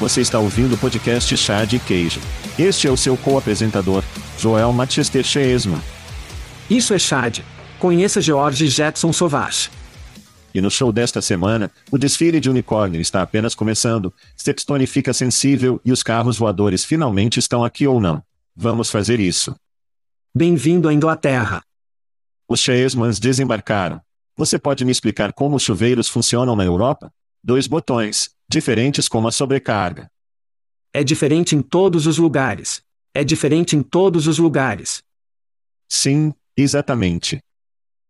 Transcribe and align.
Você 0.00 0.20
está 0.20 0.38
ouvindo 0.38 0.76
o 0.76 0.78
podcast 0.78 1.36
Chá 1.36 1.64
de 1.64 1.80
Queijo. 1.80 2.20
Este 2.56 2.86
é 2.86 2.90
o 2.90 2.96
seu 2.96 3.16
co-apresentador, 3.16 4.04
Joel 4.38 4.72
Manchester 4.72 5.24
Chesman. 5.24 5.80
Isso 6.70 6.94
é 6.94 6.98
Chad. 7.00 7.40
Conheça 7.80 8.20
George 8.20 8.68
Jetson 8.68 9.12
Sauvage. 9.12 9.68
E 10.54 10.60
no 10.60 10.70
show 10.70 10.92
desta 10.92 11.20
semana, 11.20 11.68
o 11.90 11.98
desfile 11.98 12.38
de 12.38 12.48
unicórnio 12.48 13.00
está 13.00 13.22
apenas 13.22 13.56
começando, 13.56 14.14
Stepstone 14.38 14.86
fica 14.86 15.12
sensível 15.12 15.80
e 15.84 15.90
os 15.90 16.04
carros 16.04 16.38
voadores 16.38 16.84
finalmente 16.84 17.40
estão 17.40 17.64
aqui 17.64 17.84
ou 17.84 18.00
não. 18.00 18.22
Vamos 18.54 18.90
fazer 18.90 19.18
isso. 19.18 19.56
Bem-vindo 20.32 20.88
à 20.88 20.94
Inglaterra. 20.94 21.60
Os 22.48 22.60
Chesmans 22.60 23.18
desembarcaram. 23.18 24.00
Você 24.36 24.60
pode 24.60 24.84
me 24.84 24.92
explicar 24.92 25.32
como 25.32 25.56
os 25.56 25.64
chuveiros 25.64 26.08
funcionam 26.08 26.54
na 26.54 26.64
Europa? 26.64 27.12
Dois 27.42 27.66
botões, 27.66 28.30
diferentes 28.48 29.08
como 29.08 29.28
a 29.28 29.32
sobrecarga. 29.32 30.10
É 30.92 31.04
diferente 31.04 31.54
em 31.54 31.60
todos 31.60 32.06
os 32.06 32.16
lugares. 32.16 32.82
É 33.12 33.22
diferente 33.22 33.76
em 33.76 33.82
todos 33.82 34.26
os 34.26 34.38
lugares. 34.38 35.02
Sim, 35.86 36.32
exatamente. 36.56 37.40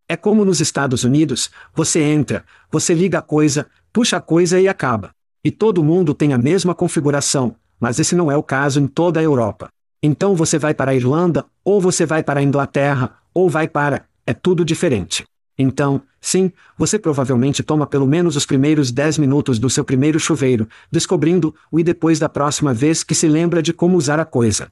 É 0.08 0.16
como 0.16 0.44
nos 0.44 0.60
Estados 0.60 1.02
Unidos, 1.02 1.50
você 1.74 2.00
entra, 2.00 2.44
você 2.70 2.94
liga 2.94 3.18
a 3.18 3.22
coisa, 3.22 3.68
puxa 3.92 4.16
a 4.16 4.20
coisa 4.20 4.60
e 4.60 4.68
acaba. 4.68 5.10
E 5.44 5.50
todo 5.50 5.84
mundo 5.84 6.14
tem 6.14 6.32
a 6.32 6.38
mesma 6.38 6.74
configuração, 6.74 7.56
mas 7.80 7.98
esse 7.98 8.14
não 8.14 8.30
é 8.30 8.36
o 8.36 8.42
caso 8.42 8.80
em 8.80 8.86
toda 8.86 9.20
a 9.20 9.22
Europa. 9.22 9.68
Então 10.02 10.36
você 10.36 10.58
vai 10.58 10.72
para 10.72 10.92
a 10.92 10.94
Irlanda, 10.94 11.44
ou 11.64 11.80
você 11.80 12.06
vai 12.06 12.22
para 12.22 12.40
a 12.40 12.42
Inglaterra, 12.42 13.18
ou 13.34 13.50
vai 13.50 13.68
para. 13.68 14.06
É 14.24 14.32
tudo 14.32 14.64
diferente. 14.64 15.24
Então, 15.58 16.00
sim, 16.20 16.52
você 16.76 16.98
provavelmente 16.98 17.62
toma 17.64 17.86
pelo 17.86 18.06
menos 18.06 18.36
os 18.36 18.46
primeiros 18.46 18.92
10 18.92 19.18
minutos 19.18 19.58
do 19.58 19.68
seu 19.68 19.84
primeiro 19.84 20.20
chuveiro, 20.20 20.68
descobrindo-o 20.90 21.80
e 21.80 21.82
depois 21.82 22.20
da 22.20 22.28
próxima 22.28 22.72
vez 22.72 23.02
que 23.02 23.14
se 23.14 23.26
lembra 23.26 23.60
de 23.60 23.72
como 23.72 23.96
usar 23.96 24.20
a 24.20 24.24
coisa. 24.24 24.70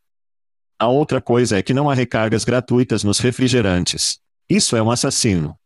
A 0.79 0.87
outra 0.87 1.21
coisa 1.21 1.59
é 1.59 1.63
que 1.63 1.75
não 1.75 1.91
há 1.91 1.95
recargas 1.95 2.45
gratuitas 2.45 3.03
nos 3.03 3.19
refrigerantes. 3.19 4.21
Isso 4.49 4.77
é 4.77 4.83
um 4.83 4.91
assassino. 4.91 5.59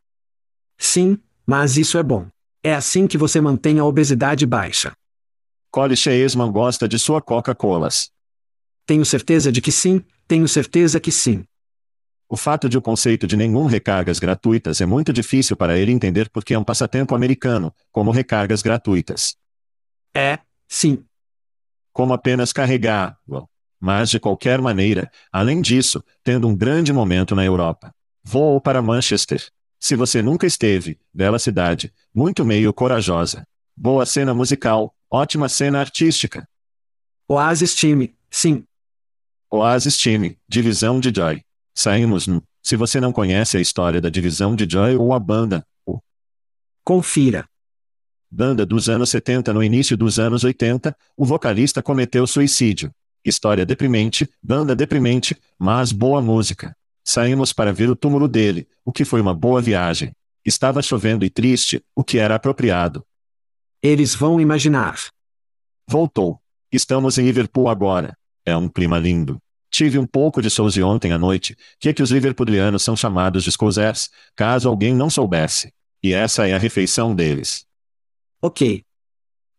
Sim, 0.79 1.19
mas 1.45 1.77
isso 1.77 1.99
é 1.99 2.03
bom. 2.03 2.27
É 2.63 2.75
assim 2.75 3.07
que 3.07 3.19
você 3.19 3.41
mantém 3.41 3.79
a 3.79 3.85
obesidade 3.85 4.47
baixa. 4.47 4.93
Cole 5.71 5.97
Cheesman 5.97 6.51
gosta 6.51 6.89
de 6.89 6.99
sua 6.99 7.21
Coca-Colas. 7.21 8.11
Tenho 8.87 9.05
certeza 9.05 9.53
de 9.53 9.61
que 9.61 9.71
sim, 9.71 10.03
tenho 10.27 10.49
certeza 10.49 10.99
que 10.99 11.13
sim. 11.13 11.45
O 12.33 12.37
fato 12.37 12.69
de 12.69 12.79
o 12.79 12.81
conceito 12.81 13.27
de 13.27 13.37
nenhum 13.37 13.67
recargas 13.67 14.21
gratuitas 14.21 14.81
é 14.81 14.87
muito 14.87 15.13
difícil 15.13 15.57
para 15.57 15.77
ele 15.77 15.91
entender 15.91 16.31
porque 16.31 16.55
é 16.55 16.59
um 16.59 16.63
passatempo 16.63 17.13
americano, 17.13 17.75
como 17.91 18.13
recargas 18.13 18.63
gratuitas. 18.63 19.35
É, 20.15 20.39
sim. 20.69 21.05
Como 21.93 22.13
apenas 22.13 22.53
carregar, 22.53 23.19
well, 23.29 23.51
mas 23.81 24.11
de 24.11 24.21
qualquer 24.21 24.61
maneira, 24.61 25.11
além 25.33 25.61
disso, 25.61 26.05
tendo 26.23 26.47
um 26.47 26.55
grande 26.55 26.93
momento 26.93 27.35
na 27.35 27.45
Europa. 27.45 27.93
Vou 28.23 28.61
para 28.61 28.81
Manchester. 28.81 29.45
Se 29.81 29.97
você 29.97 30.23
nunca 30.23 30.47
esteve, 30.47 31.01
bela 31.13 31.39
cidade, 31.39 31.93
muito 32.15 32.45
meio 32.45 32.73
corajosa. 32.73 33.45
Boa 33.77 34.07
cena 34.07 34.33
musical, 34.33 34.95
ótima 35.11 35.49
cena 35.49 35.81
artística. 35.81 36.49
Oasis 37.27 37.75
Time, 37.75 38.15
sim. 38.31 38.65
Oasis 39.51 39.99
Time, 39.99 40.39
divisão 40.49 41.01
de 41.01 41.13
Joy. 41.13 41.43
Saímos 41.81 42.27
no. 42.27 42.43
Se 42.63 42.77
você 42.77 43.01
não 43.01 43.11
conhece 43.11 43.57
a 43.57 43.61
história 43.61 44.03
da 44.03 44.11
divisão 44.11 44.55
de 44.55 44.71
Joy 44.71 44.97
ou 44.97 45.15
a 45.15 45.19
banda, 45.19 45.67
o. 45.87 45.99
Confira. 46.85 47.49
Banda 48.31 48.67
dos 48.67 48.91
anos 48.91 49.09
70 49.09 49.51
no 49.55 49.65
início 49.65 49.97
dos 49.97 50.19
anos 50.19 50.45
80, 50.45 50.95
o 51.17 51.25
vocalista 51.25 51.83
cometeu 51.83 52.27
suicídio. 52.27 52.93
História 53.25 53.65
deprimente, 53.65 54.29
banda 54.43 54.77
deprimente, 54.77 55.35
mas 55.59 55.91
boa 55.91 56.21
música. 56.21 56.77
Saímos 57.03 57.51
para 57.51 57.73
ver 57.73 57.89
o 57.89 57.97
túmulo 57.97 58.29
dele, 58.29 58.69
o 58.85 58.93
que 58.93 59.03
foi 59.03 59.23
uma 59.23 59.33
boa 59.33 59.63
viagem. 59.63 60.13
Estava 60.45 60.83
chovendo 60.83 61.25
e 61.25 61.31
triste, 61.31 61.83
o 61.97 62.05
que 62.05 62.19
era 62.19 62.35
apropriado. 62.35 63.03
Eles 63.83 64.15
vão 64.15 64.39
imaginar. 64.39 64.99
Voltou. 65.89 66.39
Estamos 66.71 67.17
em 67.17 67.25
Liverpool 67.25 67.71
agora. 67.71 68.15
É 68.45 68.55
um 68.55 68.69
clima 68.69 68.99
lindo. 68.99 69.41
Tive 69.71 69.99
um 69.99 70.07
pouco 70.07 70.43
de 70.43 70.51
Souze 70.51 70.83
ontem 70.83 71.13
à 71.13 71.19
noite, 71.19 71.57
que 71.79 71.89
é 71.89 71.93
que 71.93 72.03
os 72.03 72.11
liverpoolianos 72.11 72.83
são 72.83 72.97
chamados 72.97 73.45
de 73.45 73.53
Scousers, 73.53 74.11
caso 74.35 74.69
alguém 74.69 74.95
não 74.95 75.09
soubesse. 75.09 75.73
E 76.03 76.13
essa 76.13 76.49
é 76.49 76.55
a 76.55 76.59
refeição 76.59 77.15
deles. 77.15 77.65
Ok. 78.43 78.83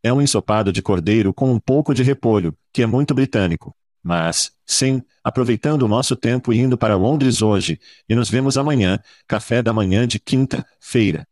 É 0.04 0.12
um 0.12 0.22
ensopado 0.22 0.74
de 0.74 0.82
cordeiro 0.82 1.34
com 1.34 1.52
um 1.52 1.60
pouco 1.60 1.94
de 1.94 2.04
repolho, 2.04 2.54
que 2.74 2.82
é 2.82 2.86
muito 2.86 3.14
britânico. 3.14 3.74
Mas, 4.04 4.52
sim, 4.66 5.02
aproveitando 5.24 5.84
o 5.84 5.88
nosso 5.88 6.16
tempo 6.16 6.52
e 6.52 6.60
indo 6.60 6.78
para 6.78 6.96
Londres 6.96 7.42
hoje, 7.42 7.80
e 8.10 8.16
nos 8.16 8.30
vemos 8.30 8.58
amanhã, 8.58 9.00
café 9.28 9.62
da 9.62 9.72
manhã 9.72 10.08
de 10.08 10.20
quinta-feira. 10.20 11.26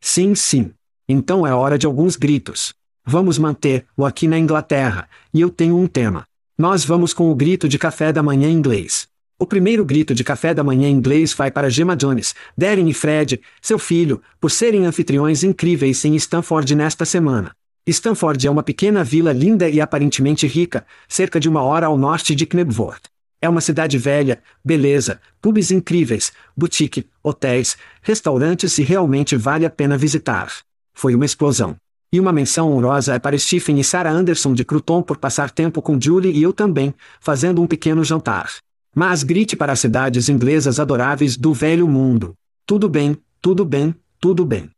Sim, 0.00 0.34
sim. 0.34 0.72
Então 1.08 1.46
é 1.46 1.54
hora 1.54 1.78
de 1.78 1.86
alguns 1.86 2.16
gritos. 2.16 2.74
Vamos 3.04 3.38
manter-o 3.38 4.04
aqui 4.04 4.28
na 4.28 4.38
Inglaterra, 4.38 5.08
e 5.32 5.40
eu 5.40 5.48
tenho 5.48 5.78
um 5.78 5.86
tema. 5.86 6.26
Nós 6.58 6.86
vamos 6.86 7.12
com 7.12 7.30
o 7.30 7.34
grito 7.34 7.68
de 7.68 7.78
café 7.78 8.10
da 8.10 8.22
manhã 8.22 8.48
inglês. 8.48 9.06
O 9.38 9.46
primeiro 9.46 9.84
grito 9.84 10.14
de 10.14 10.24
café 10.24 10.54
da 10.54 10.64
manhã 10.64 10.88
inglês 10.88 11.34
vai 11.34 11.50
para 11.50 11.68
Gemma 11.68 11.94
Jones, 11.94 12.34
Darren 12.56 12.88
e 12.88 12.94
Fred, 12.94 13.42
seu 13.60 13.78
filho, 13.78 14.22
por 14.40 14.50
serem 14.50 14.86
anfitriões 14.86 15.44
incríveis 15.44 16.02
em 16.06 16.16
Stanford 16.16 16.74
nesta 16.74 17.04
semana. 17.04 17.54
Stanford 17.86 18.46
é 18.46 18.50
uma 18.50 18.62
pequena 18.62 19.04
vila 19.04 19.34
linda 19.34 19.68
e 19.68 19.82
aparentemente 19.82 20.46
rica, 20.46 20.86
cerca 21.06 21.38
de 21.38 21.46
uma 21.46 21.60
hora 21.62 21.88
ao 21.88 21.98
norte 21.98 22.34
de 22.34 22.46
Knebworth. 22.46 23.04
É 23.38 23.50
uma 23.50 23.60
cidade 23.60 23.98
velha, 23.98 24.42
beleza, 24.64 25.20
pubs 25.42 25.70
incríveis, 25.70 26.32
boutique, 26.56 27.06
hotéis, 27.22 27.76
restaurantes 28.00 28.78
e 28.78 28.82
realmente 28.82 29.36
vale 29.36 29.66
a 29.66 29.70
pena 29.70 29.98
visitar. 29.98 30.50
Foi 30.94 31.14
uma 31.14 31.26
explosão. 31.26 31.76
E 32.12 32.20
uma 32.20 32.32
menção 32.32 32.72
honrosa 32.72 33.14
é 33.14 33.18
para 33.18 33.38
Stephen 33.38 33.78
e 33.80 33.84
Sarah 33.84 34.10
Anderson 34.10 34.54
de 34.54 34.64
Cruton 34.64 35.02
por 35.02 35.16
passar 35.18 35.50
tempo 35.50 35.82
com 35.82 36.00
Julie 36.00 36.32
e 36.32 36.42
eu 36.42 36.52
também, 36.52 36.94
fazendo 37.20 37.60
um 37.60 37.66
pequeno 37.66 38.04
jantar. 38.04 38.50
Mas 38.94 39.22
grite 39.22 39.56
para 39.56 39.72
as 39.72 39.80
cidades 39.80 40.28
inglesas 40.28 40.80
adoráveis 40.80 41.36
do 41.36 41.52
velho 41.52 41.88
mundo. 41.88 42.34
Tudo 42.64 42.88
bem, 42.88 43.16
tudo 43.42 43.64
bem, 43.64 43.94
tudo 44.20 44.46
bem. 44.46 44.70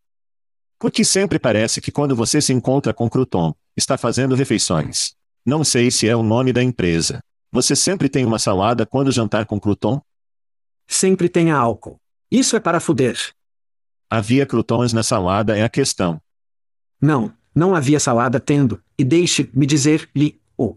Porque 0.79 1.05
sempre 1.05 1.39
parece 1.39 1.81
que 1.81 1.93
quando 1.93 2.17
você 2.17 2.41
se 2.41 2.53
encontra 2.53 2.95
com 2.95 3.09
Cruton, 3.11 3.55
está 3.77 3.99
fazendo 3.99 4.35
refeições. 4.35 5.13
Não 5.45 5.65
sei 5.65 5.91
se 5.91 6.09
é 6.09 6.17
o 6.17 6.23
nome 6.23 6.53
da 6.53 6.63
empresa. 6.63 7.21
Você 7.51 7.75
sempre 7.75 8.09
tem 8.09 8.25
uma 8.25 8.39
salada 8.39 8.85
quando 8.85 9.13
jantar 9.13 9.47
com 9.47 9.59
Cruton? 9.59 10.01
Sempre 10.87 11.29
tenha 11.29 11.57
álcool. 11.57 11.99
Isso 12.31 12.57
é 12.57 12.61
para 12.61 12.81
fuder. 12.81 13.17
Havia 14.11 14.47
crutons 14.47 14.93
na 14.93 15.03
salada 15.03 15.57
é 15.57 15.63
a 15.63 15.69
questão. 15.69 16.21
Não, 17.01 17.33
não 17.55 17.75
havia 17.75 18.01
salada 18.01 18.41
tendo, 18.41 18.83
e 18.99 19.05
deixe-me 19.05 19.67
dizer-lhe, 19.67 20.41
o. 20.57 20.75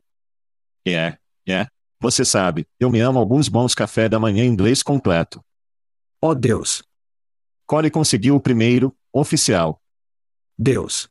É, 0.88 1.18
é. 1.48 1.68
Você 2.00 2.26
sabe, 2.26 2.68
eu 2.80 2.90
me 2.90 3.00
amo 3.00 3.20
alguns 3.20 3.48
bons 3.48 3.76
café 3.76 4.10
da 4.10 4.20
manhã 4.20 4.44
inglês 4.44 4.82
completo. 4.82 5.44
Oh 6.20 6.34
Deus. 6.34 6.84
Cole 7.66 7.92
conseguiu 7.92 8.36
o 8.36 8.40
primeiro, 8.40 8.96
oficial. 9.14 9.80
Deus. 10.58 11.10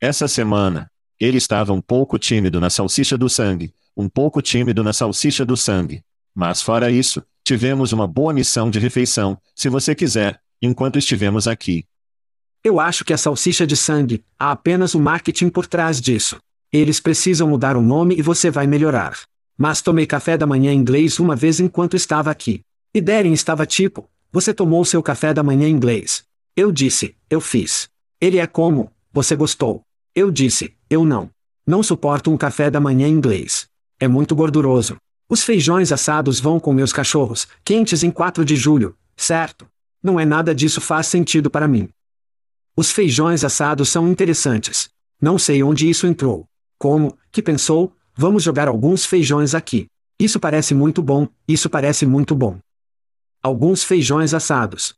Essa 0.00 0.26
semana, 0.26 0.90
ele 1.20 1.38
estava 1.38 1.72
um 1.72 1.80
pouco 1.80 2.18
tímido 2.18 2.60
na 2.60 2.70
salsicha 2.70 3.18
do 3.18 3.28
sangue, 3.28 3.74
um 3.96 4.08
pouco 4.08 4.40
tímido 4.40 4.82
na 4.82 4.92
salsicha 4.92 5.44
do 5.44 5.56
sangue. 5.56 6.02
Mas 6.34 6.62
fora 6.62 6.90
isso, 6.90 7.22
tivemos 7.42 7.92
uma 7.92 8.06
boa 8.06 8.32
missão 8.32 8.70
de 8.70 8.78
refeição, 8.78 9.40
se 9.54 9.68
você 9.68 9.94
quiser, 9.94 10.40
enquanto 10.62 10.98
estivemos 10.98 11.48
aqui. 11.48 11.86
Eu 12.68 12.78
acho 12.78 13.02
que 13.02 13.14
a 13.14 13.16
salsicha 13.16 13.66
de 13.66 13.74
sangue, 13.74 14.22
há 14.38 14.50
apenas 14.50 14.94
o 14.94 15.00
marketing 15.00 15.48
por 15.48 15.66
trás 15.66 16.02
disso. 16.02 16.36
Eles 16.70 17.00
precisam 17.00 17.48
mudar 17.48 17.78
o 17.78 17.80
nome 17.80 18.14
e 18.18 18.20
você 18.20 18.50
vai 18.50 18.66
melhorar. 18.66 19.18
Mas 19.56 19.80
tomei 19.80 20.04
café 20.04 20.36
da 20.36 20.46
manhã 20.46 20.70
inglês 20.70 21.18
uma 21.18 21.34
vez 21.34 21.60
enquanto 21.60 21.96
estava 21.96 22.30
aqui. 22.30 22.60
E 22.94 23.00
Darren 23.00 23.32
estava 23.32 23.64
tipo, 23.64 24.06
você 24.30 24.52
tomou 24.52 24.84
seu 24.84 25.02
café 25.02 25.32
da 25.32 25.42
manhã 25.42 25.66
inglês. 25.66 26.24
Eu 26.54 26.70
disse, 26.70 27.16
eu 27.30 27.40
fiz. 27.40 27.88
Ele 28.20 28.36
é 28.36 28.46
como, 28.46 28.92
você 29.10 29.34
gostou. 29.34 29.80
Eu 30.14 30.30
disse, 30.30 30.74
eu 30.90 31.06
não. 31.06 31.30
Não 31.66 31.82
suporto 31.82 32.30
um 32.30 32.36
café 32.36 32.70
da 32.70 32.78
manhã 32.78 33.08
inglês. 33.08 33.66
É 33.98 34.06
muito 34.06 34.36
gorduroso. 34.36 34.98
Os 35.26 35.42
feijões 35.42 35.90
assados 35.90 36.38
vão 36.38 36.60
com 36.60 36.74
meus 36.74 36.92
cachorros, 36.92 37.48
quentes 37.64 38.02
em 38.02 38.10
4 38.10 38.44
de 38.44 38.56
julho, 38.56 38.94
certo? 39.16 39.66
Não 40.02 40.20
é 40.20 40.26
nada 40.26 40.54
disso 40.54 40.82
faz 40.82 41.06
sentido 41.06 41.48
para 41.48 41.66
mim. 41.66 41.88
Os 42.78 42.90
feijões 42.92 43.42
assados 43.42 43.88
são 43.88 44.08
interessantes. 44.08 44.88
Não 45.20 45.36
sei 45.36 45.62
onde 45.62 45.90
isso 45.90 46.06
entrou. 46.06 46.46
Como, 46.78 47.18
que 47.32 47.42
pensou, 47.42 47.92
Vamos 48.20 48.42
jogar 48.42 48.66
alguns 48.66 49.04
feijões 49.04 49.54
aqui. 49.54 49.86
Isso 50.18 50.40
parece 50.40 50.74
muito 50.74 51.00
bom, 51.00 51.28
isso 51.46 51.70
parece 51.70 52.04
muito 52.04 52.34
bom. 52.34 52.58
Alguns 53.40 53.84
feijões 53.84 54.34
assados. 54.34 54.96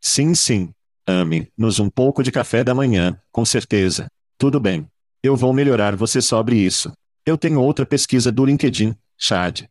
Sim, 0.00 0.32
sim. 0.32 0.70
Ame-nos 1.04 1.80
um 1.80 1.90
pouco 1.90 2.22
de 2.22 2.30
café 2.30 2.62
da 2.62 2.72
manhã, 2.72 3.20
com 3.32 3.44
certeza. 3.44 4.06
Tudo 4.38 4.60
bem. 4.60 4.86
Eu 5.24 5.34
vou 5.34 5.52
melhorar 5.52 5.96
você 5.96 6.22
sobre 6.22 6.56
isso. 6.56 6.92
Eu 7.26 7.36
tenho 7.36 7.60
outra 7.60 7.84
pesquisa 7.84 8.30
do 8.30 8.44
LinkedIn, 8.44 8.94
Chad. 9.18 9.62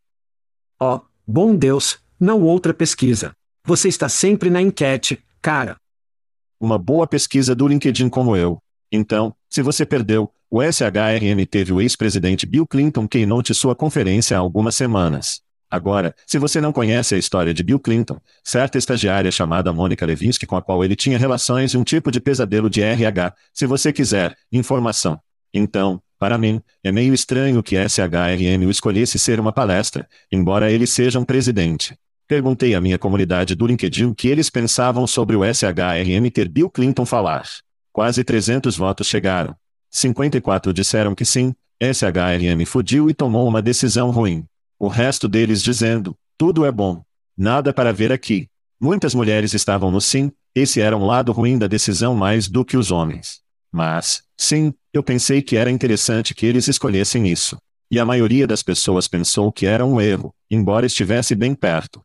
Oh, 0.77 0.99
bom 1.25 1.55
Deus, 1.55 1.97
não 2.19 2.41
outra 2.41 2.73
pesquisa. 2.73 3.31
Você 3.63 3.87
está 3.87 4.09
sempre 4.09 4.49
na 4.49 4.61
enquete, 4.61 5.23
cara. 5.41 5.77
Uma 6.59 6.77
boa 6.77 7.05
pesquisa 7.05 7.53
do 7.53 7.67
LinkedIn 7.67 8.09
como 8.09 8.35
eu. 8.35 8.61
Então, 8.91 9.35
se 9.49 9.61
você 9.61 9.85
perdeu, 9.85 10.31
o 10.49 10.61
SHRN 10.61 11.45
teve 11.49 11.73
o 11.73 11.81
ex-presidente 11.81 12.45
Bill 12.45 12.65
Clinton 12.65 13.07
keynote 13.07 13.53
sua 13.53 13.75
conferência 13.75 14.37
há 14.37 14.39
algumas 14.39 14.75
semanas. 14.75 15.41
Agora, 15.69 16.15
se 16.25 16.37
você 16.37 16.61
não 16.61 16.71
conhece 16.71 17.15
a 17.15 17.17
história 17.17 17.53
de 17.53 17.63
Bill 17.63 17.79
Clinton, 17.79 18.19
certa 18.43 18.77
estagiária 18.77 19.31
chamada 19.31 19.73
Mônica 19.73 20.05
Levinsky 20.05 20.45
com 20.45 20.55
a 20.55 20.61
qual 20.61 20.83
ele 20.83 20.95
tinha 20.95 21.17
relações 21.17 21.73
e 21.73 21.77
um 21.77 21.83
tipo 21.83 22.11
de 22.11 22.21
pesadelo 22.21 22.69
de 22.69 22.81
RH, 22.81 23.33
se 23.53 23.65
você 23.65 23.91
quiser, 23.91 24.37
informação. 24.51 25.19
Então, 25.53 26.01
para 26.17 26.37
mim, 26.37 26.61
é 26.83 26.91
meio 26.91 27.13
estranho 27.13 27.61
que 27.61 27.75
SHRN 27.75 28.65
o 28.65 28.71
escolhesse 28.71 29.19
ser 29.19 29.39
uma 29.39 29.51
palestra, 29.51 30.07
embora 30.31 30.71
ele 30.71 30.87
seja 30.87 31.19
um 31.19 31.25
presidente. 31.25 31.97
Perguntei 32.27 32.73
à 32.73 32.81
minha 32.81 32.97
comunidade 32.97 33.53
do 33.53 33.67
LinkedIn 33.67 34.05
o 34.05 34.15
que 34.15 34.27
eles 34.27 34.49
pensavam 34.49 35.05
sobre 35.05 35.35
o 35.35 35.41
SHRN 35.43 36.31
ter 36.33 36.49
Bill 36.49 36.71
Clinton 36.71 37.05
falar. 37.05 37.45
Quase 37.93 38.23
300 38.23 38.75
votos 38.75 39.05
chegaram. 39.05 39.55
54 39.91 40.73
disseram 40.73 41.13
que 41.13 41.23
sim, 41.23 41.53
SHRM 41.79 42.65
fudiu 42.65 43.11
e 43.11 43.13
tomou 43.13 43.47
uma 43.47 43.61
decisão 43.61 44.09
ruim. 44.09 44.43
O 44.79 44.87
resto 44.87 45.27
deles 45.27 45.61
dizendo, 45.61 46.17
tudo 46.35 46.65
é 46.65 46.71
bom. 46.71 47.03
Nada 47.37 47.71
para 47.71 47.93
ver 47.93 48.11
aqui. 48.11 48.47
Muitas 48.81 49.13
mulheres 49.13 49.53
estavam 49.53 49.91
no 49.91 50.01
sim, 50.01 50.31
esse 50.55 50.81
era 50.81 50.97
um 50.97 51.05
lado 51.05 51.31
ruim 51.31 51.59
da 51.59 51.67
decisão 51.67 52.15
mais 52.15 52.47
do 52.47 52.65
que 52.65 52.75
os 52.75 52.89
homens. 52.89 53.39
Mas, 53.71 54.23
sim, 54.35 54.73
eu 54.91 55.03
pensei 55.03 55.43
que 55.43 55.57
era 55.57 55.69
interessante 55.69 56.33
que 56.33 56.45
eles 56.47 56.67
escolhessem 56.67 57.27
isso. 57.27 57.55
E 57.91 57.99
a 57.99 58.05
maioria 58.05 58.47
das 58.47 58.63
pessoas 58.63 59.07
pensou 59.07 59.51
que 59.51 59.67
era 59.67 59.85
um 59.85 60.01
erro, 60.01 60.33
embora 60.49 60.87
estivesse 60.87 61.35
bem 61.35 61.53
perto. 61.53 62.01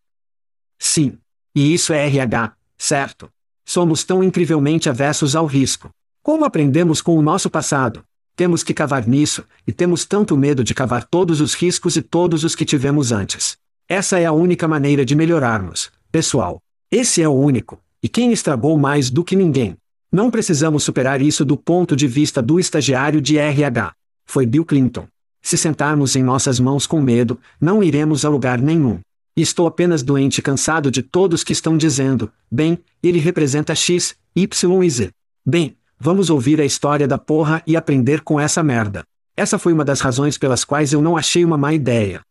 Sim. 0.80 1.18
E 1.54 1.72
isso 1.74 1.92
é 1.92 2.06
RH, 2.06 2.54
certo? 2.78 3.30
Somos 3.64 4.02
tão 4.02 4.24
incrivelmente 4.24 4.88
avessos 4.88 5.36
ao 5.36 5.46
risco. 5.46 5.90
Como 6.22 6.44
aprendemos 6.44 7.02
com 7.02 7.16
o 7.16 7.22
nosso 7.22 7.50
passado? 7.50 8.02
Temos 8.34 8.62
que 8.62 8.72
cavar 8.72 9.06
nisso, 9.06 9.44
e 9.66 9.72
temos 9.72 10.06
tanto 10.06 10.36
medo 10.36 10.64
de 10.64 10.74
cavar 10.74 11.04
todos 11.04 11.40
os 11.40 11.54
riscos 11.54 11.96
e 11.96 12.02
todos 12.02 12.42
os 12.42 12.54
que 12.54 12.64
tivemos 12.64 13.12
antes. 13.12 13.58
Essa 13.86 14.18
é 14.18 14.24
a 14.24 14.32
única 14.32 14.66
maneira 14.66 15.04
de 15.04 15.14
melhorarmos, 15.14 15.92
pessoal. 16.10 16.62
Esse 16.90 17.20
é 17.22 17.28
o 17.28 17.32
único, 17.32 17.78
e 18.02 18.08
quem 18.08 18.32
estragou 18.32 18.78
mais 18.78 19.10
do 19.10 19.22
que 19.22 19.36
ninguém. 19.36 19.76
Não 20.10 20.30
precisamos 20.30 20.82
superar 20.82 21.20
isso 21.20 21.44
do 21.44 21.56
ponto 21.56 21.94
de 21.94 22.08
vista 22.08 22.40
do 22.40 22.58
estagiário 22.58 23.20
de 23.20 23.36
RH. 23.36 23.92
Foi 24.24 24.46
Bill 24.46 24.64
Clinton. 24.64 25.06
Se 25.42 25.56
sentarmos 25.56 26.16
em 26.16 26.22
nossas 26.22 26.58
mãos 26.58 26.86
com 26.86 27.00
medo, 27.00 27.38
não 27.60 27.82
iremos 27.82 28.24
a 28.24 28.28
lugar 28.28 28.60
nenhum. 28.60 29.00
Estou 29.36 29.66
apenas 29.66 30.02
doente 30.02 30.38
e 30.38 30.42
cansado 30.42 30.90
de 30.90 31.02
todos 31.02 31.44
que 31.44 31.52
estão 31.52 31.76
dizendo, 31.76 32.32
bem, 32.50 32.78
ele 33.02 33.18
representa 33.18 33.74
X, 33.74 34.16
Y 34.34 34.82
e 34.82 34.90
Z. 34.90 35.10
Bem, 35.46 35.76
Vamos 36.02 36.30
ouvir 36.30 36.58
a 36.62 36.64
história 36.64 37.06
da 37.06 37.18
porra 37.18 37.62
e 37.66 37.76
aprender 37.76 38.22
com 38.22 38.40
essa 38.40 38.62
merda. 38.62 39.04
Essa 39.36 39.58
foi 39.58 39.74
uma 39.74 39.84
das 39.84 40.00
razões 40.00 40.38
pelas 40.38 40.64
quais 40.64 40.94
eu 40.94 41.02
não 41.02 41.14
achei 41.14 41.44
uma 41.44 41.58
má 41.58 41.74
ideia. 41.74 42.22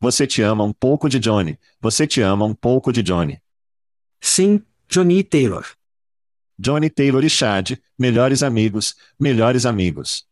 Você 0.00 0.26
te 0.26 0.42
ama 0.42 0.64
um 0.64 0.72
pouco 0.72 1.08
de 1.08 1.20
Johnny. 1.20 1.56
Você 1.80 2.08
te 2.08 2.20
ama 2.20 2.44
um 2.44 2.54
pouco 2.54 2.92
de 2.92 3.00
Johnny. 3.00 3.40
Sim, 4.20 4.60
Johnny 4.88 5.22
Taylor. 5.22 5.64
Johnny 6.58 6.90
Taylor 6.90 7.24
e 7.24 7.30
Chad, 7.30 7.78
melhores 7.96 8.42
amigos, 8.42 8.96
melhores 9.18 9.64
amigos. 9.64 10.26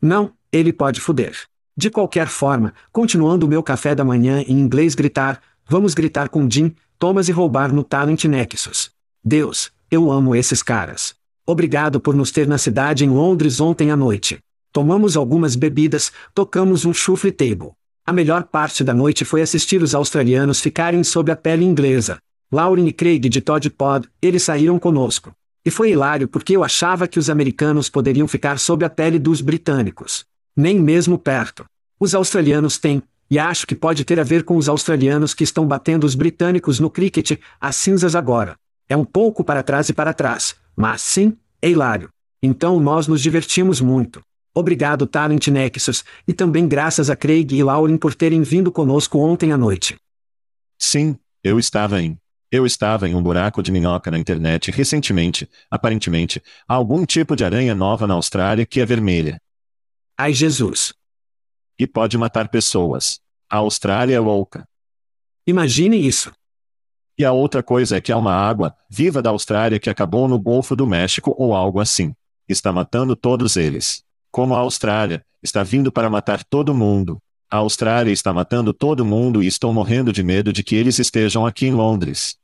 Não, 0.00 0.32
ele 0.52 0.72
pode 0.72 1.00
fuder. 1.00 1.48
De 1.78 1.90
qualquer 1.90 2.26
forma, 2.26 2.74
continuando 2.90 3.46
o 3.46 3.48
meu 3.48 3.62
café 3.62 3.94
da 3.94 4.04
manhã 4.04 4.42
em 4.48 4.58
inglês 4.58 4.96
gritar, 4.96 5.40
vamos 5.64 5.94
gritar 5.94 6.28
com 6.28 6.50
Jim, 6.50 6.74
Thomas 6.98 7.28
e 7.28 7.32
roubar 7.32 7.72
no 7.72 7.84
Talent 7.84 8.24
Nexus. 8.24 8.90
Deus, 9.22 9.70
eu 9.88 10.10
amo 10.10 10.34
esses 10.34 10.60
caras. 10.60 11.14
Obrigado 11.46 12.00
por 12.00 12.16
nos 12.16 12.32
ter 12.32 12.48
na 12.48 12.58
cidade 12.58 13.04
em 13.04 13.08
Londres 13.08 13.60
ontem 13.60 13.92
à 13.92 13.96
noite. 13.96 14.40
Tomamos 14.72 15.16
algumas 15.16 15.54
bebidas, 15.54 16.10
tocamos 16.34 16.84
um 16.84 16.92
chufre 16.92 17.30
table. 17.30 17.70
A 18.04 18.12
melhor 18.12 18.42
parte 18.42 18.82
da 18.82 18.92
noite 18.92 19.24
foi 19.24 19.40
assistir 19.40 19.80
os 19.80 19.94
australianos 19.94 20.60
ficarem 20.60 21.04
sob 21.04 21.30
a 21.30 21.36
pele 21.36 21.64
inglesa. 21.64 22.18
Lauren 22.50 22.88
e 22.88 22.92
Craig 22.92 23.28
de 23.28 23.40
Todd 23.40 23.70
Pod, 23.70 24.08
eles 24.20 24.42
saíram 24.42 24.80
conosco. 24.80 25.30
E 25.64 25.70
foi 25.70 25.92
hilário 25.92 26.26
porque 26.26 26.56
eu 26.56 26.64
achava 26.64 27.06
que 27.06 27.20
os 27.20 27.30
americanos 27.30 27.88
poderiam 27.88 28.26
ficar 28.26 28.58
sob 28.58 28.84
a 28.84 28.90
pele 28.90 29.16
dos 29.16 29.40
britânicos. 29.40 30.26
Nem 30.58 30.76
mesmo 30.76 31.16
perto. 31.16 31.64
Os 32.00 32.16
australianos 32.16 32.78
têm, 32.78 33.00
e 33.30 33.38
acho 33.38 33.64
que 33.64 33.76
pode 33.76 34.04
ter 34.04 34.18
a 34.18 34.24
ver 34.24 34.42
com 34.42 34.56
os 34.56 34.68
australianos 34.68 35.32
que 35.32 35.44
estão 35.44 35.64
batendo 35.64 36.02
os 36.02 36.16
britânicos 36.16 36.80
no 36.80 36.90
cricket, 36.90 37.38
as 37.60 37.76
cinzas 37.76 38.16
agora. 38.16 38.56
É 38.88 38.96
um 38.96 39.04
pouco 39.04 39.44
para 39.44 39.62
trás 39.62 39.88
e 39.88 39.92
para 39.92 40.12
trás, 40.12 40.56
mas 40.74 41.00
sim, 41.00 41.36
é 41.62 41.70
hilário. 41.70 42.08
Então 42.42 42.80
nós 42.80 43.06
nos 43.06 43.22
divertimos 43.22 43.80
muito. 43.80 44.20
Obrigado 44.52 45.06
Talent 45.06 45.46
Nexus, 45.46 46.04
e 46.26 46.32
também 46.32 46.66
graças 46.66 47.08
a 47.08 47.14
Craig 47.14 47.54
e 47.54 47.62
Lauren 47.62 47.96
por 47.96 48.12
terem 48.12 48.42
vindo 48.42 48.72
conosco 48.72 49.20
ontem 49.20 49.52
à 49.52 49.56
noite. 49.56 49.94
Sim, 50.76 51.16
eu 51.44 51.60
estava 51.60 52.02
em. 52.02 52.18
Eu 52.50 52.66
estava 52.66 53.08
em 53.08 53.14
um 53.14 53.22
buraco 53.22 53.62
de 53.62 53.70
minhoca 53.70 54.10
na 54.10 54.18
internet 54.18 54.72
recentemente, 54.72 55.48
aparentemente, 55.70 56.42
há 56.66 56.74
algum 56.74 57.06
tipo 57.06 57.36
de 57.36 57.44
aranha 57.44 57.76
nova 57.76 58.08
na 58.08 58.14
Austrália 58.14 58.66
que 58.66 58.80
é 58.80 58.84
vermelha. 58.84 59.38
Ai 60.20 60.32
Jesus. 60.32 60.92
E 61.78 61.86
pode 61.86 62.18
matar 62.18 62.48
pessoas. 62.48 63.20
A 63.48 63.58
Austrália 63.58 64.16
é 64.16 64.18
louca. 64.18 64.68
Imagine 65.46 65.96
isso. 65.96 66.32
E 67.16 67.24
a 67.24 67.30
outra 67.30 67.62
coisa 67.62 67.96
é 67.96 68.00
que 68.00 68.10
há 68.10 68.16
uma 68.16 68.34
água 68.34 68.76
viva 68.90 69.22
da 69.22 69.30
Austrália 69.30 69.78
que 69.78 69.88
acabou 69.88 70.26
no 70.26 70.36
Golfo 70.36 70.74
do 70.74 70.88
México 70.88 71.32
ou 71.38 71.54
algo 71.54 71.78
assim. 71.78 72.12
Está 72.48 72.72
matando 72.72 73.14
todos 73.14 73.56
eles. 73.56 74.02
Como 74.28 74.56
a 74.56 74.58
Austrália 74.58 75.24
está 75.40 75.62
vindo 75.62 75.92
para 75.92 76.10
matar 76.10 76.42
todo 76.42 76.74
mundo. 76.74 77.22
A 77.48 77.58
Austrália 77.58 78.10
está 78.10 78.32
matando 78.32 78.74
todo 78.74 79.04
mundo 79.04 79.40
e 79.40 79.46
estou 79.46 79.72
morrendo 79.72 80.12
de 80.12 80.24
medo 80.24 80.52
de 80.52 80.64
que 80.64 80.74
eles 80.74 80.98
estejam 80.98 81.46
aqui 81.46 81.66
em 81.66 81.72
Londres. 81.72 82.36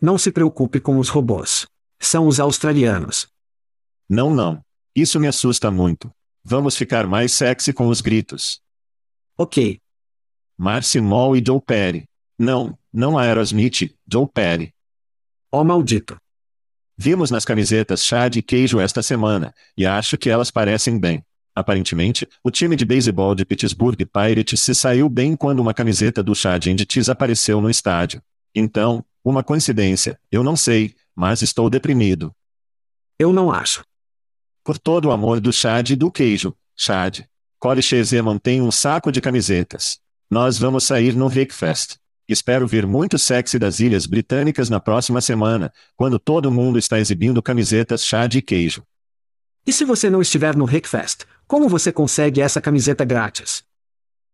Não 0.00 0.16
se 0.16 0.32
preocupe 0.32 0.80
com 0.80 0.98
os 0.98 1.10
robôs. 1.10 1.66
São 2.00 2.26
os 2.26 2.40
australianos. 2.40 3.28
Não, 4.08 4.34
não. 4.34 4.62
Isso 4.94 5.20
me 5.20 5.28
assusta 5.28 5.70
muito. 5.70 6.10
Vamos 6.48 6.76
ficar 6.76 7.08
mais 7.08 7.32
sexy 7.32 7.72
com 7.72 7.88
os 7.88 8.00
gritos. 8.00 8.60
Ok. 9.36 9.80
Marcy 10.56 11.00
Moll 11.00 11.36
e 11.36 11.42
Joe 11.44 11.60
Perry. 11.60 12.08
Não, 12.38 12.78
não 12.92 13.18
Aerosmith, 13.18 13.92
Joe 14.06 14.28
Perry. 14.32 14.72
Ó 15.50 15.64
maldito. 15.64 16.16
Vimos 16.96 17.32
nas 17.32 17.44
camisetas 17.44 18.04
chá 18.04 18.28
de 18.28 18.42
queijo 18.42 18.78
esta 18.78 19.02
semana, 19.02 19.52
e 19.76 19.84
acho 19.84 20.16
que 20.16 20.30
elas 20.30 20.52
parecem 20.52 21.00
bem. 21.00 21.20
Aparentemente, 21.52 22.28
o 22.44 22.50
time 22.52 22.76
de 22.76 22.84
beisebol 22.84 23.34
de 23.34 23.44
Pittsburgh 23.44 23.98
Pirates 24.06 24.60
se 24.60 24.72
saiu 24.72 25.08
bem 25.08 25.34
quando 25.34 25.58
uma 25.58 25.74
camiseta 25.74 26.22
do 26.22 26.32
chá 26.32 26.58
de 26.58 26.76
Cheese 26.88 27.10
apareceu 27.10 27.60
no 27.60 27.68
estádio. 27.68 28.22
Então, 28.54 29.04
uma 29.24 29.42
coincidência, 29.42 30.16
eu 30.30 30.44
não 30.44 30.54
sei, 30.54 30.94
mas 31.12 31.42
estou 31.42 31.68
deprimido. 31.68 32.32
Eu 33.18 33.32
não 33.32 33.50
acho. 33.50 33.84
Por 34.66 34.78
todo 34.78 35.04
o 35.04 35.12
amor 35.12 35.38
do 35.38 35.52
Chad 35.52 35.90
e 35.90 35.94
do 35.94 36.10
queijo, 36.10 36.52
Chad. 36.74 37.20
Corey 37.56 37.80
Cheze 37.80 38.20
mantém 38.20 38.60
um 38.60 38.72
saco 38.72 39.12
de 39.12 39.20
camisetas. 39.20 40.00
Nós 40.28 40.58
vamos 40.58 40.82
sair 40.82 41.14
no 41.14 41.28
Rickfest. 41.28 41.98
Espero 42.28 42.66
ver 42.66 42.84
muito 42.84 43.16
sexy 43.16 43.60
das 43.60 43.78
Ilhas 43.78 44.06
Britânicas 44.06 44.68
na 44.68 44.80
próxima 44.80 45.20
semana, 45.20 45.72
quando 45.94 46.18
todo 46.18 46.50
mundo 46.50 46.80
está 46.80 46.98
exibindo 46.98 47.40
camisetas 47.40 48.04
chá 48.04 48.26
de 48.26 48.42
queijo. 48.42 48.82
E 49.64 49.72
se 49.72 49.84
você 49.84 50.10
não 50.10 50.20
estiver 50.20 50.56
no 50.56 50.64
Rickfest, 50.64 51.26
como 51.46 51.68
você 51.68 51.92
consegue 51.92 52.40
essa 52.40 52.60
camiseta 52.60 53.04
grátis? 53.04 53.62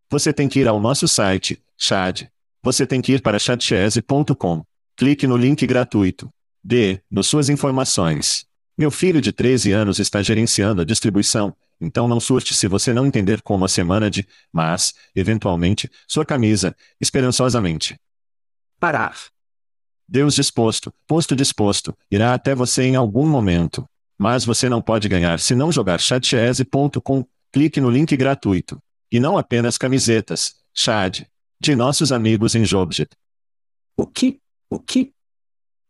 Você 0.09 0.33
tem 0.33 0.49
que 0.49 0.61
ir 0.61 0.67
ao 0.67 0.81
nosso 0.81 1.07
site, 1.07 1.63
Chad. 1.77 2.23
Você 2.63 2.87
tem 2.87 3.03
que 3.03 3.13
ir 3.13 3.21
para 3.21 3.39
chadchese.com. 3.39 4.65
Clique 4.97 5.27
no 5.27 5.37
link 5.37 5.67
gratuito. 5.67 6.31
D. 6.65 7.03
Nos 7.11 7.27
suas 7.27 7.51
informações. 7.51 8.51
Meu 8.77 8.91
filho 8.91 9.21
de 9.21 9.33
13 9.33 9.73
anos 9.73 9.99
está 9.99 10.23
gerenciando 10.23 10.81
a 10.81 10.85
distribuição, 10.85 11.55
então 11.81 12.09
não 12.09 12.19
surte 12.19 12.55
se 12.55 12.67
você 12.67 12.93
não 12.93 13.07
entender 13.07 13.43
como 13.43 13.65
a 13.65 13.69
semana 13.69 14.11
de, 14.11 14.27
mas, 14.53 14.95
eventualmente, 15.15 15.91
sua 16.09 16.25
camisa, 16.25 16.75
esperançosamente. 17.01 17.99
Parar. 18.81 19.17
Deus 20.09 20.35
disposto, 20.35 20.93
posto 21.07 21.37
disposto, 21.37 21.97
irá 22.11 22.35
até 22.35 22.55
você 22.55 22.83
em 22.85 22.97
algum 22.97 23.27
momento. 23.27 23.89
Mas 24.19 24.45
você 24.45 24.69
não 24.69 24.81
pode 24.81 25.09
ganhar 25.09 25.41
se 25.41 25.55
não 25.55 25.73
jogar 25.73 25.99
chatchese.com. 26.01 27.27
Clique 27.51 27.81
no 27.81 27.91
link 27.91 28.17
gratuito. 28.17 28.81
E 29.11 29.19
não 29.19 29.37
apenas 29.37 29.77
camisetas, 29.77 30.55
Chad. 30.73 31.23
De 31.61 31.75
nossos 31.75 32.13
amigos 32.13 32.55
em 32.55 32.65
Jobjet. 32.65 33.11
O 33.97 34.07
que? 34.07 34.41
O 34.71 34.79
que? 34.79 35.13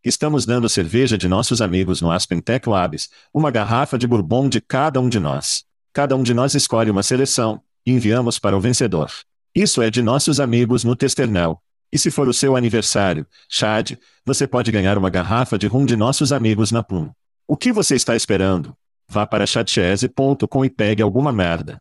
Estamos 0.05 0.45
dando 0.45 0.69
cerveja 0.69 1.17
de 1.17 1.29
nossos 1.29 1.63
amigos 1.63 2.01
no 2.01 2.11
Aspen 2.11 2.41
Tech 2.41 2.69
Labs, 2.69 3.09
uma 3.33 3.53
garrafa 3.53 3.97
de 3.97 4.05
bourbon 4.05 4.49
de 4.49 4.61
cada 4.61 5.01
um 5.01 5.09
de 5.09 5.21
nós. 5.21 5.65
Cada 5.93 6.17
um 6.17 6.25
de 6.25 6.35
nós 6.35 6.57
escolhe 6.57 6.91
uma 6.91 7.05
seleção, 7.05 7.63
e 7.87 7.93
enviamos 7.93 8.37
para 8.37 8.57
o 8.57 8.61
vencedor. 8.61 9.13
Isso 9.55 9.81
é 9.81 9.91
de 9.91 10.03
nossos 10.03 10.41
amigos 10.41 10.83
no 10.83 10.97
Testernel. 10.97 11.63
E 11.93 11.99
se 11.99 12.11
for 12.11 12.27
o 12.27 12.35
seu 12.35 12.57
aniversário, 12.57 13.25
Chad, 13.49 13.93
você 14.27 14.45
pode 14.45 14.73
ganhar 14.73 14.99
uma 14.99 15.09
garrafa 15.09 15.57
de 15.57 15.69
rum 15.69 15.87
de 15.87 15.95
nossos 15.95 16.33
amigos 16.33 16.73
na 16.73 16.83
Plum. 16.83 17.09
O 17.47 17.57
que 17.57 17.71
você 17.71 17.95
está 17.95 18.17
esperando? 18.17 18.77
Vá 19.09 19.25
para 19.25 19.47
chatchese.com 19.47 20.65
e 20.65 20.71
pegue 20.71 21.01
alguma 21.01 21.33
merda. 21.33 21.81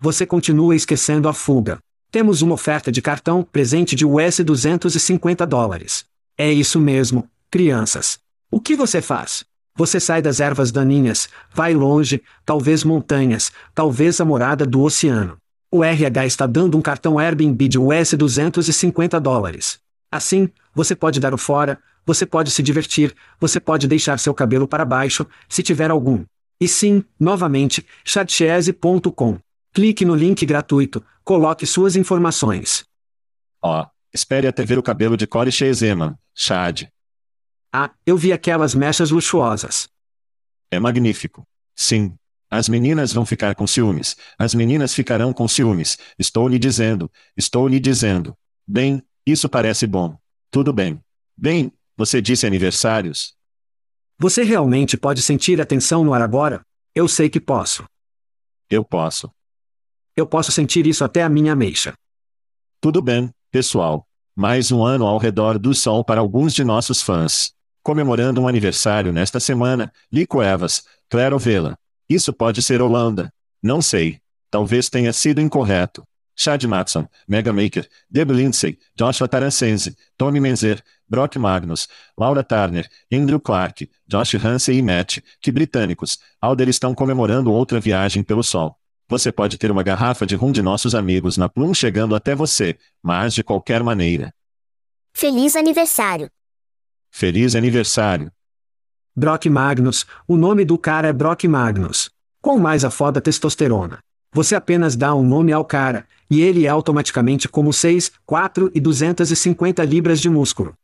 Você 0.00 0.26
continua 0.26 0.74
esquecendo 0.74 1.28
a 1.28 1.32
fuga. 1.32 1.78
Temos 2.10 2.42
uma 2.42 2.54
oferta 2.54 2.90
de 2.90 3.00
cartão 3.00 3.44
presente 3.44 3.94
de 3.94 4.04
US 4.04 4.40
250 4.40 5.46
dólares. 5.46 6.06
É 6.38 6.52
isso 6.52 6.78
mesmo, 6.80 7.28
crianças. 7.50 8.18
O 8.50 8.60
que 8.60 8.74
você 8.76 9.00
faz? 9.00 9.44
Você 9.76 10.00
sai 10.00 10.22
das 10.22 10.40
ervas 10.40 10.72
daninhas, 10.72 11.28
vai 11.52 11.74
longe, 11.74 12.22
talvez 12.44 12.82
montanhas, 12.82 13.52
talvez 13.74 14.20
a 14.20 14.24
morada 14.24 14.64
do 14.64 14.80
oceano. 14.80 15.36
O 15.70 15.84
RH 15.84 16.26
está 16.26 16.46
dando 16.46 16.78
um 16.78 16.80
cartão 16.80 17.18
Airbnb 17.18 17.68
de 17.68 17.78
US 17.78 18.14
250 18.14 19.20
dólares. 19.20 19.78
Assim, 20.10 20.48
você 20.74 20.96
pode 20.96 21.20
dar 21.20 21.34
o 21.34 21.38
fora, 21.38 21.78
você 22.06 22.24
pode 22.24 22.50
se 22.50 22.62
divertir, 22.62 23.14
você 23.38 23.60
pode 23.60 23.86
deixar 23.86 24.18
seu 24.18 24.32
cabelo 24.32 24.66
para 24.66 24.84
baixo, 24.84 25.26
se 25.48 25.62
tiver 25.62 25.90
algum. 25.90 26.24
E 26.58 26.66
sim, 26.66 27.04
novamente, 27.20 27.84
chatchese.com. 28.04 29.38
Clique 29.74 30.06
no 30.06 30.14
link 30.14 30.46
gratuito, 30.46 31.04
coloque 31.22 31.66
suas 31.66 31.96
informações. 31.96 32.84
Ó, 33.60 33.82
oh, 33.82 33.86
espere 34.14 34.46
até 34.46 34.64
ver 34.64 34.78
o 34.78 34.82
cabelo 34.82 35.16
de 35.16 35.26
Corey 35.26 35.52
Shezeman, 35.52 36.16
Chad. 36.34 36.84
Ah, 37.72 37.90
eu 38.06 38.16
vi 38.16 38.32
aquelas 38.32 38.74
mechas 38.74 39.10
luxuosas. 39.10 39.88
É 40.70 40.78
magnífico. 40.78 41.46
Sim. 41.74 42.16
As 42.50 42.68
meninas 42.68 43.12
vão 43.12 43.26
ficar 43.26 43.54
com 43.54 43.66
ciúmes. 43.66 44.16
As 44.38 44.54
meninas 44.54 44.94
ficarão 44.94 45.32
com 45.32 45.48
ciúmes. 45.48 45.98
Estou 46.18 46.48
lhe 46.48 46.58
dizendo. 46.58 47.10
Estou 47.36 47.66
lhe 47.66 47.80
dizendo. 47.80 48.36
Bem, 48.66 49.02
isso 49.26 49.48
parece 49.48 49.86
bom. 49.86 50.16
Tudo 50.50 50.72
bem. 50.72 51.00
Bem, 51.36 51.72
você 51.96 52.22
disse 52.22 52.46
aniversários? 52.46 53.34
Você 54.18 54.42
realmente 54.42 54.96
pode 54.96 55.20
sentir 55.20 55.60
a 55.60 55.66
tensão 55.66 56.04
no 56.04 56.14
ar 56.14 56.22
agora? 56.22 56.64
Eu 56.94 57.08
sei 57.08 57.28
que 57.28 57.40
posso. 57.40 57.84
Eu 58.70 58.84
posso. 58.84 59.30
Eu 60.16 60.26
posso 60.26 60.50
sentir 60.50 60.86
isso 60.86 61.04
até 61.04 61.22
a 61.22 61.28
minha 61.28 61.52
ameixa. 61.52 61.94
Tudo 62.80 63.02
bem, 63.02 63.30
pessoal. 63.50 64.06
Mais 64.34 64.70
um 64.70 64.84
ano 64.84 65.06
ao 65.06 65.18
redor 65.18 65.58
do 65.58 65.74
sol 65.74 66.04
para 66.04 66.20
alguns 66.20 66.54
de 66.54 66.64
nossos 66.64 67.02
fãs 67.02 67.55
comemorando 67.86 68.40
um 68.40 68.48
aniversário 68.48 69.12
nesta 69.12 69.38
semana, 69.38 69.92
Lico 70.12 70.42
Evas, 70.42 70.82
Claire 71.08 71.32
Ovela. 71.32 71.78
Isso 72.08 72.32
pode 72.32 72.60
ser 72.60 72.82
Holanda. 72.82 73.32
Não 73.62 73.80
sei. 73.80 74.18
Talvez 74.50 74.90
tenha 74.90 75.12
sido 75.12 75.40
incorreto. 75.40 76.02
Chad 76.34 76.64
Matson, 76.64 77.06
Mega 77.28 77.52
Maker, 77.52 77.88
Deb 78.10 78.32
Lindsay, 78.32 78.76
Joshua 78.96 79.28
Taransense, 79.28 79.96
Tommy 80.18 80.40
Menzer, 80.40 80.82
Brock 81.08 81.36
Magnus, 81.38 81.86
Laura 82.18 82.42
Turner, 82.42 82.88
Andrew 83.12 83.38
Clark, 83.38 83.88
Josh 84.04 84.34
Hansen 84.34 84.78
e 84.78 84.82
Matt, 84.82 85.18
que 85.40 85.52
britânicos, 85.52 86.18
Alder 86.40 86.68
estão 86.68 86.92
comemorando 86.92 87.52
outra 87.52 87.78
viagem 87.78 88.24
pelo 88.24 88.42
sol. 88.42 88.76
Você 89.08 89.30
pode 89.30 89.58
ter 89.58 89.70
uma 89.70 89.84
garrafa 89.84 90.26
de 90.26 90.34
rum 90.34 90.50
de 90.50 90.60
nossos 90.60 90.92
amigos 90.92 91.36
na 91.36 91.48
Plum 91.48 91.72
chegando 91.72 92.16
até 92.16 92.34
você, 92.34 92.76
mas 93.00 93.32
de 93.32 93.44
qualquer 93.44 93.84
maneira. 93.84 94.34
Feliz 95.12 95.54
aniversário! 95.54 96.28
Feliz 97.18 97.54
aniversário. 97.54 98.30
Brock 99.16 99.46
Magnus, 99.46 100.04
o 100.28 100.36
nome 100.36 100.66
do 100.66 100.76
cara 100.76 101.08
é 101.08 101.14
Brock 101.14 101.44
Magnus. 101.44 102.10
Com 102.42 102.58
mais 102.58 102.84
a 102.84 102.90
foda 102.90 103.22
testosterona. 103.22 104.00
Você 104.34 104.54
apenas 104.54 104.96
dá 104.96 105.14
um 105.14 105.22
nome 105.22 105.50
ao 105.50 105.64
cara, 105.64 106.06
e 106.30 106.42
ele 106.42 106.66
é 106.66 106.68
automaticamente 106.68 107.48
como 107.48 107.72
6, 107.72 108.12
4 108.26 108.70
e 108.74 108.78
250 108.78 109.82
libras 109.82 110.20
de 110.20 110.28
músculo. 110.28 110.74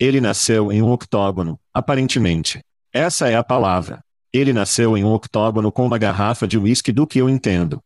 Ele 0.00 0.20
nasceu 0.20 0.72
em 0.72 0.82
um 0.82 0.90
octógono, 0.90 1.56
aparentemente. 1.72 2.58
Essa 2.92 3.28
é 3.28 3.36
a 3.36 3.44
palavra. 3.44 4.00
Ele 4.32 4.52
nasceu 4.52 4.96
em 4.98 5.04
um 5.04 5.12
octógono 5.12 5.70
com 5.70 5.86
uma 5.86 5.96
garrafa 5.96 6.44
de 6.44 6.58
uísque 6.58 6.90
do 6.90 7.06
que 7.06 7.20
eu 7.20 7.30
entendo. 7.30 7.80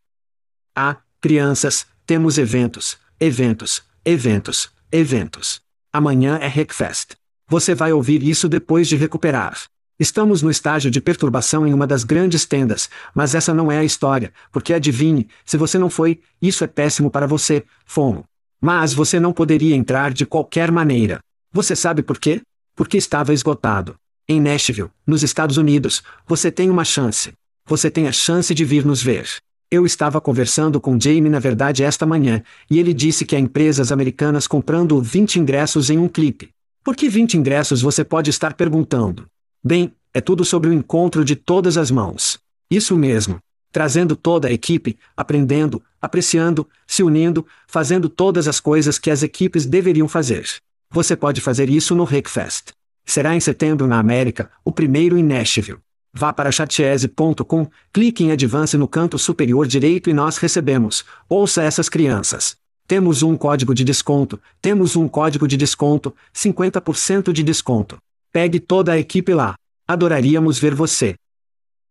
Ah, 0.74 0.96
crianças, 1.20 1.86
temos 2.06 2.38
eventos, 2.38 2.96
eventos, 3.20 3.82
eventos, 4.02 4.70
eventos. 4.90 5.60
Amanhã 5.92 6.38
é 6.38 6.46
Hackfest. 6.46 7.16
Você 7.48 7.76
vai 7.76 7.92
ouvir 7.92 8.24
isso 8.24 8.48
depois 8.48 8.88
de 8.88 8.96
recuperar. 8.96 9.56
Estamos 10.00 10.42
no 10.42 10.50
estágio 10.50 10.90
de 10.90 11.00
perturbação 11.00 11.64
em 11.64 11.72
uma 11.72 11.86
das 11.86 12.02
grandes 12.02 12.44
tendas, 12.44 12.90
mas 13.14 13.36
essa 13.36 13.54
não 13.54 13.70
é 13.70 13.78
a 13.78 13.84
história, 13.84 14.32
porque 14.50 14.74
adivinhe, 14.74 15.28
se 15.44 15.56
você 15.56 15.78
não 15.78 15.88
foi, 15.88 16.20
isso 16.42 16.64
é 16.64 16.66
péssimo 16.66 17.08
para 17.08 17.24
você, 17.24 17.64
fomo. 17.84 18.24
Mas 18.60 18.92
você 18.92 19.20
não 19.20 19.32
poderia 19.32 19.76
entrar 19.76 20.12
de 20.12 20.26
qualquer 20.26 20.72
maneira. 20.72 21.20
Você 21.52 21.76
sabe 21.76 22.02
por 22.02 22.18
quê? 22.18 22.40
Porque 22.74 22.96
estava 22.96 23.32
esgotado. 23.32 23.94
Em 24.28 24.40
Nashville, 24.40 24.90
nos 25.06 25.22
Estados 25.22 25.56
Unidos, 25.56 26.02
você 26.26 26.50
tem 26.50 26.68
uma 26.68 26.84
chance. 26.84 27.32
Você 27.64 27.88
tem 27.88 28.08
a 28.08 28.12
chance 28.12 28.52
de 28.52 28.64
vir 28.64 28.84
nos 28.84 29.00
ver. 29.00 29.28
Eu 29.70 29.86
estava 29.86 30.20
conversando 30.20 30.80
com 30.80 30.98
Jamie 30.98 31.30
na 31.30 31.38
verdade 31.38 31.84
esta 31.84 32.04
manhã, 32.04 32.42
e 32.68 32.80
ele 32.80 32.92
disse 32.92 33.24
que 33.24 33.36
há 33.36 33.38
empresas 33.38 33.92
americanas 33.92 34.48
comprando 34.48 35.00
20 35.00 35.38
ingressos 35.38 35.90
em 35.90 35.98
um 35.98 36.08
clipe. 36.08 36.55
Por 36.86 36.94
que 36.94 37.08
20 37.08 37.36
ingressos 37.36 37.82
você 37.82 38.04
pode 38.04 38.30
estar 38.30 38.54
perguntando? 38.54 39.26
Bem, 39.60 39.92
é 40.14 40.20
tudo 40.20 40.44
sobre 40.44 40.70
o 40.70 40.72
encontro 40.72 41.24
de 41.24 41.34
todas 41.34 41.76
as 41.76 41.90
mãos. 41.90 42.38
Isso 42.70 42.96
mesmo. 42.96 43.40
Trazendo 43.72 44.14
toda 44.14 44.46
a 44.46 44.52
equipe, 44.52 44.96
aprendendo, 45.16 45.82
apreciando, 46.00 46.64
se 46.86 47.02
unindo, 47.02 47.44
fazendo 47.66 48.08
todas 48.08 48.46
as 48.46 48.60
coisas 48.60 49.00
que 49.00 49.10
as 49.10 49.24
equipes 49.24 49.66
deveriam 49.66 50.06
fazer. 50.06 50.48
Você 50.88 51.16
pode 51.16 51.40
fazer 51.40 51.68
isso 51.68 51.92
no 51.92 52.04
Rickfest. 52.04 52.68
Será 53.04 53.34
em 53.34 53.40
setembro 53.40 53.88
na 53.88 53.98
América, 53.98 54.48
o 54.64 54.70
primeiro 54.70 55.18
em 55.18 55.24
Nashville. 55.24 55.80
Vá 56.14 56.32
para 56.32 56.52
chatese.com, 56.52 57.68
clique 57.92 58.22
em 58.22 58.30
Advance 58.30 58.78
no 58.78 58.86
canto 58.86 59.18
superior 59.18 59.66
direito 59.66 60.08
e 60.08 60.12
nós 60.12 60.36
recebemos. 60.36 61.04
Ouça 61.28 61.64
essas 61.64 61.88
crianças. 61.88 62.56
Temos 62.86 63.22
um 63.22 63.36
código 63.36 63.74
de 63.74 63.82
desconto, 63.82 64.40
temos 64.62 64.94
um 64.94 65.08
código 65.08 65.48
de 65.48 65.56
desconto, 65.56 66.14
50% 66.32 67.32
de 67.32 67.42
desconto. 67.42 67.98
Pegue 68.30 68.60
toda 68.60 68.92
a 68.92 68.98
equipe 68.98 69.34
lá. 69.34 69.56
Adoraríamos 69.88 70.58
ver 70.58 70.74
você. 70.74 71.16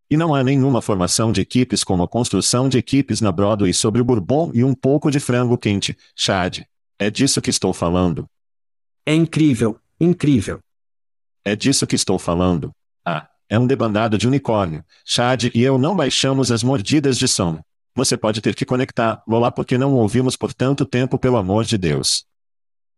E 0.10 0.16
não 0.16 0.34
há 0.34 0.44
nenhuma 0.44 0.82
formação 0.82 1.32
de 1.32 1.42
equipes 1.42 1.84
como 1.84 2.04
a 2.04 2.08
construção 2.08 2.70
de 2.70 2.78
equipes 2.78 3.20
na 3.20 3.32
Broadway 3.32 3.74
sobre 3.74 4.02
o 4.02 4.06
bourbon 4.06 4.52
e 4.54 4.64
um 4.64 4.74
pouco 4.74 5.10
de 5.10 5.20
frango 5.20 5.58
quente, 5.58 5.98
Chad. 6.16 6.60
É 6.98 7.10
disso 7.10 7.42
que 7.42 7.50
estou 7.50 7.74
falando. 7.74 8.26
É 9.06 9.14
incrível, 9.14 9.78
incrível. 10.00 10.60
É 11.44 11.56
disso 11.56 11.86
que 11.86 11.96
estou 11.96 12.18
falando. 12.18 12.72
Ah, 13.04 13.28
é 13.50 13.60
um 13.60 13.68
debandado 13.68 14.18
de 14.18 14.28
unicórnio. 14.28 14.84
Chad 15.04 15.46
e 15.54 15.62
eu 15.62 15.78
não 15.78 15.96
baixamos 15.96 16.52
as 16.52 16.64
mordidas 16.64 17.18
de 17.18 17.28
som. 17.28 17.60
Você 17.96 18.18
pode 18.18 18.42
ter 18.42 18.54
que 18.54 18.66
conectar, 18.66 19.24
vou 19.26 19.40
lá 19.40 19.50
porque 19.50 19.78
não 19.78 19.94
ouvimos 19.94 20.36
por 20.36 20.54
tanto 20.54 20.86
tempo 20.86 21.18
pelo 21.18 21.38
amor 21.38 21.64
de 21.64 21.78
Deus. 21.78 22.26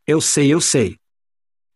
Eu 0.07 0.19
sei, 0.19 0.51
eu 0.51 0.59
sei. 0.59 0.97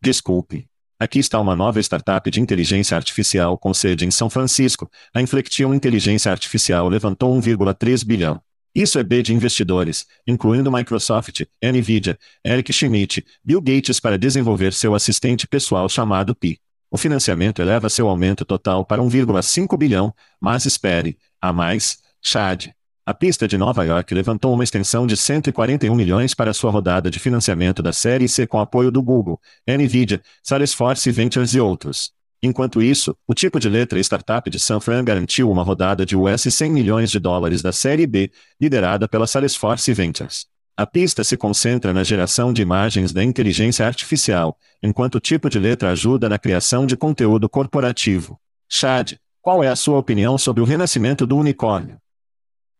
Desculpe. 0.01 0.67
Aqui 0.99 1.19
está 1.19 1.39
uma 1.39 1.55
nova 1.55 1.79
startup 1.79 2.31
de 2.31 2.41
inteligência 2.41 2.97
artificial 2.97 3.57
com 3.59 3.73
sede 3.75 4.05
em 4.05 4.11
São 4.11 4.27
Francisco. 4.27 4.89
A 5.13 5.21
Inflection 5.21 5.71
Inteligência 5.73 6.31
Artificial 6.31 6.89
levantou 6.89 7.35
1,3 7.39 8.03
bilhão. 8.03 8.41
Isso 8.73 8.97
é 8.97 9.03
B 9.03 9.21
de 9.21 9.33
investidores, 9.33 10.07
incluindo 10.25 10.71
Microsoft, 10.71 11.41
Nvidia, 11.61 12.17
Eric 12.43 12.73
Schmidt, 12.73 13.23
Bill 13.43 13.61
Gates 13.61 13.99
para 13.99 14.17
desenvolver 14.17 14.73
seu 14.73 14.95
assistente 14.95 15.47
pessoal 15.47 15.87
chamado 15.89 16.33
Pi. 16.33 16.59
O 16.89 16.97
financiamento 16.97 17.61
eleva 17.61 17.89
seu 17.89 18.07
aumento 18.07 18.45
total 18.45 18.83
para 18.83 19.01
1,5 19.01 19.77
bilhão, 19.77 20.13
mas 20.39 20.65
espere, 20.65 21.17
há 21.39 21.53
mais, 21.53 21.99
Chad. 22.21 22.71
A 23.03 23.15
pista 23.15 23.47
de 23.47 23.57
Nova 23.57 23.83
York 23.83 24.13
levantou 24.13 24.53
uma 24.53 24.63
extensão 24.63 25.07
de 25.07 25.17
141 25.17 25.95
milhões 25.95 26.35
para 26.35 26.53
sua 26.53 26.69
rodada 26.69 27.09
de 27.09 27.17
financiamento 27.17 27.81
da 27.81 27.91
série 27.91 28.29
C 28.29 28.45
com 28.45 28.59
apoio 28.59 28.91
do 28.91 29.01
Google, 29.01 29.39
Nvidia, 29.67 30.21
Salesforce 30.43 31.09
Ventures 31.09 31.55
e 31.55 31.59
outros. 31.59 32.11
Enquanto 32.43 32.79
isso, 32.79 33.17
o 33.27 33.33
tipo 33.33 33.59
de 33.59 33.67
letra 33.67 33.99
startup 33.99 34.47
de 34.51 34.59
San 34.59 34.79
Fran 34.79 35.03
garantiu 35.03 35.49
uma 35.49 35.63
rodada 35.63 36.05
de 36.05 36.15
US 36.15 36.43
100 36.43 36.71
milhões 36.71 37.09
de 37.09 37.19
dólares 37.19 37.63
da 37.63 37.71
série 37.71 38.05
B, 38.05 38.31
liderada 38.59 39.07
pela 39.07 39.25
Salesforce 39.25 39.91
Ventures. 39.93 40.45
A 40.77 40.85
pista 40.85 41.23
se 41.23 41.35
concentra 41.35 41.91
na 41.93 42.03
geração 42.03 42.53
de 42.53 42.61
imagens 42.61 43.11
da 43.11 43.23
inteligência 43.23 43.85
artificial, 43.85 44.55
enquanto 44.81 45.15
o 45.15 45.19
tipo 45.19 45.49
de 45.49 45.57
letra 45.57 45.89
ajuda 45.89 46.29
na 46.29 46.37
criação 46.37 46.85
de 46.85 46.95
conteúdo 46.95 47.49
corporativo. 47.49 48.39
Chad, 48.69 49.13
qual 49.41 49.63
é 49.63 49.69
a 49.69 49.75
sua 49.75 49.97
opinião 49.97 50.37
sobre 50.37 50.61
o 50.61 50.65
renascimento 50.65 51.25
do 51.25 51.35
unicórnio? 51.35 51.97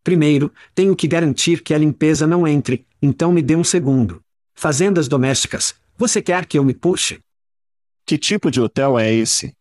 Primeiro, 0.04 0.52
tenho 0.74 0.96
que 0.96 1.08
garantir 1.08 1.62
que 1.62 1.74
a 1.74 1.78
limpeza 1.78 2.26
não 2.26 2.48
entre, 2.48 2.86
então 3.02 3.32
me 3.32 3.42
dê 3.42 3.56
um 3.56 3.64
segundo. 3.64 4.22
Fazendas 4.54 5.08
domésticas, 5.08 5.76
você 5.98 6.22
quer 6.22 6.46
que 6.46 6.58
eu 6.58 6.64
me 6.64 6.74
puxe? 6.74 7.20
Que 8.06 8.18
tipo 8.18 8.50
de 8.50 8.60
hotel 8.60 8.98
é 8.98 9.14
esse? 9.14 9.54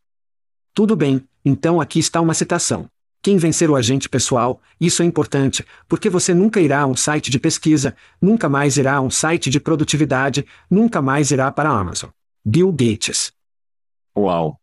Tudo 0.73 0.97
bem, 0.97 1.23
então 1.45 1.81
aqui 1.81 1.99
está 1.99 2.21
uma 2.21 2.35
citação. 2.35 2.89
Quem 3.23 3.37
vencer 3.37 3.69
o 3.69 3.77
agente 3.77 4.09
pessoal, 4.09 4.63
isso 4.81 5.03
é 5.03 5.05
importante, 5.05 5.63
porque 5.87 6.09
você 6.09 6.33
nunca 6.33 6.59
irá 6.59 6.81
a 6.81 6.87
um 6.87 6.97
site 6.97 7.31
de 7.31 7.39
pesquisa, 7.39 7.95
nunca 8.21 8.49
mais 8.49 8.79
irá 8.79 8.95
a 8.95 9.01
um 9.03 9.11
site 9.11 9.51
de 9.51 9.61
produtividade, 9.61 10.47
nunca 10.71 11.03
mais 11.03 11.31
irá 11.31 11.53
para 11.53 11.69
a 11.69 11.79
Amazon. 11.79 12.09
Bill 12.43 12.73
Gates. 12.73 13.31
Uau! 14.17 14.59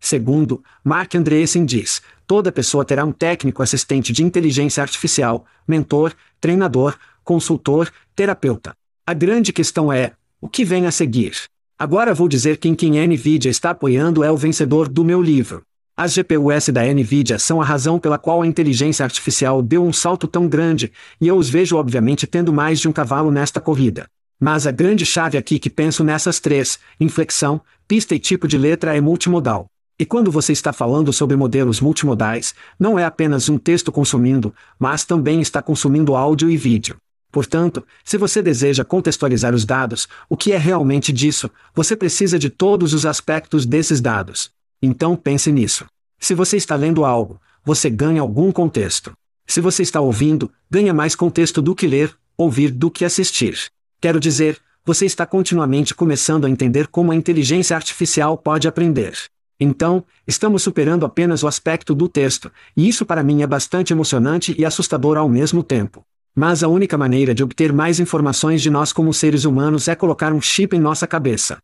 Segundo, 0.00 0.62
Mark 0.82 1.14
Andreessen 1.14 1.66
diz: 1.66 2.00
toda 2.26 2.52
pessoa 2.52 2.84
terá 2.84 3.04
um 3.04 3.12
técnico 3.12 3.62
assistente 3.62 4.12
de 4.12 4.22
inteligência 4.22 4.82
artificial, 4.82 5.44
mentor, 5.66 6.12
treinador, 6.40 6.96
consultor, 7.22 7.90
terapeuta. 8.14 8.74
A 9.06 9.14
grande 9.14 9.52
questão 9.52 9.92
é: 9.92 10.12
o 10.40 10.48
que 10.48 10.64
vem 10.64 10.86
a 10.86 10.90
seguir? 10.90 11.34
Agora 11.78 12.14
vou 12.14 12.28
dizer 12.28 12.56
quem 12.56 12.74
quem 12.74 12.98
a 13.00 13.06
Nvidia 13.06 13.50
está 13.50 13.70
apoiando 13.70 14.24
é 14.24 14.30
o 14.30 14.36
vencedor 14.36 14.88
do 14.88 15.04
meu 15.04 15.20
livro. 15.20 15.62
As 15.96 16.14
GPUs 16.14 16.68
da 16.68 16.84
Nvidia 16.84 17.38
são 17.38 17.60
a 17.60 17.64
razão 17.64 17.98
pela 17.98 18.18
qual 18.18 18.42
a 18.42 18.46
inteligência 18.46 19.04
artificial 19.04 19.62
deu 19.62 19.84
um 19.84 19.92
salto 19.92 20.26
tão 20.26 20.46
grande, 20.46 20.92
e 21.20 21.28
eu 21.28 21.36
os 21.36 21.48
vejo 21.48 21.76
obviamente 21.76 22.26
tendo 22.26 22.52
mais 22.52 22.80
de 22.80 22.88
um 22.88 22.92
cavalo 22.92 23.30
nesta 23.30 23.60
corrida. 23.60 24.06
Mas 24.38 24.66
a 24.66 24.70
grande 24.70 25.06
chave 25.06 25.38
aqui 25.38 25.58
que 25.58 25.70
penso 25.70 26.04
nessas 26.04 26.38
três, 26.38 26.78
inflexão, 27.00 27.60
pista 27.88 28.14
e 28.14 28.18
tipo 28.18 28.46
de 28.46 28.58
letra 28.58 28.94
é 28.94 29.00
multimodal. 29.00 29.66
E 29.98 30.04
quando 30.04 30.30
você 30.30 30.52
está 30.52 30.74
falando 30.74 31.10
sobre 31.10 31.36
modelos 31.36 31.80
multimodais, 31.80 32.54
não 32.78 32.98
é 32.98 33.04
apenas 33.04 33.48
um 33.48 33.56
texto 33.56 33.90
consumindo, 33.90 34.54
mas 34.78 35.06
também 35.06 35.40
está 35.40 35.62
consumindo 35.62 36.14
áudio 36.14 36.50
e 36.50 36.56
vídeo. 36.56 36.96
Portanto, 37.32 37.82
se 38.04 38.18
você 38.18 38.42
deseja 38.42 38.84
contextualizar 38.84 39.54
os 39.54 39.64
dados, 39.64 40.06
o 40.28 40.36
que 40.36 40.52
é 40.52 40.58
realmente 40.58 41.12
disso, 41.12 41.50
você 41.74 41.96
precisa 41.96 42.38
de 42.38 42.50
todos 42.50 42.92
os 42.92 43.06
aspectos 43.06 43.64
desses 43.64 44.00
dados. 44.00 44.50
Então 44.82 45.16
pense 45.16 45.50
nisso. 45.50 45.86
Se 46.18 46.34
você 46.34 46.58
está 46.58 46.76
lendo 46.76 47.04
algo, 47.04 47.40
você 47.64 47.88
ganha 47.88 48.20
algum 48.20 48.52
contexto. 48.52 49.12
Se 49.46 49.62
você 49.62 49.82
está 49.82 50.00
ouvindo, 50.00 50.50
ganha 50.70 50.92
mais 50.92 51.14
contexto 51.14 51.62
do 51.62 51.74
que 51.74 51.86
ler, 51.86 52.14
ouvir 52.36 52.70
do 52.70 52.90
que 52.90 53.04
assistir. 53.04 53.58
Quero 53.98 54.20
dizer, 54.20 54.58
você 54.84 55.06
está 55.06 55.24
continuamente 55.24 55.94
começando 55.94 56.44
a 56.44 56.50
entender 56.50 56.86
como 56.86 57.12
a 57.12 57.16
inteligência 57.16 57.74
artificial 57.74 58.36
pode 58.36 58.68
aprender. 58.68 59.16
Então, 59.58 60.04
estamos 60.26 60.62
superando 60.62 61.06
apenas 61.06 61.42
o 61.42 61.46
aspecto 61.46 61.94
do 61.94 62.08
texto, 62.08 62.50
e 62.76 62.88
isso 62.88 63.06
para 63.06 63.22
mim 63.22 63.42
é 63.42 63.46
bastante 63.46 63.92
emocionante 63.92 64.54
e 64.58 64.64
assustador 64.64 65.16
ao 65.16 65.28
mesmo 65.28 65.62
tempo. 65.62 66.04
Mas 66.34 66.62
a 66.62 66.68
única 66.68 66.98
maneira 66.98 67.34
de 67.34 67.42
obter 67.42 67.72
mais 67.72 67.98
informações 67.98 68.60
de 68.60 68.70
nós 68.70 68.92
como 68.92 69.14
seres 69.14 69.44
humanos 69.44 69.88
é 69.88 69.94
colocar 69.94 70.32
um 70.32 70.40
chip 70.40 70.76
em 70.76 70.80
nossa 70.80 71.06
cabeça. 71.06 71.58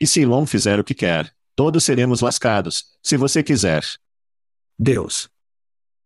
E 0.00 0.06
se 0.06 0.20
Elon 0.20 0.46
fizer 0.46 0.80
o 0.80 0.84
que 0.84 0.94
quer, 0.94 1.32
Todos 1.54 1.84
seremos 1.84 2.22
lascados, 2.22 2.86
se 3.02 3.16
você 3.16 3.42
quiser. 3.42 3.84
Deus. 4.78 5.28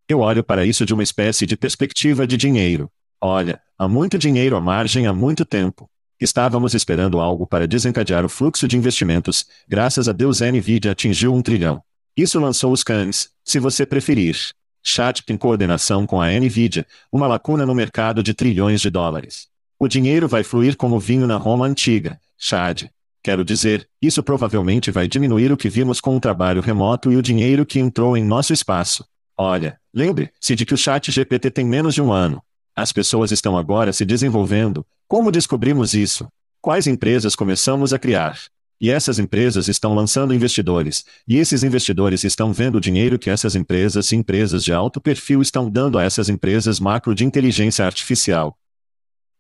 Eu 0.09 0.19
olho 0.19 0.43
para 0.43 0.67
isso 0.67 0.85
de 0.85 0.93
uma 0.93 1.05
espécie 1.05 1.47
de 1.47 1.57
perspectiva 1.57 2.27
de 2.27 2.37
dinheiro. 2.37 2.91
Olha, 3.21 3.63
há 3.79 3.87
muito 3.87 4.19
dinheiro 4.19 4.57
à 4.57 4.61
margem 4.61 5.07
há 5.07 5.13
muito 5.13 5.45
tempo. 5.45 5.89
Estávamos 6.21 6.73
esperando 6.73 7.21
algo 7.21 7.47
para 7.47 7.69
desencadear 7.69 8.25
o 8.25 8.29
fluxo 8.29 8.67
de 8.67 8.77
investimentos, 8.77 9.47
graças 9.69 10.09
a 10.09 10.13
Deus 10.13 10.41
a 10.41 10.51
Nvidia 10.51 10.93
atingiu 10.93 11.35
um 11.35 11.43
trilhão. 11.43 11.83
Isso 12.17 12.41
lançou 12.41 12.73
os 12.73 12.83
cães, 12.83 13.29
se 13.45 13.59
você 13.59 13.85
preferir. 13.85 14.37
Chat 14.83 15.23
em 15.29 15.37
coordenação 15.37 16.07
com 16.07 16.21
a 16.21 16.31
Nvidia, 16.31 16.87
uma 17.13 17.27
lacuna 17.27 17.67
no 17.67 17.75
mercado 17.75 18.23
de 18.23 18.33
trilhões 18.33 18.81
de 18.81 18.89
dólares. 18.89 19.49
O 19.79 19.87
dinheiro 19.87 20.27
vai 20.27 20.43
fluir 20.43 20.75
como 20.77 20.99
vinho 20.99 21.27
na 21.27 21.37
Roma 21.37 21.67
antiga, 21.67 22.19
Chad. 22.39 22.85
Quero 23.23 23.45
dizer, 23.45 23.87
isso 24.01 24.23
provavelmente 24.23 24.91
vai 24.91 25.07
diminuir 25.07 25.53
o 25.53 25.57
que 25.57 25.69
vimos 25.69 26.01
com 26.01 26.17
o 26.17 26.21
trabalho 26.21 26.63
remoto 26.63 27.13
e 27.13 27.17
o 27.17 27.23
dinheiro 27.23 27.67
que 27.67 27.79
entrou 27.79 28.17
em 28.17 28.25
nosso 28.25 28.55
espaço. 28.55 29.05
Olha, 29.37 29.79
lembre-se 29.93 30.55
de 30.55 30.65
que 30.65 30.73
o 30.73 30.79
chat 30.79 31.11
GPT 31.11 31.51
tem 31.51 31.67
menos 31.67 31.95
de 31.95 32.01
um 32.01 32.11
ano. 32.11 32.41
As 32.75 32.93
pessoas 32.93 33.33
estão 33.33 33.59
agora 33.59 33.93
se 33.93 34.05
desenvolvendo. 34.07 34.87
Como 35.09 35.31
descobrimos 35.31 35.95
isso? 35.95 36.27
Quais 36.61 36.89
empresas 36.89 37.37
começamos 37.37 37.93
a 37.93 37.99
criar? 37.99 38.41
E 38.81 38.91
essas 38.91 39.21
empresas 39.21 39.69
estão 39.69 39.95
lançando 39.95 40.35
investidores, 40.35 41.05
e 41.29 41.37
esses 41.37 41.63
investidores 41.63 42.25
estão 42.25 42.53
vendo 42.53 42.75
o 42.75 42.81
dinheiro 42.81 43.17
que 43.17 43.31
essas 43.31 43.55
empresas 43.55 44.11
e 44.11 44.17
empresas 44.17 44.65
de 44.65 44.73
alto 44.73 45.01
perfil 45.01 45.41
estão 45.41 45.71
dando 45.71 45.97
a 45.97 46.03
essas 46.03 46.29
empresas 46.29 46.81
macro 46.81 47.15
de 47.15 47.25
inteligência 47.25 47.87
artificial. 47.87 48.59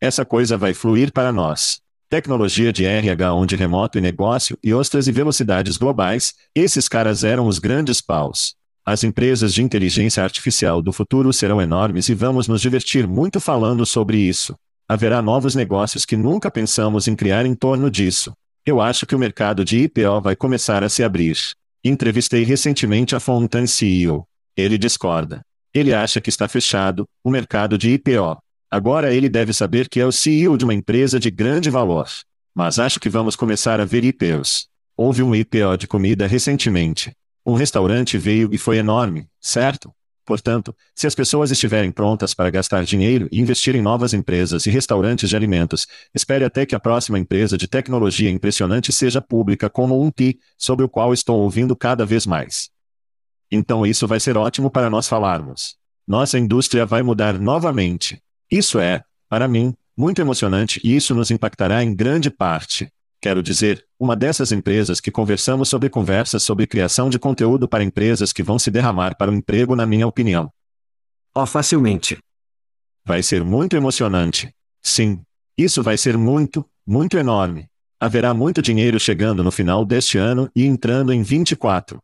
Essa 0.00 0.24
coisa 0.24 0.56
vai 0.56 0.72
fluir 0.72 1.12
para 1.12 1.32
nós 1.32 1.80
tecnologia 2.08 2.72
de 2.72 2.84
RH 2.84 3.34
onde 3.34 3.56
remoto 3.56 3.98
e 3.98 4.00
negócio 4.00 4.56
e 4.62 4.72
ostras 4.72 5.08
e 5.08 5.12
velocidades 5.12 5.76
globais, 5.76 6.34
esses 6.54 6.86
caras 6.88 7.24
eram 7.24 7.48
os 7.48 7.58
grandes 7.58 8.00
paus. 8.00 8.54
As 8.84 9.02
empresas 9.02 9.52
de 9.52 9.64
inteligência 9.64 10.22
artificial 10.22 10.80
do 10.80 10.92
futuro 10.92 11.32
serão 11.32 11.60
enormes 11.60 12.08
e 12.08 12.14
vamos 12.14 12.46
nos 12.46 12.60
divertir 12.62 13.08
muito 13.08 13.40
falando 13.40 13.84
sobre 13.84 14.18
isso. 14.18 14.56
Haverá 14.88 15.20
novos 15.20 15.56
negócios 15.56 16.04
que 16.04 16.16
nunca 16.16 16.48
pensamos 16.48 17.08
em 17.08 17.16
criar 17.16 17.44
em 17.44 17.56
torno 17.56 17.90
disso. 17.90 18.32
Eu 18.64 18.80
acho 18.80 19.04
que 19.04 19.16
o 19.16 19.18
mercado 19.18 19.64
de 19.64 19.78
IPO 19.78 20.20
vai 20.20 20.36
começar 20.36 20.84
a 20.84 20.88
se 20.88 21.02
abrir. 21.02 21.36
Entrevistei 21.82 22.44
recentemente 22.44 23.16
a 23.16 23.18
Fontaine 23.18 23.66
CEO. 23.66 24.24
Ele 24.56 24.78
discorda. 24.78 25.40
Ele 25.74 25.92
acha 25.92 26.20
que 26.20 26.30
está 26.30 26.46
fechado, 26.46 27.04
o 27.24 27.30
mercado 27.30 27.76
de 27.76 27.90
IPO. 27.90 28.38
Agora 28.70 29.12
ele 29.12 29.28
deve 29.28 29.52
saber 29.52 29.88
que 29.88 29.98
é 29.98 30.06
o 30.06 30.12
CEO 30.12 30.56
de 30.56 30.64
uma 30.64 30.74
empresa 30.74 31.18
de 31.18 31.32
grande 31.32 31.68
valor. 31.68 32.06
Mas 32.54 32.78
acho 32.78 33.00
que 33.00 33.08
vamos 33.08 33.34
começar 33.34 33.80
a 33.80 33.84
ver 33.84 34.04
IPOs. 34.04 34.68
Houve 34.96 35.20
um 35.20 35.34
IPO 35.34 35.76
de 35.76 35.88
comida 35.88 36.28
recentemente. 36.28 37.10
Um 37.44 37.54
restaurante 37.54 38.16
veio 38.16 38.50
e 38.52 38.58
foi 38.58 38.76
enorme, 38.78 39.26
certo? 39.40 39.90
Portanto, 40.26 40.74
se 40.92 41.06
as 41.06 41.14
pessoas 41.14 41.52
estiverem 41.52 41.92
prontas 41.92 42.34
para 42.34 42.50
gastar 42.50 42.84
dinheiro 42.84 43.28
e 43.30 43.40
investir 43.40 43.76
em 43.76 43.80
novas 43.80 44.12
empresas 44.12 44.66
e 44.66 44.70
restaurantes 44.70 45.28
de 45.28 45.36
alimentos, 45.36 45.86
espere 46.12 46.44
até 46.44 46.66
que 46.66 46.74
a 46.74 46.80
próxima 46.80 47.16
empresa 47.16 47.56
de 47.56 47.68
tecnologia 47.68 48.28
impressionante 48.28 48.92
seja 48.92 49.22
pública 49.22 49.70
como 49.70 50.02
um 50.02 50.10
T, 50.10 50.36
sobre 50.58 50.84
o 50.84 50.88
qual 50.88 51.14
estou 51.14 51.40
ouvindo 51.40 51.76
cada 51.76 52.04
vez 52.04 52.26
mais. 52.26 52.68
Então 53.52 53.86
isso 53.86 54.04
vai 54.08 54.18
ser 54.18 54.36
ótimo 54.36 54.68
para 54.68 54.90
nós 54.90 55.06
falarmos. 55.06 55.76
Nossa 56.04 56.36
indústria 56.40 56.84
vai 56.84 57.04
mudar 57.04 57.38
novamente. 57.38 58.20
Isso 58.50 58.80
é, 58.80 59.04
para 59.28 59.46
mim, 59.46 59.74
muito 59.96 60.20
emocionante 60.20 60.80
e 60.82 60.96
isso 60.96 61.14
nos 61.14 61.30
impactará 61.30 61.84
em 61.84 61.94
grande 61.94 62.30
parte. 62.30 62.90
Quero 63.20 63.44
dizer, 63.44 63.85
uma 63.98 64.14
dessas 64.14 64.52
empresas 64.52 65.00
que 65.00 65.10
conversamos 65.10 65.68
sobre 65.68 65.88
conversas 65.88 66.42
sobre 66.42 66.66
criação 66.66 67.08
de 67.08 67.18
conteúdo 67.18 67.66
para 67.68 67.84
empresas 67.84 68.32
que 68.32 68.42
vão 68.42 68.58
se 68.58 68.70
derramar 68.70 69.16
para 69.16 69.30
o 69.30 69.34
emprego, 69.34 69.74
na 69.74 69.86
minha 69.86 70.06
opinião. 70.06 70.50
Oh, 71.34 71.46
facilmente. 71.46 72.18
Vai 73.04 73.22
ser 73.22 73.44
muito 73.44 73.76
emocionante. 73.76 74.52
Sim. 74.82 75.20
Isso 75.56 75.82
vai 75.82 75.96
ser 75.96 76.18
muito, 76.18 76.64
muito 76.86 77.16
enorme. 77.16 77.66
Haverá 77.98 78.34
muito 78.34 78.60
dinheiro 78.60 79.00
chegando 79.00 79.42
no 79.42 79.50
final 79.50 79.84
deste 79.84 80.18
ano 80.18 80.50
e 80.54 80.66
entrando 80.66 81.12
em 81.12 81.22
24. 81.22 81.98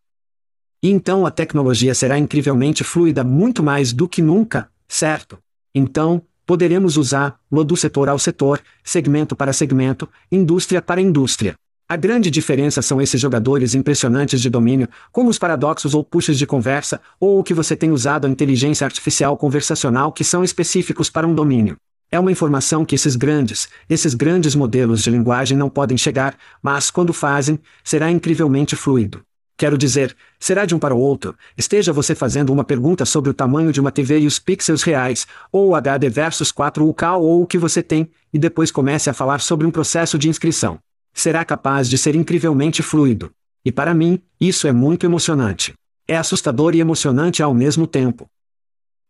E 0.82 0.90
então 0.90 1.26
a 1.26 1.30
tecnologia 1.30 1.94
será 1.94 2.18
incrivelmente 2.18 2.82
fluida 2.82 3.22
muito 3.22 3.62
mais 3.62 3.92
do 3.92 4.08
que 4.08 4.22
nunca, 4.22 4.70
certo? 4.88 5.38
Então, 5.74 6.22
Poderemos 6.44 6.96
usá-lo 6.96 7.64
do 7.64 7.76
setor 7.76 8.08
ao 8.08 8.18
setor, 8.18 8.60
segmento 8.82 9.36
para 9.36 9.52
segmento, 9.52 10.08
indústria 10.30 10.82
para 10.82 11.00
indústria. 11.00 11.54
A 11.92 11.96
grande 11.96 12.30
diferença 12.30 12.80
são 12.80 13.02
esses 13.02 13.20
jogadores 13.20 13.74
impressionantes 13.74 14.40
de 14.40 14.48
domínio, 14.48 14.88
como 15.12 15.28
os 15.28 15.38
paradoxos 15.38 15.92
ou 15.92 16.02
pushes 16.02 16.38
de 16.38 16.46
conversa, 16.46 16.98
ou 17.20 17.38
o 17.38 17.44
que 17.44 17.52
você 17.52 17.76
tem 17.76 17.90
usado 17.90 18.26
a 18.26 18.30
inteligência 18.30 18.86
artificial 18.86 19.36
conversacional 19.36 20.10
que 20.10 20.24
são 20.24 20.42
específicos 20.42 21.10
para 21.10 21.26
um 21.26 21.34
domínio. 21.34 21.76
É 22.10 22.18
uma 22.18 22.32
informação 22.32 22.82
que 22.82 22.94
esses 22.94 23.14
grandes, 23.14 23.68
esses 23.90 24.14
grandes 24.14 24.54
modelos 24.54 25.02
de 25.02 25.10
linguagem 25.10 25.54
não 25.54 25.68
podem 25.68 25.98
chegar, 25.98 26.34
mas 26.62 26.90
quando 26.90 27.12
fazem, 27.12 27.60
será 27.84 28.10
incrivelmente 28.10 28.74
fluido. 28.74 29.20
Quero 29.58 29.76
dizer, 29.76 30.16
será 30.40 30.64
de 30.64 30.74
um 30.74 30.78
para 30.78 30.94
o 30.94 30.98
outro, 30.98 31.36
esteja 31.58 31.92
você 31.92 32.14
fazendo 32.14 32.54
uma 32.54 32.64
pergunta 32.64 33.04
sobre 33.04 33.28
o 33.28 33.34
tamanho 33.34 33.70
de 33.70 33.82
uma 33.82 33.92
TV 33.92 34.20
e 34.20 34.26
os 34.26 34.38
pixels 34.38 34.82
reais, 34.82 35.26
ou 35.52 35.74
HD 35.74 36.08
versus 36.08 36.50
4UK 36.50 37.18
ou 37.20 37.42
o 37.42 37.46
que 37.46 37.58
você 37.58 37.82
tem, 37.82 38.10
e 38.32 38.38
depois 38.38 38.70
comece 38.70 39.10
a 39.10 39.12
falar 39.12 39.42
sobre 39.42 39.66
um 39.66 39.70
processo 39.70 40.18
de 40.18 40.30
inscrição. 40.30 40.80
Será 41.12 41.44
capaz 41.44 41.88
de 41.88 41.98
ser 41.98 42.14
incrivelmente 42.14 42.82
fluido. 42.82 43.32
E 43.64 43.70
para 43.70 43.94
mim, 43.94 44.20
isso 44.40 44.66
é 44.66 44.72
muito 44.72 45.06
emocionante. 45.06 45.74
É 46.08 46.16
assustador 46.16 46.74
e 46.74 46.80
emocionante 46.80 47.42
ao 47.42 47.54
mesmo 47.54 47.86
tempo. 47.86 48.28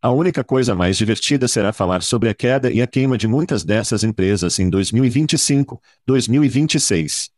A 0.00 0.10
única 0.10 0.42
coisa 0.42 0.74
mais 0.74 0.96
divertida 0.96 1.46
será 1.46 1.72
falar 1.72 2.02
sobre 2.02 2.28
a 2.28 2.34
queda 2.34 2.70
e 2.72 2.82
a 2.82 2.86
queima 2.86 3.16
de 3.16 3.28
muitas 3.28 3.62
dessas 3.62 4.02
empresas 4.02 4.58
em 4.58 4.68
2025, 4.68 5.80
2026. 6.04 7.30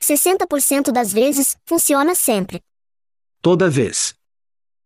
60% 0.00 0.92
das 0.92 1.12
vezes, 1.12 1.56
funciona 1.66 2.14
sempre. 2.14 2.60
Toda 3.42 3.68
vez. 3.68 4.14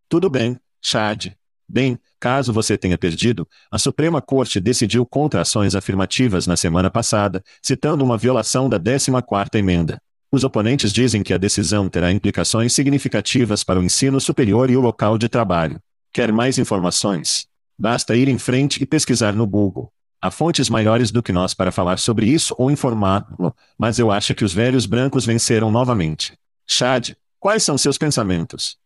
Tudo 0.08 0.30
bem, 0.30 0.58
Chad. 0.80 1.32
Bem, 1.68 1.98
caso 2.24 2.54
você 2.54 2.78
tenha 2.78 2.96
perdido, 2.96 3.46
a 3.70 3.78
Suprema 3.78 4.18
Corte 4.22 4.58
decidiu 4.58 5.04
contra 5.04 5.42
ações 5.42 5.74
afirmativas 5.74 6.46
na 6.46 6.56
semana 6.56 6.90
passada, 6.90 7.42
citando 7.62 8.02
uma 8.02 8.16
violação 8.16 8.66
da 8.66 8.80
14ª 8.80 9.56
emenda. 9.56 10.00
Os 10.32 10.42
oponentes 10.42 10.90
dizem 10.90 11.22
que 11.22 11.34
a 11.34 11.36
decisão 11.36 11.86
terá 11.86 12.10
implicações 12.10 12.72
significativas 12.72 13.62
para 13.62 13.78
o 13.78 13.84
ensino 13.84 14.18
superior 14.22 14.70
e 14.70 14.76
o 14.76 14.80
local 14.80 15.18
de 15.18 15.28
trabalho. 15.28 15.78
Quer 16.14 16.32
mais 16.32 16.56
informações? 16.56 17.46
Basta 17.78 18.16
ir 18.16 18.26
em 18.26 18.38
frente 18.38 18.82
e 18.82 18.86
pesquisar 18.86 19.34
no 19.34 19.46
Google. 19.46 19.92
Há 20.18 20.30
fontes 20.30 20.70
maiores 20.70 21.10
do 21.10 21.22
que 21.22 21.30
nós 21.30 21.52
para 21.52 21.70
falar 21.70 21.98
sobre 21.98 22.24
isso 22.24 22.54
ou 22.56 22.70
informá-lo, 22.70 23.54
mas 23.78 23.98
eu 23.98 24.10
acho 24.10 24.34
que 24.34 24.46
os 24.46 24.54
velhos 24.54 24.86
brancos 24.86 25.26
venceram 25.26 25.70
novamente. 25.70 26.32
Chad, 26.66 27.10
quais 27.38 27.62
são 27.62 27.76
seus 27.76 27.98
pensamentos? 27.98 28.78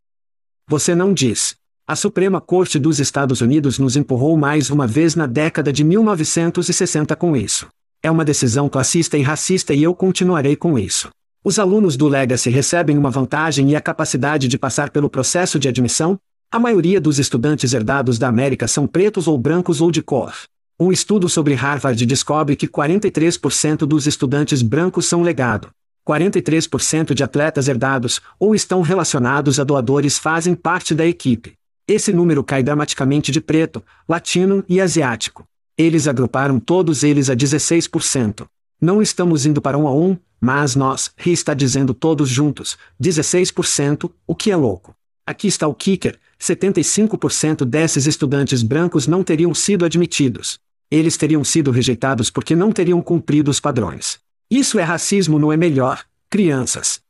Você 0.67 0.93
não 0.93 1.15
diz. 1.15 1.57
A 1.91 1.97
Suprema 1.97 2.39
Corte 2.39 2.79
dos 2.79 3.01
Estados 3.01 3.41
Unidos 3.41 3.79
nos 3.79 3.97
empurrou 3.97 4.37
mais 4.37 4.69
uma 4.69 4.87
vez 4.87 5.15
na 5.15 5.27
década 5.27 5.73
de 5.73 5.83
1960 5.83 7.17
com 7.17 7.35
isso. 7.35 7.67
É 8.03 8.11
uma 8.11 8.27
decisão 8.27 8.69
classista 8.69 9.17
e 9.17 9.23
racista 9.23 9.73
e 9.73 9.85
eu 9.85 9.95
continuarei 9.95 10.55
com 10.55 10.79
isso. 10.79 11.09
Os 11.43 11.59
alunos 11.59 11.97
do 11.97 12.07
Legacy 12.07 12.51
recebem 12.51 12.99
uma 12.99 13.11
vantagem 13.11 13.71
e 13.71 13.75
a 13.75 13.81
capacidade 13.81 14.49
de 14.49 14.59
passar 14.59 14.91
pelo 14.91 15.09
processo 15.09 15.59
de 15.59 15.67
admissão? 15.67 16.19
A 16.53 16.59
maioria 16.59 17.01
dos 17.01 17.19
estudantes 17.19 17.73
herdados 17.73 18.19
da 18.19 18.29
América 18.29 18.69
são 18.69 18.87
pretos 18.87 19.27
ou 19.27 19.39
brancos 19.39 19.81
ou 19.81 19.91
de 19.91 20.03
cor. 20.03 20.35
Um 20.79 20.93
estudo 20.93 21.27
sobre 21.27 21.55
Harvard 21.55 22.05
descobre 22.05 22.55
que 22.55 22.69
43% 22.69 23.87
dos 23.87 24.07
estudantes 24.07 24.61
brancos 24.61 25.07
são 25.07 25.23
legado. 25.23 25.71
43% 26.07 27.15
de 27.15 27.25
atletas 27.25 27.67
herdados 27.67 28.21
ou 28.39 28.55
estão 28.55 28.83
relacionados 28.83 29.59
a 29.59 29.65
doadores 29.65 30.19
fazem 30.19 30.55
parte 30.55 30.95
da 30.95 31.07
equipe. 31.07 31.58
Esse 31.89 32.13
número 32.13 32.45
cai 32.45 32.63
dramaticamente 32.63 33.33
de 33.33 33.41
preto, 33.41 33.83
latino 34.07 34.63
e 34.69 34.79
asiático. 34.79 35.49
Eles 35.75 36.07
agruparam 36.07 36.61
todos 36.61 37.03
eles 37.03 37.31
a 37.31 37.35
16%. 37.35 38.47
Não 38.79 39.01
estamos 39.01 39.47
indo 39.47 39.63
para 39.63 39.79
um 39.79 39.89
a 39.89 39.95
um, 39.95 40.15
mas 40.39 40.77
nós, 40.77 41.11
Ri 41.17 41.33
está 41.33 41.55
dizendo 41.55 41.95
todos 41.95 42.29
juntos, 42.29 42.77
16%, 43.03 44.13
o 44.27 44.35
que 44.35 44.51
é 44.51 44.57
louco. 44.57 44.95
Aqui 45.27 45.49
está 45.49 45.67
o 45.67 45.75
kicker: 45.75 46.19
75% 46.39 47.65
desses 47.65 48.07
estudantes 48.07 48.63
brancos 48.63 49.07
não 49.07 49.25
teriam 49.25 49.55
sido 49.55 49.87
admitidos. 49.87 50.59
Eles 50.91 51.17
teriam 51.17 51.43
sido 51.43 51.71
rejeitados 51.71 52.29
porque 52.29 52.55
não 52.55 52.71
teriam 52.71 53.01
cumprido 53.01 53.51
os 53.51 53.61
padrões. 53.61 54.19
Isso 54.51 54.79
é 54.79 54.83
racismo, 54.83 55.39
não 55.39 55.51
é 55.51 55.57
melhor, 55.57 56.05
crianças. 56.29 57.01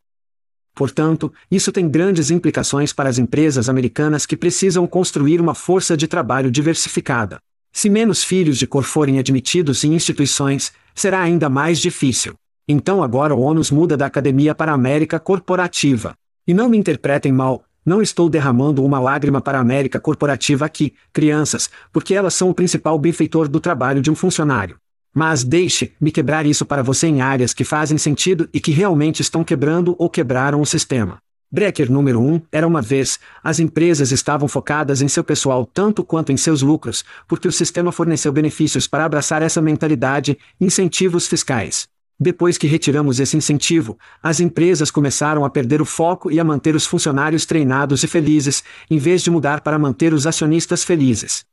Portanto, 0.78 1.32
isso 1.50 1.72
tem 1.72 1.88
grandes 1.88 2.30
implicações 2.30 2.92
para 2.92 3.08
as 3.08 3.18
empresas 3.18 3.68
americanas 3.68 4.24
que 4.24 4.36
precisam 4.36 4.86
construir 4.86 5.40
uma 5.40 5.52
força 5.52 5.96
de 5.96 6.06
trabalho 6.06 6.52
diversificada. 6.52 7.40
Se 7.72 7.90
menos 7.90 8.22
filhos 8.22 8.56
de 8.56 8.64
cor 8.64 8.84
forem 8.84 9.18
admitidos 9.18 9.82
em 9.82 9.92
instituições, 9.92 10.70
será 10.94 11.20
ainda 11.20 11.48
mais 11.48 11.80
difícil. 11.80 12.34
Então 12.68 13.02
agora 13.02 13.34
o 13.34 13.40
ônus 13.40 13.72
muda 13.72 13.96
da 13.96 14.06
academia 14.06 14.54
para 14.54 14.70
a 14.70 14.76
América 14.76 15.18
corporativa. 15.18 16.14
E 16.46 16.54
não 16.54 16.68
me 16.68 16.78
interpretem 16.78 17.32
mal, 17.32 17.64
não 17.84 18.00
estou 18.00 18.30
derramando 18.30 18.84
uma 18.84 19.00
lágrima 19.00 19.40
para 19.40 19.58
a 19.58 19.60
América 19.60 19.98
corporativa 19.98 20.64
aqui, 20.64 20.94
crianças, 21.12 21.68
porque 21.92 22.14
elas 22.14 22.34
são 22.34 22.50
o 22.50 22.54
principal 22.54 22.96
benfeitor 23.00 23.48
do 23.48 23.58
trabalho 23.58 24.00
de 24.00 24.12
um 24.12 24.14
funcionário. 24.14 24.76
Mas 25.14 25.42
deixe-me 25.44 26.10
quebrar 26.10 26.46
isso 26.46 26.64
para 26.64 26.82
você 26.82 27.06
em 27.06 27.20
áreas 27.20 27.54
que 27.54 27.64
fazem 27.64 27.98
sentido 27.98 28.48
e 28.52 28.60
que 28.60 28.70
realmente 28.70 29.20
estão 29.20 29.42
quebrando 29.42 29.96
ou 29.98 30.08
quebraram 30.08 30.60
o 30.60 30.66
sistema. 30.66 31.18
Brecker 31.50 31.90
número 31.90 32.20
1 32.20 32.34
um, 32.34 32.42
era 32.52 32.66
uma 32.66 32.82
vez, 32.82 33.18
as 33.42 33.58
empresas 33.58 34.12
estavam 34.12 34.46
focadas 34.46 35.00
em 35.00 35.08
seu 35.08 35.24
pessoal 35.24 35.64
tanto 35.64 36.04
quanto 36.04 36.30
em 36.30 36.36
seus 36.36 36.60
lucros, 36.60 37.02
porque 37.26 37.48
o 37.48 37.52
sistema 37.52 37.90
forneceu 37.90 38.30
benefícios 38.30 38.86
para 38.86 39.06
abraçar 39.06 39.40
essa 39.40 39.62
mentalidade, 39.62 40.38
incentivos 40.60 41.26
fiscais. 41.26 41.88
Depois 42.20 42.58
que 42.58 42.66
retiramos 42.66 43.18
esse 43.18 43.36
incentivo, 43.36 43.96
as 44.22 44.40
empresas 44.40 44.90
começaram 44.90 45.42
a 45.42 45.48
perder 45.48 45.80
o 45.80 45.86
foco 45.86 46.30
e 46.30 46.38
a 46.38 46.44
manter 46.44 46.74
os 46.74 46.84
funcionários 46.84 47.46
treinados 47.46 48.02
e 48.02 48.08
felizes, 48.08 48.62
em 48.90 48.98
vez 48.98 49.22
de 49.22 49.30
mudar 49.30 49.62
para 49.62 49.78
manter 49.78 50.12
os 50.12 50.26
acionistas 50.26 50.84
felizes. 50.84 51.46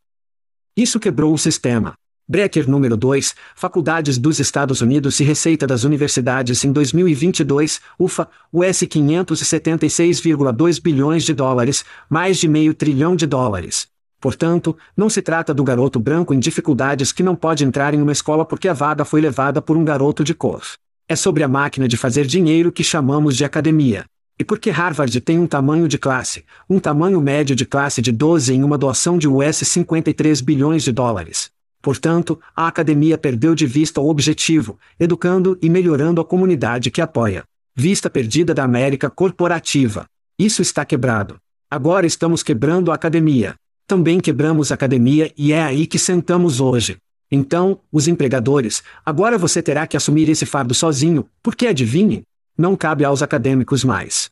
Isso 0.75 0.99
quebrou 0.99 1.33
o 1.33 1.37
sistema. 1.37 1.93
Brecker 2.27 2.67
número 2.67 2.97
2, 2.97 3.35
Faculdades 3.55 4.17
dos 4.17 4.39
Estados 4.39 4.81
Unidos 4.81 5.19
e 5.19 5.23
Receita 5.23 5.67
das 5.67 5.83
Universidades 5.83 6.63
em 6.63 6.71
2022, 6.71 7.79
UFA, 7.99 8.27
US 8.51 8.81
576,2 8.81 10.81
bilhões 10.81 11.23
de 11.23 11.35
dólares, 11.35 11.85
mais 12.09 12.39
de 12.39 12.47
meio 12.47 12.73
trilhão 12.73 13.15
de 13.15 13.27
dólares. 13.27 13.87
Portanto, 14.19 14.75
não 14.97 15.07
se 15.07 15.21
trata 15.21 15.53
do 15.53 15.63
garoto 15.63 15.99
branco 15.99 16.33
em 16.33 16.39
dificuldades 16.39 17.11
que 17.11 17.21
não 17.21 17.35
pode 17.35 17.63
entrar 17.63 17.93
em 17.93 18.01
uma 18.01 18.11
escola 18.11 18.43
porque 18.43 18.67
a 18.67 18.73
vaga 18.73 19.05
foi 19.05 19.21
levada 19.21 19.61
por 19.61 19.77
um 19.77 19.85
garoto 19.85 20.23
de 20.23 20.33
cor. 20.33 20.63
É 21.07 21.15
sobre 21.15 21.43
a 21.43 21.47
máquina 21.47 21.87
de 21.87 21.95
fazer 21.95 22.25
dinheiro 22.25 22.71
que 22.71 22.83
chamamos 22.83 23.37
de 23.37 23.45
academia. 23.45 24.03
E 24.39 24.43
porque 24.43 24.71
Harvard 24.71 25.21
tem 25.21 25.37
um 25.37 25.45
tamanho 25.45 25.87
de 25.87 25.99
classe, 25.99 26.43
um 26.67 26.79
tamanho 26.79 27.21
médio 27.21 27.55
de 27.55 27.67
classe 27.67 28.01
de 28.01 28.11
12 28.11 28.51
em 28.51 28.63
uma 28.63 28.79
doação 28.79 29.15
de 29.15 29.27
US 29.27 29.57
53 29.57 30.41
bilhões 30.41 30.81
de 30.81 30.91
dólares. 30.91 31.53
Portanto, 31.85 32.41
a 32.55 32.67
academia 32.67 33.15
perdeu 33.15 33.53
de 33.53 33.67
vista 33.67 34.01
o 34.01 34.09
objetivo, 34.09 34.79
educando 34.99 35.55
e 35.61 35.69
melhorando 35.69 36.19
a 36.19 36.25
comunidade 36.25 36.89
que 36.89 36.99
apoia. 36.99 37.43
Vista 37.75 38.09
perdida 38.09 38.55
da 38.55 38.63
América 38.63 39.07
corporativa. 39.07 40.07
Isso 40.35 40.63
está 40.63 40.83
quebrado. 40.83 41.37
Agora 41.69 42.07
estamos 42.07 42.41
quebrando 42.41 42.91
a 42.91 42.95
academia. 42.95 43.53
Também 43.85 44.19
quebramos 44.19 44.71
a 44.71 44.73
academia 44.73 45.31
e 45.37 45.53
é 45.53 45.61
aí 45.61 45.85
que 45.85 45.99
sentamos 45.99 46.59
hoje. 46.59 46.97
Então, 47.29 47.79
os 47.91 48.07
empregadores, 48.07 48.81
agora 49.05 49.37
você 49.37 49.61
terá 49.61 49.85
que 49.85 49.95
assumir 49.95 50.27
esse 50.27 50.43
fardo 50.47 50.73
sozinho, 50.73 51.29
porque 51.43 51.67
adivinhe? 51.67 52.23
Não 52.57 52.75
cabe 52.75 53.05
aos 53.05 53.21
acadêmicos 53.21 53.83
mais. 53.83 54.31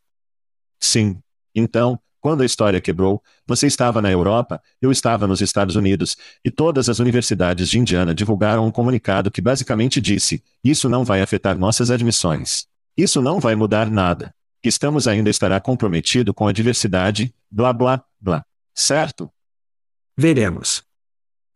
Sim. 0.79 1.19
Então, 1.53 1.99
quando 2.23 2.41
a 2.41 2.45
história 2.45 2.79
quebrou, 2.79 3.21
você 3.45 3.67
estava 3.67 4.01
na 4.01 4.09
Europa, 4.09 4.61
eu 4.81 4.93
estava 4.93 5.27
nos 5.27 5.41
Estados 5.41 5.75
Unidos, 5.75 6.15
e 6.41 6.49
todas 6.49 6.87
as 6.87 6.99
universidades 6.99 7.67
de 7.69 7.77
Indiana 7.77 8.15
divulgaram 8.15 8.65
um 8.65 8.71
comunicado 8.71 9.29
que 9.29 9.41
basicamente 9.41 9.99
disse: 9.99 10.41
Isso 10.63 10.87
não 10.87 11.03
vai 11.03 11.21
afetar 11.21 11.57
nossas 11.57 11.91
admissões. 11.91 12.65
Isso 12.95 13.21
não 13.21 13.41
vai 13.41 13.55
mudar 13.55 13.91
nada. 13.91 14.33
Estamos 14.63 15.05
ainda 15.05 15.29
estará 15.29 15.59
comprometido 15.59 16.33
com 16.33 16.47
a 16.47 16.53
diversidade, 16.53 17.35
blá 17.51 17.73
blá 17.73 18.01
blá. 18.21 18.45
Certo? 18.73 19.29
Veremos. 20.17 20.81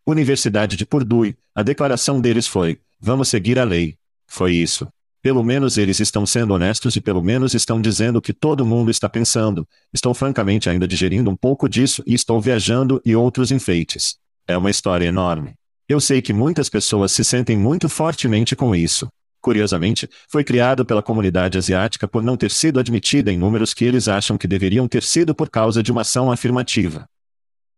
Universidade 0.06 0.76
de 0.76 0.86
Purdue, 0.86 1.38
a 1.56 1.64
declaração 1.64 2.20
deles 2.20 2.46
foi: 2.46 2.82
Vamos 3.00 3.30
seguir 3.30 3.58
a 3.58 3.64
lei. 3.64 3.98
Foi 4.28 4.54
isso. 4.54 4.86
Pelo 5.28 5.44
menos 5.44 5.78
eles 5.78 6.00
estão 6.00 6.26
sendo 6.26 6.54
honestos 6.54 6.96
e 6.96 7.02
pelo 7.02 7.22
menos 7.22 7.54
estão 7.54 7.82
dizendo 7.82 8.16
o 8.16 8.22
que 8.22 8.32
todo 8.32 8.66
mundo 8.66 8.90
está 8.90 9.10
pensando. 9.10 9.68
Estou 9.94 10.14
francamente 10.14 10.70
ainda 10.70 10.88
digerindo 10.88 11.30
um 11.30 11.36
pouco 11.36 11.68
disso 11.68 12.02
e 12.08 12.14
estou 12.14 12.40
viajando 12.40 13.02
e 13.04 13.14
outros 13.14 13.52
enfeites. 13.52 14.16
É 14.48 14.58
uma 14.58 14.70
história 14.72 15.06
enorme. 15.06 15.56
Eu 15.86 16.00
sei 16.00 16.22
que 16.22 16.32
muitas 16.32 16.70
pessoas 16.70 17.12
se 17.12 17.26
sentem 17.26 17.58
muito 17.58 17.90
fortemente 17.90 18.56
com 18.56 18.74
isso. 18.74 19.10
Curiosamente, 19.42 20.10
foi 20.30 20.46
criado 20.46 20.86
pela 20.86 21.04
comunidade 21.04 21.58
asiática 21.58 22.08
por 22.08 22.24
não 22.24 22.38
ter 22.38 22.50
sido 22.50 22.80
admitida 22.80 23.30
em 23.30 23.38
números 23.38 23.74
que 23.74 23.84
eles 23.84 24.08
acham 24.08 24.38
que 24.38 24.48
deveriam 24.48 24.88
ter 24.88 25.04
sido 25.04 25.36
por 25.36 25.50
causa 25.50 25.84
de 25.84 25.92
uma 25.92 26.04
ação 26.04 26.32
afirmativa. 26.32 27.06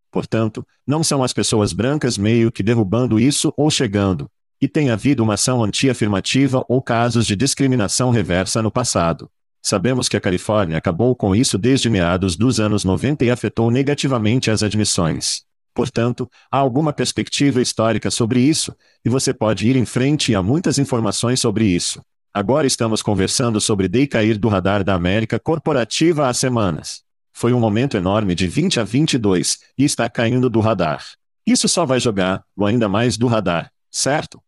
Portanto, 0.08 0.64
não 0.86 1.02
são 1.02 1.20
as 1.20 1.32
pessoas 1.32 1.72
brancas 1.72 2.16
meio 2.16 2.52
que 2.52 2.62
derrubando 2.62 3.18
isso 3.18 3.52
ou 3.56 3.68
chegando, 3.72 4.30
e 4.60 4.68
tem 4.68 4.90
havido 4.90 5.22
uma 5.22 5.34
ação 5.34 5.64
anti-afirmativa 5.64 6.64
ou 6.68 6.82
casos 6.82 7.26
de 7.26 7.34
discriminação 7.34 8.10
reversa 8.10 8.62
no 8.62 8.70
passado. 8.70 9.30
Sabemos 9.62 10.08
que 10.08 10.16
a 10.16 10.20
Califórnia 10.20 10.78
acabou 10.78 11.14
com 11.14 11.34
isso 11.34 11.58
desde 11.58 11.90
meados 11.90 12.36
dos 12.36 12.58
anos 12.58 12.84
90 12.84 13.24
e 13.24 13.30
afetou 13.30 13.70
negativamente 13.70 14.50
as 14.50 14.62
admissões. 14.62 15.42
Portanto, 15.74 16.28
há 16.50 16.58
alguma 16.58 16.92
perspectiva 16.92 17.60
histórica 17.60 18.10
sobre 18.10 18.40
isso, 18.40 18.74
e 19.04 19.08
você 19.08 19.32
pode 19.32 19.68
ir 19.68 19.76
em 19.76 19.84
frente 19.84 20.32
e 20.32 20.34
há 20.34 20.42
muitas 20.42 20.78
informações 20.78 21.40
sobre 21.40 21.64
isso. 21.66 22.02
Agora 22.32 22.66
estamos 22.66 23.02
conversando 23.02 23.60
sobre 23.60 23.88
decair 23.88 24.38
do 24.38 24.48
radar 24.48 24.84
da 24.84 24.94
América 24.94 25.38
corporativa 25.38 26.28
há 26.28 26.34
semanas. 26.34 27.02
Foi 27.32 27.52
um 27.52 27.60
momento 27.60 27.96
enorme 27.96 28.34
de 28.34 28.46
20 28.46 28.80
a 28.80 28.84
22, 28.84 29.58
e 29.78 29.84
está 29.84 30.08
caindo 30.08 30.50
do 30.50 30.60
radar. 30.60 31.04
Isso 31.46 31.68
só 31.68 31.84
vai 31.84 32.00
jogar, 32.00 32.44
ou 32.56 32.66
ainda 32.66 32.88
mais 32.88 33.16
do 33.16 33.26
radar, 33.26 33.70
certo? 33.90 34.42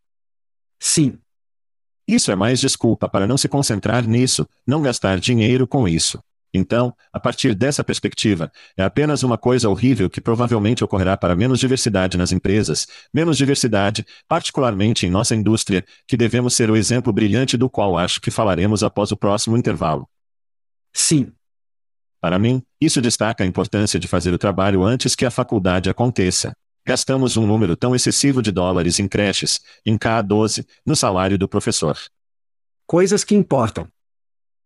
Sim. 0.82 1.16
Isso 2.08 2.32
é 2.32 2.34
mais 2.34 2.58
desculpa 2.58 3.08
para 3.08 3.24
não 3.24 3.38
se 3.38 3.48
concentrar 3.48 4.04
nisso, 4.04 4.44
não 4.66 4.82
gastar 4.82 5.20
dinheiro 5.20 5.64
com 5.64 5.86
isso. 5.86 6.18
Então, 6.52 6.92
a 7.12 7.20
partir 7.20 7.54
dessa 7.54 7.84
perspectiva, 7.84 8.50
é 8.76 8.82
apenas 8.82 9.22
uma 9.22 9.38
coisa 9.38 9.70
horrível 9.70 10.10
que 10.10 10.20
provavelmente 10.20 10.82
ocorrerá 10.82 11.16
para 11.16 11.36
menos 11.36 11.60
diversidade 11.60 12.18
nas 12.18 12.32
empresas, 12.32 12.88
menos 13.14 13.38
diversidade, 13.38 14.04
particularmente 14.26 15.06
em 15.06 15.10
nossa 15.10 15.36
indústria, 15.36 15.84
que 16.04 16.16
devemos 16.16 16.52
ser 16.56 16.68
o 16.68 16.76
exemplo 16.76 17.12
brilhante 17.12 17.56
do 17.56 17.70
qual 17.70 17.96
acho 17.96 18.20
que 18.20 18.32
falaremos 18.32 18.82
após 18.82 19.12
o 19.12 19.16
próximo 19.16 19.56
intervalo. 19.56 20.08
Sim. 20.92 21.32
Para 22.20 22.40
mim, 22.40 22.60
isso 22.80 23.00
destaca 23.00 23.44
a 23.44 23.46
importância 23.46 24.00
de 24.00 24.08
fazer 24.08 24.34
o 24.34 24.38
trabalho 24.38 24.82
antes 24.82 25.14
que 25.14 25.24
a 25.24 25.30
faculdade 25.30 25.88
aconteça. 25.88 26.52
Gastamos 26.84 27.36
um 27.36 27.46
número 27.46 27.76
tão 27.76 27.94
excessivo 27.94 28.42
de 28.42 28.50
dólares 28.50 28.98
em 28.98 29.06
creches, 29.06 29.60
em 29.86 29.96
K12, 29.96 30.66
no 30.84 30.96
salário 30.96 31.38
do 31.38 31.46
professor. 31.46 31.96
Coisas 32.86 33.22
que 33.22 33.36
importam. 33.36 33.86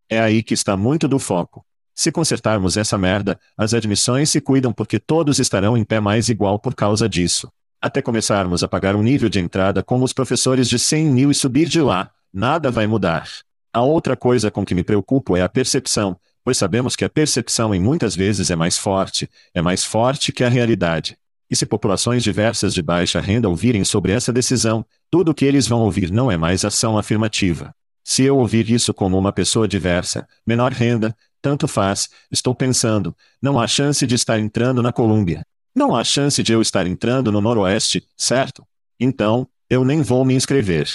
É 0.08 0.18
aí 0.18 0.42
que 0.42 0.54
está 0.54 0.76
muito 0.76 1.06
do 1.06 1.18
foco. 1.18 1.64
Se 1.94 2.10
consertarmos 2.10 2.76
essa 2.76 2.96
merda, 2.96 3.38
as 3.56 3.74
admissões 3.74 4.30
se 4.30 4.40
cuidam 4.40 4.72
porque 4.72 4.98
todos 4.98 5.38
estarão 5.38 5.76
em 5.76 5.84
pé 5.84 6.00
mais 6.00 6.28
igual 6.30 6.58
por 6.58 6.74
causa 6.74 7.08
disso. 7.08 7.50
Até 7.80 8.00
começarmos 8.00 8.62
a 8.62 8.68
pagar 8.68 8.96
um 8.96 9.02
nível 9.02 9.28
de 9.28 9.38
entrada 9.38 9.82
como 9.82 10.04
os 10.04 10.12
professores 10.12 10.68
de 10.68 10.78
100 10.78 11.06
mil 11.06 11.30
e 11.30 11.34
subir 11.34 11.68
de 11.68 11.80
lá, 11.80 12.10
nada 12.32 12.70
vai 12.70 12.86
mudar. 12.86 13.28
A 13.72 13.82
outra 13.82 14.16
coisa 14.16 14.50
com 14.50 14.64
que 14.64 14.74
me 14.74 14.82
preocupo 14.82 15.36
é 15.36 15.42
a 15.42 15.48
percepção, 15.48 16.18
pois 16.42 16.56
sabemos 16.56 16.96
que 16.96 17.04
a 17.04 17.10
percepção 17.10 17.74
em 17.74 17.80
muitas 17.80 18.16
vezes 18.16 18.50
é 18.50 18.56
mais 18.56 18.78
forte, 18.78 19.28
é 19.52 19.60
mais 19.60 19.84
forte 19.84 20.32
que 20.32 20.42
a 20.44 20.48
realidade. 20.48 21.18
E 21.50 21.54
se 21.54 21.64
populações 21.64 22.22
diversas 22.22 22.74
de 22.74 22.82
baixa 22.82 23.20
renda 23.20 23.48
ouvirem 23.48 23.84
sobre 23.84 24.12
essa 24.12 24.32
decisão, 24.32 24.84
tudo 25.10 25.30
o 25.30 25.34
que 25.34 25.44
eles 25.44 25.66
vão 25.66 25.80
ouvir 25.82 26.10
não 26.10 26.30
é 26.30 26.36
mais 26.36 26.64
ação 26.64 26.98
afirmativa. 26.98 27.72
Se 28.04 28.22
eu 28.22 28.38
ouvir 28.38 28.70
isso 28.70 28.92
como 28.92 29.18
uma 29.18 29.32
pessoa 29.32 29.66
diversa, 29.66 30.26
menor 30.46 30.72
renda, 30.72 31.16
tanto 31.40 31.68
faz, 31.68 32.08
estou 32.30 32.54
pensando, 32.54 33.16
não 33.40 33.58
há 33.58 33.66
chance 33.66 34.06
de 34.06 34.14
estar 34.14 34.38
entrando 34.38 34.82
na 34.82 34.92
Colômbia. 34.92 35.44
Não 35.74 35.94
há 35.94 36.02
chance 36.02 36.42
de 36.42 36.52
eu 36.52 36.62
estar 36.62 36.86
entrando 36.86 37.30
no 37.30 37.40
Noroeste, 37.40 38.04
certo? 38.16 38.66
Então, 38.98 39.46
eu 39.68 39.84
nem 39.84 40.02
vou 40.02 40.24
me 40.24 40.34
inscrever. 40.34 40.88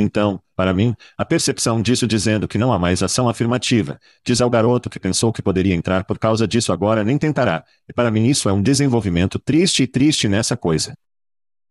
Então, 0.00 0.40
para 0.54 0.72
mim, 0.72 0.94
a 1.16 1.24
percepção 1.24 1.82
disso 1.82 2.06
dizendo 2.06 2.46
que 2.46 2.56
não 2.56 2.72
há 2.72 2.78
mais 2.78 3.02
ação 3.02 3.28
afirmativa, 3.28 3.98
diz 4.24 4.40
ao 4.40 4.48
garoto 4.48 4.88
que 4.88 5.00
pensou 5.00 5.32
que 5.32 5.42
poderia 5.42 5.74
entrar 5.74 6.04
por 6.04 6.20
causa 6.20 6.46
disso 6.46 6.72
agora 6.72 7.02
nem 7.02 7.18
tentará, 7.18 7.64
e 7.88 7.92
para 7.92 8.08
mim 8.08 8.26
isso 8.26 8.48
é 8.48 8.52
um 8.52 8.62
desenvolvimento 8.62 9.40
triste 9.40 9.82
e 9.82 9.88
triste 9.88 10.28
nessa 10.28 10.56
coisa. 10.56 10.94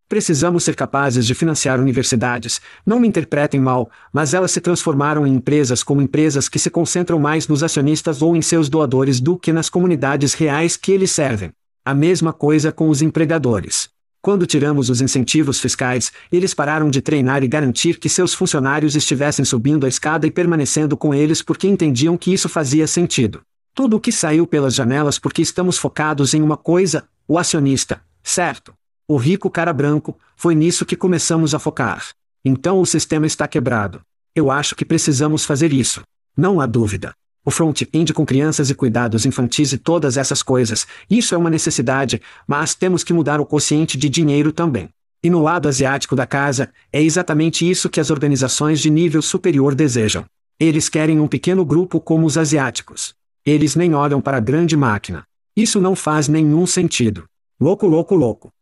Precisamos 0.06 0.64
ser 0.64 0.76
capazes 0.76 1.26
de 1.26 1.34
financiar 1.34 1.80
universidades, 1.80 2.60
não 2.84 3.00
me 3.00 3.08
interpretem 3.08 3.60
mal, 3.60 3.90
mas 4.12 4.34
elas 4.34 4.50
se 4.50 4.60
transformaram 4.60 5.26
em 5.26 5.34
empresas 5.34 5.82
como 5.82 6.02
empresas 6.02 6.50
que 6.50 6.58
se 6.58 6.68
concentram 6.68 7.18
mais 7.18 7.48
nos 7.48 7.62
acionistas 7.62 8.20
ou 8.20 8.36
em 8.36 8.42
seus 8.42 8.68
doadores 8.68 9.20
do 9.20 9.38
que 9.38 9.54
nas 9.54 9.70
comunidades 9.70 10.34
reais 10.34 10.76
que 10.76 10.92
eles 10.92 11.10
servem. 11.10 11.50
A 11.82 11.94
mesma 11.94 12.34
coisa 12.34 12.70
com 12.70 12.90
os 12.90 13.00
empregadores. 13.00 13.88
Quando 14.20 14.46
tiramos 14.46 14.90
os 14.90 15.00
incentivos 15.00 15.60
fiscais, 15.60 16.10
eles 16.30 16.52
pararam 16.52 16.90
de 16.90 17.00
treinar 17.00 17.44
e 17.44 17.48
garantir 17.48 17.98
que 17.98 18.08
seus 18.08 18.34
funcionários 18.34 18.96
estivessem 18.96 19.44
subindo 19.44 19.86
a 19.86 19.88
escada 19.88 20.26
e 20.26 20.30
permanecendo 20.30 20.96
com 20.96 21.14
eles 21.14 21.40
porque 21.40 21.68
entendiam 21.68 22.16
que 22.16 22.32
isso 22.32 22.48
fazia 22.48 22.86
sentido. 22.86 23.42
Tudo 23.74 23.96
o 23.96 24.00
que 24.00 24.10
saiu 24.10 24.46
pelas 24.46 24.74
janelas 24.74 25.18
porque 25.18 25.40
estamos 25.40 25.78
focados 25.78 26.34
em 26.34 26.42
uma 26.42 26.56
coisa, 26.56 27.04
o 27.28 27.38
acionista, 27.38 28.02
certo? 28.22 28.74
O 29.06 29.16
rico 29.16 29.48
cara 29.48 29.72
branco, 29.72 30.18
foi 30.36 30.54
nisso 30.54 30.84
que 30.84 30.96
começamos 30.96 31.54
a 31.54 31.58
focar. 31.58 32.08
Então 32.44 32.80
o 32.80 32.86
sistema 32.86 33.26
está 33.26 33.46
quebrado. 33.46 34.00
Eu 34.34 34.50
acho 34.50 34.74
que 34.74 34.84
precisamos 34.84 35.44
fazer 35.44 35.72
isso. 35.72 36.02
Não 36.36 36.60
há 36.60 36.66
dúvida 36.66 37.14
o 37.48 37.50
front-end 37.50 38.12
com 38.12 38.26
crianças 38.26 38.68
e 38.68 38.74
cuidados 38.74 39.24
infantis 39.24 39.72
e 39.72 39.78
todas 39.78 40.18
essas 40.18 40.42
coisas, 40.42 40.86
isso 41.08 41.34
é 41.34 41.38
uma 41.38 41.48
necessidade, 41.48 42.20
mas 42.46 42.74
temos 42.74 43.02
que 43.02 43.14
mudar 43.14 43.40
o 43.40 43.46
quociente 43.46 43.96
de 43.96 44.06
dinheiro 44.10 44.52
também. 44.52 44.90
E 45.22 45.30
no 45.30 45.42
lado 45.42 45.66
asiático 45.66 46.14
da 46.14 46.26
casa, 46.26 46.70
é 46.92 47.02
exatamente 47.02 47.68
isso 47.68 47.88
que 47.88 48.00
as 48.00 48.10
organizações 48.10 48.80
de 48.80 48.90
nível 48.90 49.22
superior 49.22 49.74
desejam. 49.74 50.26
Eles 50.60 50.90
querem 50.90 51.20
um 51.20 51.26
pequeno 51.26 51.64
grupo 51.64 51.98
como 52.02 52.26
os 52.26 52.36
asiáticos. 52.36 53.14
Eles 53.46 53.74
nem 53.74 53.94
olham 53.94 54.20
para 54.20 54.36
a 54.36 54.40
grande 54.40 54.76
máquina. 54.76 55.24
Isso 55.56 55.80
não 55.80 55.96
faz 55.96 56.28
nenhum 56.28 56.66
sentido. 56.66 57.24
Louco, 57.58 57.86
louco, 57.86 58.14
louco. 58.14 58.52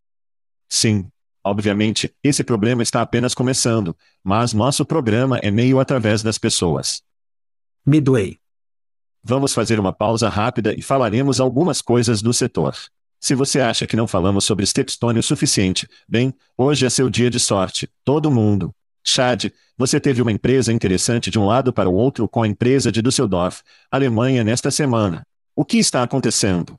Sim. 0.68 1.08
Obviamente, 1.44 2.14
esse 2.22 2.44
problema 2.44 2.84
está 2.84 3.02
apenas 3.02 3.34
começando, 3.34 3.96
mas 4.22 4.52
nosso 4.52 4.84
programa 4.84 5.38
é 5.38 5.50
meio 5.50 5.80
através 5.80 6.22
das 6.22 6.38
pessoas. 6.38 7.02
Midway. 7.84 8.38
Vamos 9.28 9.52
fazer 9.52 9.80
uma 9.80 9.92
pausa 9.92 10.28
rápida 10.28 10.72
e 10.72 10.80
falaremos 10.80 11.40
algumas 11.40 11.82
coisas 11.82 12.22
do 12.22 12.32
setor. 12.32 12.76
Se 13.18 13.34
você 13.34 13.60
acha 13.60 13.84
que 13.84 13.96
não 13.96 14.06
falamos 14.06 14.44
sobre 14.44 14.64
Stepstone 14.64 15.18
o 15.18 15.22
suficiente, 15.22 15.88
bem, 16.08 16.32
hoje 16.56 16.86
é 16.86 16.90
seu 16.90 17.10
dia 17.10 17.28
de 17.28 17.40
sorte, 17.40 17.90
todo 18.04 18.30
mundo. 18.30 18.70
Chad, 19.02 19.46
você 19.76 19.98
teve 19.98 20.22
uma 20.22 20.30
empresa 20.30 20.72
interessante 20.72 21.28
de 21.28 21.40
um 21.40 21.44
lado 21.44 21.72
para 21.72 21.88
o 21.88 21.94
outro 21.94 22.28
com 22.28 22.40
a 22.40 22.46
empresa 22.46 22.92
de 22.92 23.02
Düsseldorf, 23.02 23.62
Alemanha 23.90 24.44
nesta 24.44 24.70
semana. 24.70 25.26
O 25.56 25.64
que 25.64 25.78
está 25.78 26.04
acontecendo? 26.04 26.78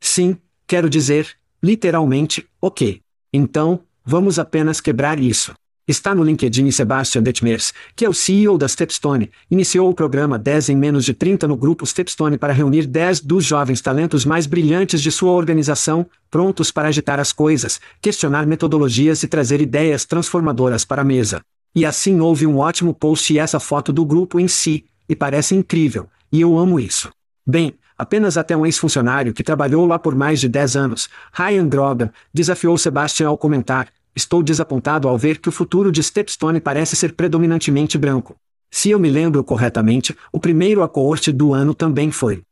Sim, 0.00 0.38
quero 0.66 0.88
dizer, 0.88 1.36
literalmente, 1.62 2.48
ok. 2.62 3.02
Então, 3.30 3.84
vamos 4.02 4.38
apenas 4.38 4.80
quebrar 4.80 5.20
isso. 5.20 5.52
Está 5.88 6.14
no 6.14 6.22
LinkedIn 6.22 6.70
Sebastian 6.70 7.22
Detmers, 7.22 7.72
que 7.96 8.04
é 8.04 8.08
o 8.10 8.12
CEO 8.12 8.58
da 8.58 8.68
Stepstone, 8.68 9.30
iniciou 9.50 9.88
o 9.88 9.94
programa 9.94 10.38
10 10.38 10.68
em 10.68 10.76
menos 10.76 11.02
de 11.02 11.14
30 11.14 11.48
no 11.48 11.56
grupo 11.56 11.86
Stepstone 11.86 12.36
para 12.36 12.52
reunir 12.52 12.86
10 12.86 13.20
dos 13.22 13.42
jovens 13.42 13.80
talentos 13.80 14.26
mais 14.26 14.44
brilhantes 14.44 15.00
de 15.00 15.10
sua 15.10 15.32
organização, 15.32 16.04
prontos 16.30 16.70
para 16.70 16.88
agitar 16.88 17.18
as 17.18 17.32
coisas, 17.32 17.80
questionar 18.02 18.46
metodologias 18.46 19.22
e 19.22 19.28
trazer 19.28 19.62
ideias 19.62 20.04
transformadoras 20.04 20.84
para 20.84 21.00
a 21.00 21.04
mesa. 21.06 21.40
E 21.74 21.86
assim 21.86 22.20
houve 22.20 22.46
um 22.46 22.58
ótimo 22.58 22.92
post 22.92 23.32
e 23.32 23.38
essa 23.38 23.58
foto 23.58 23.90
do 23.90 24.04
grupo 24.04 24.38
em 24.38 24.46
si, 24.46 24.84
e 25.08 25.16
parece 25.16 25.54
incrível, 25.54 26.06
e 26.30 26.42
eu 26.42 26.58
amo 26.58 26.78
isso. 26.78 27.08
Bem, 27.46 27.72
apenas 27.96 28.36
até 28.36 28.54
um 28.54 28.66
ex-funcionário 28.66 29.32
que 29.32 29.42
trabalhou 29.42 29.86
lá 29.86 29.98
por 29.98 30.14
mais 30.14 30.38
de 30.38 30.50
10 30.50 30.76
anos, 30.76 31.08
Ryan 31.32 31.66
Grober, 31.66 32.10
desafiou 32.34 32.76
Sebastian 32.76 33.28
ao 33.28 33.38
comentar: 33.38 33.88
Estou 34.14 34.42
desapontado 34.42 35.08
ao 35.08 35.16
ver 35.16 35.38
que 35.38 35.48
o 35.48 35.52
futuro 35.52 35.92
de 35.92 36.02
Stepstone 36.02 36.60
parece 36.60 36.96
ser 36.96 37.12
predominantemente 37.12 37.96
branco. 37.96 38.36
Se 38.70 38.90
eu 38.90 38.98
me 38.98 39.08
lembro 39.08 39.42
corretamente, 39.42 40.16
o 40.32 40.38
primeiro 40.38 40.82
a 40.82 40.88
coorte 40.88 41.32
do 41.32 41.54
ano 41.54 41.74
também 41.74 42.10
foi. 42.10 42.42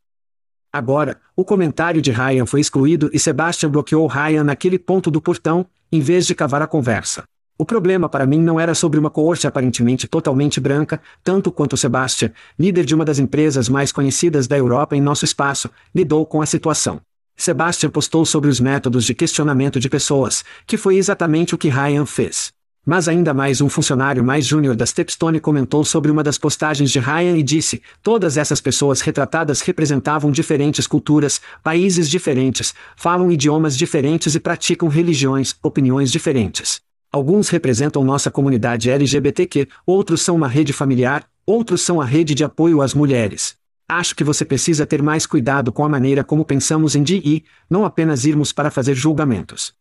Agora, 0.73 1.19
o 1.35 1.45
comentário 1.45 2.03
de 2.03 2.11
Ryan 2.11 2.47
foi 2.47 2.61
excluído 2.61 3.11
e 3.13 3.19
Sebastian 3.19 3.71
bloqueou 3.71 4.07
Ryan 4.07 4.45
naquele 4.45 4.79
ponto 4.79 5.11
do 5.11 5.21
portão, 5.21 5.67
em 5.91 6.01
vez 6.01 6.27
de 6.27 6.35
cavar 6.35 6.63
a 6.63 6.67
conversa. 6.67 7.25
O 7.59 7.65
problema 7.65 8.09
para 8.09 8.27
mim 8.27 8.41
não 8.41 8.61
era 8.61 8.75
sobre 8.75 8.99
uma 8.99 9.09
coorte 9.09 9.47
aparentemente 9.47 10.07
totalmente 10.07 10.61
branca, 10.61 11.01
tanto 11.25 11.51
quanto 11.51 11.77
Sebastian, 11.77 12.31
líder 12.59 12.85
de 12.85 12.95
uma 12.95 13.05
das 13.05 13.19
empresas 13.19 13.69
mais 13.69 13.91
conhecidas 13.91 14.47
da 14.47 14.59
Europa 14.59 14.95
em 14.95 15.01
nosso 15.01 15.25
espaço, 15.25 15.71
lidou 15.95 16.27
com 16.27 16.43
a 16.43 16.47
situação. 16.47 17.01
Sebastian 17.37 17.91
postou 17.91 18.25
sobre 18.25 18.49
os 18.49 18.59
métodos 18.59 19.05
de 19.05 19.15
questionamento 19.15 19.79
de 19.79 19.89
pessoas, 19.89 20.45
que 20.67 20.77
foi 20.77 20.97
exatamente 20.97 21.55
o 21.55 21.59
que 21.59 21.69
Ryan 21.69 22.07
fez. 22.07 22.55
Mas 22.89 23.09
ainda 23.09 23.35
mais 23.35 23.61
um 23.61 23.69
funcionário 23.69 24.23
mais 24.23 24.47
júnior 24.47 24.77
da 24.77 24.87
Stepstone 24.87 25.41
comentou 25.41 25.85
sobre 25.85 26.09
uma 26.09 26.23
das 26.23 26.39
postagens 26.39 26.89
de 26.91 27.01
Ryan 27.01 27.37
e 27.37 27.43
disse: 27.43 27.83
todas 28.01 28.37
essas 28.37 28.61
pessoas 28.61 29.01
retratadas 29.01 29.61
representavam 29.61 30.31
diferentes 30.31 30.87
culturas, 30.87 31.41
países 31.65 32.09
diferentes, 32.09 32.73
falam 32.97 33.31
idiomas 33.31 33.77
diferentes 33.77 34.37
e 34.37 34.41
praticam 34.41 34.89
religiões, 34.89 35.57
opiniões 35.63 36.13
diferentes. 36.13 36.81
Alguns 37.13 37.49
representam 37.49 38.05
nossa 38.05 38.31
comunidade 38.31 38.89
LGBTQ, 38.89 39.67
outros 39.85 40.23
são 40.23 40.37
uma 40.37 40.49
rede 40.49 40.73
familiar, 40.73 41.25
outros 41.45 41.83
são 41.83 42.01
a 42.01 42.05
rede 42.05 42.35
de 42.35 42.45
apoio 42.45 42.81
às 42.81 42.95
mulheres. 42.95 43.57
Acho 43.89 44.17
que 44.17 44.25
você 44.25 44.45
precisa 44.45 44.85
ter 44.85 45.01
mais 45.01 45.27
cuidado 45.27 45.71
com 45.71 45.85
a 45.85 45.89
maneira 45.89 46.25
como 46.25 46.45
pensamos 46.45 46.97
em 46.97 47.05
DI, 47.05 47.45
não 47.71 47.85
apenas 47.85 48.25
irmos 48.25 48.53
para 48.53 48.69
fazer 48.69 48.97
julgamentos. 48.97 49.73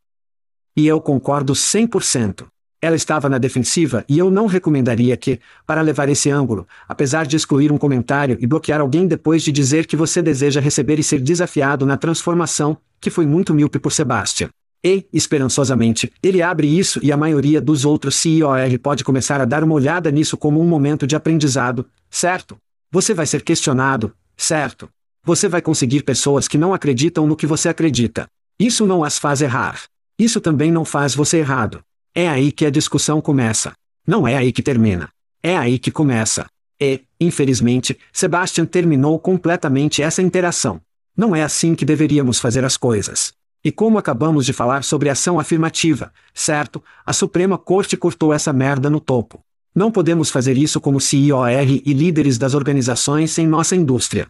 E 0.78 0.86
eu 0.86 1.02
concordo 1.02 1.54
100%. 1.54 2.46
Ela 2.80 2.96
estava 2.96 3.28
na 3.28 3.40
defensiva 3.40 4.06
e 4.08 4.20
eu 4.20 4.30
não 4.30 4.46
recomendaria 4.46 5.18
que, 5.18 5.40
para 5.66 5.82
levar 5.82 6.08
esse 6.08 6.30
ângulo, 6.30 6.68
apesar 6.88 7.26
de 7.26 7.36
excluir 7.36 7.72
um 7.72 7.80
comentário 7.80 8.38
e 8.40 8.46
bloquear 8.46 8.80
alguém 8.80 9.08
depois 9.08 9.42
de 9.42 9.52
dizer 9.52 9.88
que 9.88 9.96
você 9.96 10.22
deseja 10.22 10.62
receber 10.62 11.00
e 11.00 11.04
ser 11.04 11.20
desafiado 11.20 11.84
na 11.84 11.98
transformação, 11.98 12.78
que 13.02 13.10
foi 13.10 13.26
muito 13.26 13.56
míope 13.56 13.80
por 13.80 13.92
Sebastian. 13.92 14.50
E, 14.84 15.08
esperançosamente, 15.12 16.14
ele 16.22 16.44
abre 16.44 16.68
isso 16.68 17.00
e 17.02 17.12
a 17.12 17.18
maioria 17.18 17.60
dos 17.60 17.86
outros 17.86 18.18
CIOR 18.18 18.78
pode 18.84 19.04
começar 19.04 19.42
a 19.42 19.46
dar 19.46 19.64
uma 19.64 19.74
olhada 19.74 20.12
nisso 20.12 20.38
como 20.38 20.62
um 20.62 20.68
momento 20.68 21.08
de 21.08 21.16
aprendizado, 21.16 21.88
certo? 22.08 22.56
Você 22.96 23.14
vai 23.14 23.26
ser 23.26 23.42
questionado, 23.42 24.16
certo? 24.38 24.88
Você 25.22 25.50
vai 25.50 25.62
conseguir 25.62 26.04
pessoas 26.04 26.48
que 26.48 26.58
não 26.58 26.74
acreditam 26.74 27.28
no 27.28 27.36
que 27.36 27.46
você 27.46 27.68
acredita. 27.68 28.26
Isso 28.58 28.86
não 28.86 29.04
as 29.04 29.20
faz 29.20 29.42
errar. 29.42 29.84
Isso 30.18 30.40
também 30.40 30.72
não 30.72 30.86
faz 30.86 31.14
você 31.14 31.40
errado. 31.40 31.84
É 32.16 32.30
aí 32.30 32.54
que 32.54 32.66
a 32.66 32.70
discussão 32.70 33.20
começa. 33.20 33.74
Não 34.08 34.26
é 34.26 34.38
aí 34.38 34.54
que 34.54 34.64
termina. 34.64 35.10
É 35.44 35.58
aí 35.58 35.78
que 35.78 35.92
começa. 35.92 36.46
E, 36.80 37.02
infelizmente, 37.20 38.00
Sebastian 38.14 38.66
terminou 38.66 39.20
completamente 39.20 40.02
essa 40.02 40.22
interação. 40.22 40.80
Não 41.18 41.36
é 41.36 41.44
assim 41.44 41.76
que 41.76 41.84
deveríamos 41.84 42.40
fazer 42.40 42.64
as 42.64 42.78
coisas. 42.78 43.34
E 43.62 43.74
como 43.74 43.98
acabamos 43.98 44.46
de 44.46 44.54
falar 44.54 44.86
sobre 44.86 45.10
ação 45.10 45.38
afirmativa, 45.38 46.14
certo? 46.34 46.82
A 47.06 47.12
Suprema 47.12 47.58
Corte 47.58 47.98
cortou 47.98 48.34
essa 48.34 48.54
merda 48.54 48.90
no 48.90 49.02
topo. 49.02 49.44
Não 49.76 49.92
podemos 49.92 50.30
fazer 50.30 50.58
isso 50.58 50.80
como 50.80 51.02
CIOR 51.02 51.50
e 51.52 51.94
líderes 51.94 52.38
das 52.38 52.54
organizações 52.54 53.38
em 53.38 53.46
nossa 53.46 53.76
indústria. 53.76 54.26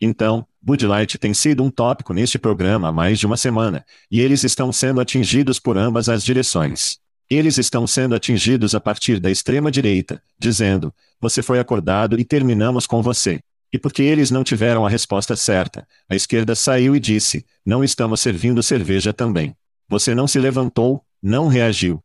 Então, 0.00 0.46
Bud 0.60 0.86
Light 0.86 1.18
tem 1.18 1.34
sido 1.34 1.62
um 1.62 1.70
tópico 1.70 2.14
neste 2.14 2.38
programa 2.38 2.88
há 2.88 2.92
mais 2.92 3.18
de 3.18 3.26
uma 3.26 3.36
semana, 3.36 3.84
e 4.10 4.20
eles 4.20 4.42
estão 4.42 4.72
sendo 4.72 5.00
atingidos 5.00 5.60
por 5.60 5.76
ambas 5.76 6.08
as 6.08 6.24
direções. 6.24 6.98
Eles 7.28 7.58
estão 7.58 7.86
sendo 7.86 8.14
atingidos 8.14 8.74
a 8.74 8.80
partir 8.80 9.20
da 9.20 9.30
extrema-direita, 9.30 10.22
dizendo: 10.38 10.92
Você 11.20 11.42
foi 11.42 11.58
acordado 11.58 12.18
e 12.18 12.24
terminamos 12.24 12.86
com 12.86 13.02
você. 13.02 13.40
E 13.72 13.78
porque 13.78 14.02
eles 14.02 14.30
não 14.30 14.44
tiveram 14.44 14.86
a 14.86 14.88
resposta 14.88 15.34
certa, 15.36 15.86
a 16.08 16.14
esquerda 16.14 16.54
saiu 16.54 16.96
e 16.96 17.00
disse: 17.00 17.44
Não 17.64 17.84
estamos 17.84 18.20
servindo 18.20 18.62
cerveja 18.62 19.12
também. 19.12 19.54
Você 19.88 20.14
não 20.14 20.26
se 20.26 20.38
levantou, 20.38 21.04
não 21.22 21.48
reagiu. 21.48 22.02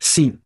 Sim. 0.00 0.38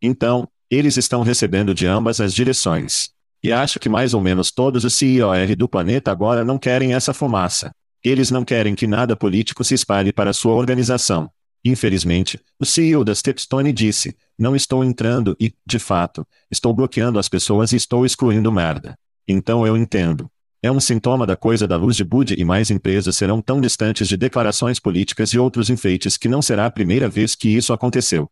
Então, 0.00 0.48
eles 0.70 0.96
estão 0.96 1.22
recebendo 1.22 1.74
de 1.74 1.86
ambas 1.86 2.20
as 2.20 2.32
direções. 2.32 3.10
E 3.42 3.52
acho 3.52 3.78
que 3.78 3.88
mais 3.88 4.14
ou 4.14 4.20
menos 4.20 4.50
todos 4.50 4.84
os 4.84 4.94
CIOR 4.94 5.56
do 5.56 5.68
planeta 5.68 6.10
agora 6.10 6.44
não 6.44 6.58
querem 6.58 6.94
essa 6.94 7.14
fumaça. 7.14 7.70
Eles 8.04 8.30
não 8.30 8.44
querem 8.44 8.74
que 8.74 8.86
nada 8.86 9.16
político 9.16 9.64
se 9.64 9.74
espalhe 9.74 10.12
para 10.12 10.32
sua 10.32 10.54
organização. 10.54 11.30
Infelizmente, 11.64 12.40
o 12.58 12.64
CEO 12.64 13.04
da 13.04 13.14
Stepstone 13.14 13.72
disse: 13.72 14.16
Não 14.38 14.54
estou 14.54 14.84
entrando 14.84 15.36
e, 15.40 15.52
de 15.66 15.78
fato, 15.78 16.26
estou 16.50 16.72
bloqueando 16.72 17.18
as 17.18 17.28
pessoas 17.28 17.72
e 17.72 17.76
estou 17.76 18.06
excluindo 18.06 18.52
merda. 18.52 18.96
Então 19.26 19.66
eu 19.66 19.76
entendo. 19.76 20.30
É 20.62 20.70
um 20.72 20.80
sintoma 20.80 21.24
da 21.26 21.36
coisa 21.36 21.68
da 21.68 21.76
luz 21.76 21.96
de 21.96 22.04
Bud 22.04 22.34
e 22.36 22.44
mais 22.44 22.70
empresas 22.70 23.16
serão 23.16 23.40
tão 23.40 23.60
distantes 23.60 24.08
de 24.08 24.16
declarações 24.16 24.80
políticas 24.80 25.30
e 25.30 25.38
outros 25.38 25.70
enfeites 25.70 26.16
que 26.16 26.28
não 26.28 26.42
será 26.42 26.66
a 26.66 26.70
primeira 26.70 27.08
vez 27.08 27.34
que 27.34 27.48
isso 27.48 27.72
aconteceu. 27.72 28.28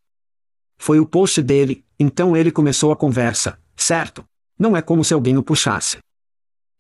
Foi 0.79 1.01
o 1.01 1.07
post 1.07 1.43
dele, 1.43 1.85
então 1.99 2.37
ele 2.37 2.51
começou 2.51 2.93
a 2.93 2.97
conversa, 2.97 3.59
certo? 3.77 4.25
Não 4.59 4.77
é 4.77 4.83
como 4.83 5.05
se 5.05 5.15
alguém 5.15 5.37
o 5.37 5.43
puxasse. 5.43 5.99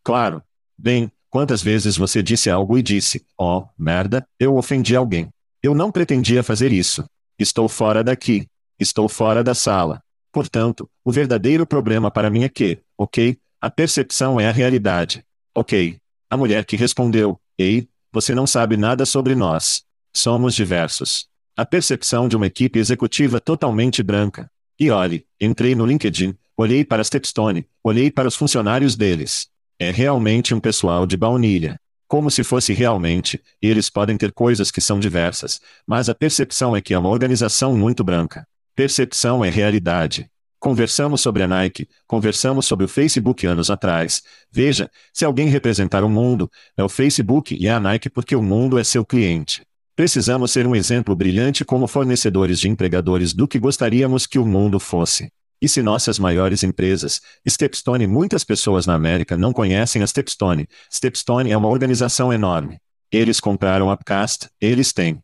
Claro. 0.02 0.42
Bem, 0.78 1.10
quantas 1.30 1.62
vezes 1.62 1.96
você 1.96 2.22
disse 2.22 2.50
algo 2.50 2.78
e 2.78 2.82
disse: 2.82 3.24
Oh, 3.38 3.64
merda, 3.78 4.26
eu 4.38 4.56
ofendi 4.56 4.94
alguém. 4.94 5.28
Eu 5.62 5.74
não 5.74 5.90
pretendia 5.90 6.42
fazer 6.42 6.72
isso. 6.72 7.04
Estou 7.38 7.68
fora 7.68 8.04
daqui. 8.04 8.46
Estou 8.78 9.08
fora 9.08 9.42
da 9.42 9.54
sala. 9.54 10.00
Portanto, 10.30 10.88
o 11.04 11.10
verdadeiro 11.10 11.66
problema 11.66 12.10
para 12.10 12.30
mim 12.30 12.44
é 12.44 12.48
que, 12.48 12.78
ok, 12.96 13.38
a 13.60 13.70
percepção 13.70 14.38
é 14.38 14.48
a 14.48 14.52
realidade. 14.52 15.24
Ok. 15.54 15.98
A 16.30 16.36
mulher 16.36 16.64
que 16.64 16.76
respondeu: 16.76 17.40
Ei, 17.58 17.88
você 18.12 18.34
não 18.34 18.46
sabe 18.46 18.76
nada 18.76 19.04
sobre 19.06 19.34
nós. 19.34 19.82
Somos 20.14 20.54
diversos. 20.54 21.28
A 21.56 21.64
percepção 21.64 22.28
de 22.28 22.36
uma 22.36 22.46
equipe 22.46 22.78
executiva 22.78 23.40
totalmente 23.40 24.02
branca. 24.02 24.50
E 24.78 24.90
olhe, 24.90 25.24
entrei 25.40 25.74
no 25.74 25.86
LinkedIn, 25.86 26.36
Olhei 26.58 26.86
para 26.86 27.04
Stepstone, 27.04 27.68
olhei 27.84 28.10
para 28.10 28.26
os 28.26 28.34
funcionários 28.34 28.96
deles. 28.96 29.46
É 29.78 29.90
realmente 29.90 30.54
um 30.54 30.60
pessoal 30.60 31.06
de 31.06 31.14
baunilha. 31.14 31.78
Como 32.08 32.30
se 32.30 32.42
fosse 32.42 32.72
realmente, 32.72 33.38
eles 33.60 33.90
podem 33.90 34.16
ter 34.16 34.32
coisas 34.32 34.70
que 34.70 34.80
são 34.80 34.98
diversas, 34.98 35.60
mas 35.86 36.08
a 36.08 36.14
percepção 36.14 36.74
é 36.74 36.80
que 36.80 36.94
é 36.94 36.98
uma 36.98 37.10
organização 37.10 37.76
muito 37.76 38.02
branca. 38.02 38.48
Percepção 38.74 39.44
é 39.44 39.50
realidade. 39.50 40.30
Conversamos 40.58 41.20
sobre 41.20 41.42
a 41.42 41.46
Nike, 41.46 41.86
conversamos 42.06 42.64
sobre 42.64 42.86
o 42.86 42.88
Facebook 42.88 43.46
anos 43.46 43.68
atrás. 43.68 44.22
Veja, 44.50 44.90
se 45.12 45.26
alguém 45.26 45.48
representar 45.48 46.02
o 46.04 46.08
mundo, 46.08 46.50
é 46.74 46.82
o 46.82 46.88
Facebook 46.88 47.54
e 47.54 47.66
é 47.66 47.72
a 47.72 47.78
Nike 47.78 48.08
porque 48.08 48.34
o 48.34 48.42
mundo 48.42 48.78
é 48.78 48.84
seu 48.84 49.04
cliente. 49.04 49.62
Precisamos 49.96 50.50
ser 50.50 50.66
um 50.66 50.76
exemplo 50.76 51.16
brilhante 51.16 51.64
como 51.64 51.86
fornecedores 51.86 52.60
de 52.60 52.68
empregadores 52.68 53.32
do 53.32 53.48
que 53.48 53.58
gostaríamos 53.58 54.26
que 54.26 54.38
o 54.38 54.44
mundo 54.44 54.78
fosse. 54.78 55.32
E 55.58 55.66
se 55.70 55.82
nossas 55.82 56.18
maiores 56.18 56.62
empresas, 56.62 57.22
Stepstone, 57.48 58.06
muitas 58.06 58.44
pessoas 58.44 58.84
na 58.84 58.92
América 58.92 59.38
não 59.38 59.54
conhecem 59.54 60.02
a 60.02 60.06
Stepstone. 60.06 60.68
Stepstone 60.92 61.50
é 61.50 61.56
uma 61.56 61.68
organização 61.68 62.30
enorme. 62.30 62.78
Eles 63.10 63.40
compraram 63.40 63.88
a 63.88 63.94
Upcast, 63.94 64.50
eles 64.60 64.92
têm. 64.92 65.18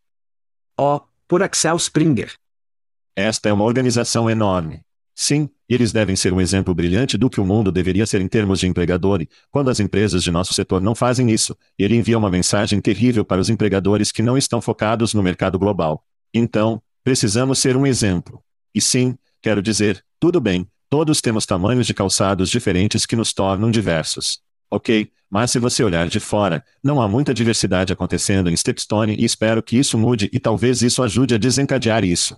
Oh, 0.80 1.02
por 1.28 1.42
Axel 1.42 1.76
Springer. 1.76 2.32
Esta 3.14 3.50
é 3.50 3.52
uma 3.52 3.64
organização 3.64 4.30
enorme. 4.30 4.80
Sim, 5.14 5.50
eles 5.74 5.92
devem 5.92 6.16
ser 6.16 6.32
um 6.32 6.40
exemplo 6.40 6.74
brilhante 6.74 7.16
do 7.16 7.30
que 7.30 7.40
o 7.40 7.44
mundo 7.44 7.70
deveria 7.70 8.06
ser 8.06 8.20
em 8.20 8.28
termos 8.28 8.60
de 8.60 8.66
empregador 8.66 9.22
e, 9.22 9.28
quando 9.50 9.70
as 9.70 9.80
empresas 9.80 10.22
de 10.22 10.30
nosso 10.30 10.52
setor 10.52 10.80
não 10.80 10.94
fazem 10.94 11.30
isso, 11.30 11.56
ele 11.78 11.96
envia 11.96 12.18
uma 12.18 12.30
mensagem 12.30 12.80
terrível 12.80 13.24
para 13.24 13.40
os 13.40 13.48
empregadores 13.48 14.10
que 14.10 14.22
não 14.22 14.36
estão 14.36 14.60
focados 14.60 15.14
no 15.14 15.22
mercado 15.22 15.58
global. 15.58 16.04
Então, 16.34 16.82
precisamos 17.04 17.58
ser 17.58 17.76
um 17.76 17.86
exemplo. 17.86 18.42
E 18.74 18.80
sim, 18.80 19.16
quero 19.40 19.62
dizer, 19.62 20.04
tudo 20.18 20.40
bem, 20.40 20.66
todos 20.88 21.20
temos 21.20 21.46
tamanhos 21.46 21.86
de 21.86 21.94
calçados 21.94 22.50
diferentes 22.50 23.06
que 23.06 23.16
nos 23.16 23.32
tornam 23.32 23.70
diversos. 23.70 24.40
Ok, 24.70 25.10
mas 25.30 25.50
se 25.50 25.58
você 25.58 25.82
olhar 25.82 26.08
de 26.08 26.20
fora, 26.20 26.62
não 26.82 27.00
há 27.00 27.08
muita 27.08 27.32
diversidade 27.32 27.92
acontecendo 27.92 28.50
em 28.50 28.56
Stepstone 28.56 29.16
e 29.18 29.24
espero 29.24 29.62
que 29.62 29.78
isso 29.78 29.96
mude 29.96 30.28
e 30.32 30.38
talvez 30.38 30.82
isso 30.82 31.02
ajude 31.02 31.34
a 31.34 31.38
desencadear 31.38 32.04
isso. 32.04 32.36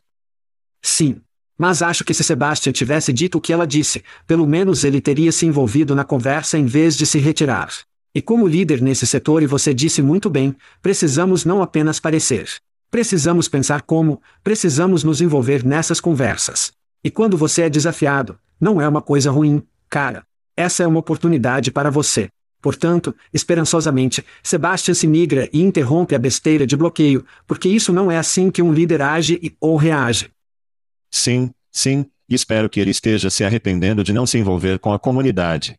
Sim. 0.81 1.21
Mas 1.57 1.83
acho 1.83 2.05
que 2.05 2.13
se 2.13 2.25
Sebastian 2.25 2.73
tivesse 2.73 3.13
dito 3.13 3.39
o 3.39 3.41
que 3.41 3.53
ela 3.53 3.67
disse, 3.67 4.03
pelo 4.27 4.47
menos 4.47 4.83
ele 4.83 5.01
teria 5.01 5.31
se 5.31 5.47
envolvido 5.47 5.95
na 5.95 6.05
conversa 6.05 6.59
em 6.59 6.67
vez 6.67 6.97
de 6.97 7.07
se 7.07 7.19
retirar. 7.19 7.69
E 8.15 8.23
como 8.23 8.47
líder 8.47 8.81
nesse 8.81 9.07
setor, 9.07 9.43
e 9.43 9.47
você 9.47 9.75
disse 9.75 10.01
muito 10.01 10.29
bem, 10.31 10.55
precisamos 10.83 11.45
não 11.45 11.63
apenas 11.63 11.99
parecer. 11.99 12.49
Precisamos 12.91 13.49
pensar 13.49 13.83
como, 13.83 14.23
precisamos 14.43 15.03
nos 15.03 15.21
envolver 15.21 15.65
nessas 15.65 16.01
conversas. 16.01 16.73
E 17.03 17.11
quando 17.11 17.37
você 17.37 17.63
é 17.63 17.69
desafiado, 17.69 18.39
não 18.61 18.81
é 18.81 18.89
uma 18.89 19.03
coisa 19.03 19.31
ruim, 19.31 19.63
cara. 19.91 20.25
Essa 20.57 20.85
é 20.85 20.87
uma 20.87 21.01
oportunidade 21.01 21.73
para 21.73 21.91
você. 21.91 22.29
Portanto, 22.63 23.15
esperançosamente, 23.33 24.25
Sebastian 24.43 24.95
se 24.95 25.07
migra 25.07 25.51
e 25.53 25.61
interrompe 25.61 26.15
a 26.15 26.19
besteira 26.19 26.67
de 26.67 26.77
bloqueio, 26.77 27.25
porque 27.47 27.69
isso 27.69 27.93
não 27.93 28.11
é 28.11 28.17
assim 28.17 28.51
que 28.51 28.63
um 28.63 28.73
líder 28.73 29.03
age 29.03 29.39
e, 29.43 29.55
ou 29.61 29.77
reage. 29.77 30.31
Sim, 31.15 31.55
sim, 31.71 32.07
espero 32.29 32.69
que 32.69 32.81
ele 32.81 32.91
esteja 32.91 33.31
se 33.31 33.45
arrependendo 33.45 34.03
de 34.03 34.13
não 34.13 34.27
se 34.27 34.37
envolver 34.37 34.81
com 34.81 34.93
a 34.93 34.99
comunidade. 34.99 35.79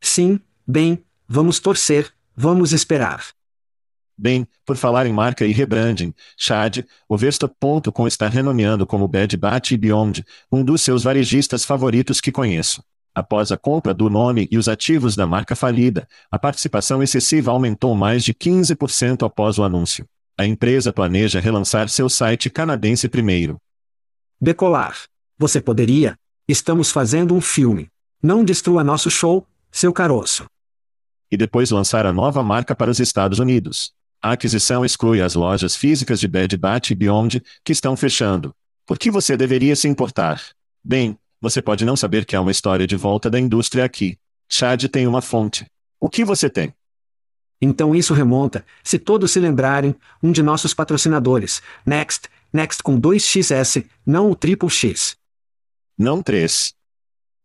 Sim, 0.00 0.40
bem, 0.66 1.04
vamos 1.28 1.60
torcer, 1.60 2.10
vamos 2.34 2.72
esperar. 2.72 3.22
Bem, 4.16 4.48
por 4.64 4.78
falar 4.78 5.04
em 5.04 5.12
marca 5.12 5.44
e 5.44 5.52
rebranding, 5.52 6.14
Chad, 6.38 6.78
o 7.06 7.18
Versta.com 7.18 8.06
está 8.06 8.28
renomeando 8.28 8.86
como 8.86 9.06
Bad 9.06 9.36
Bat 9.36 9.76
Beyond, 9.76 10.24
um 10.50 10.64
dos 10.64 10.80
seus 10.80 11.02
varejistas 11.02 11.62
favoritos 11.62 12.18
que 12.18 12.32
conheço. 12.32 12.82
Após 13.14 13.52
a 13.52 13.58
compra 13.58 13.92
do 13.92 14.08
nome 14.08 14.48
e 14.50 14.56
os 14.56 14.68
ativos 14.68 15.14
da 15.14 15.26
marca 15.26 15.54
falida, 15.54 16.08
a 16.30 16.38
participação 16.38 17.02
excessiva 17.02 17.50
aumentou 17.50 17.94
mais 17.94 18.24
de 18.24 18.32
15% 18.32 19.26
após 19.26 19.58
o 19.58 19.62
anúncio. 19.62 20.08
A 20.38 20.46
empresa 20.46 20.94
planeja 20.94 21.40
relançar 21.40 21.90
seu 21.90 22.08
site 22.08 22.48
canadense 22.48 23.06
primeiro. 23.06 23.60
Decolar. 24.38 24.98
Você 25.38 25.62
poderia? 25.62 26.14
Estamos 26.46 26.90
fazendo 26.90 27.34
um 27.34 27.40
filme. 27.40 27.88
Não 28.22 28.44
destrua 28.44 28.84
nosso 28.84 29.10
show, 29.10 29.46
seu 29.72 29.94
caroço. 29.94 30.44
E 31.30 31.38
depois 31.38 31.70
lançar 31.70 32.04
a 32.04 32.12
nova 32.12 32.42
marca 32.42 32.74
para 32.74 32.90
os 32.90 33.00
Estados 33.00 33.38
Unidos. 33.38 33.94
A 34.20 34.32
aquisição 34.32 34.84
exclui 34.84 35.22
as 35.22 35.34
lojas 35.34 35.74
físicas 35.74 36.20
de 36.20 36.28
Bed 36.28 36.54
Bath 36.58 36.90
e 36.90 36.94
Beyond, 36.94 37.42
que 37.64 37.72
estão 37.72 37.96
fechando. 37.96 38.54
Por 38.84 38.98
que 38.98 39.10
você 39.10 39.38
deveria 39.38 39.74
se 39.74 39.88
importar? 39.88 40.42
Bem, 40.84 41.18
você 41.40 41.62
pode 41.62 41.86
não 41.86 41.96
saber 41.96 42.26
que 42.26 42.36
há 42.36 42.40
uma 42.40 42.50
história 42.50 42.86
de 42.86 42.94
volta 42.94 43.30
da 43.30 43.40
indústria 43.40 43.86
aqui. 43.86 44.18
Chad 44.50 44.84
tem 44.88 45.06
uma 45.06 45.22
fonte. 45.22 45.66
O 45.98 46.10
que 46.10 46.26
você 46.26 46.50
tem? 46.50 46.74
Então 47.60 47.94
isso 47.94 48.12
remonta, 48.12 48.66
se 48.84 48.98
todos 48.98 49.30
se 49.30 49.40
lembrarem, 49.40 49.94
um 50.22 50.30
de 50.30 50.42
nossos 50.42 50.74
patrocinadores, 50.74 51.62
Next, 51.86 52.28
Next 52.52 52.82
com 52.82 53.00
2XS, 53.00 53.84
não 54.04 54.30
o 54.30 54.34
Triple 54.34 54.70
X. 54.70 55.16
Não 55.98 56.22
3. 56.22 56.74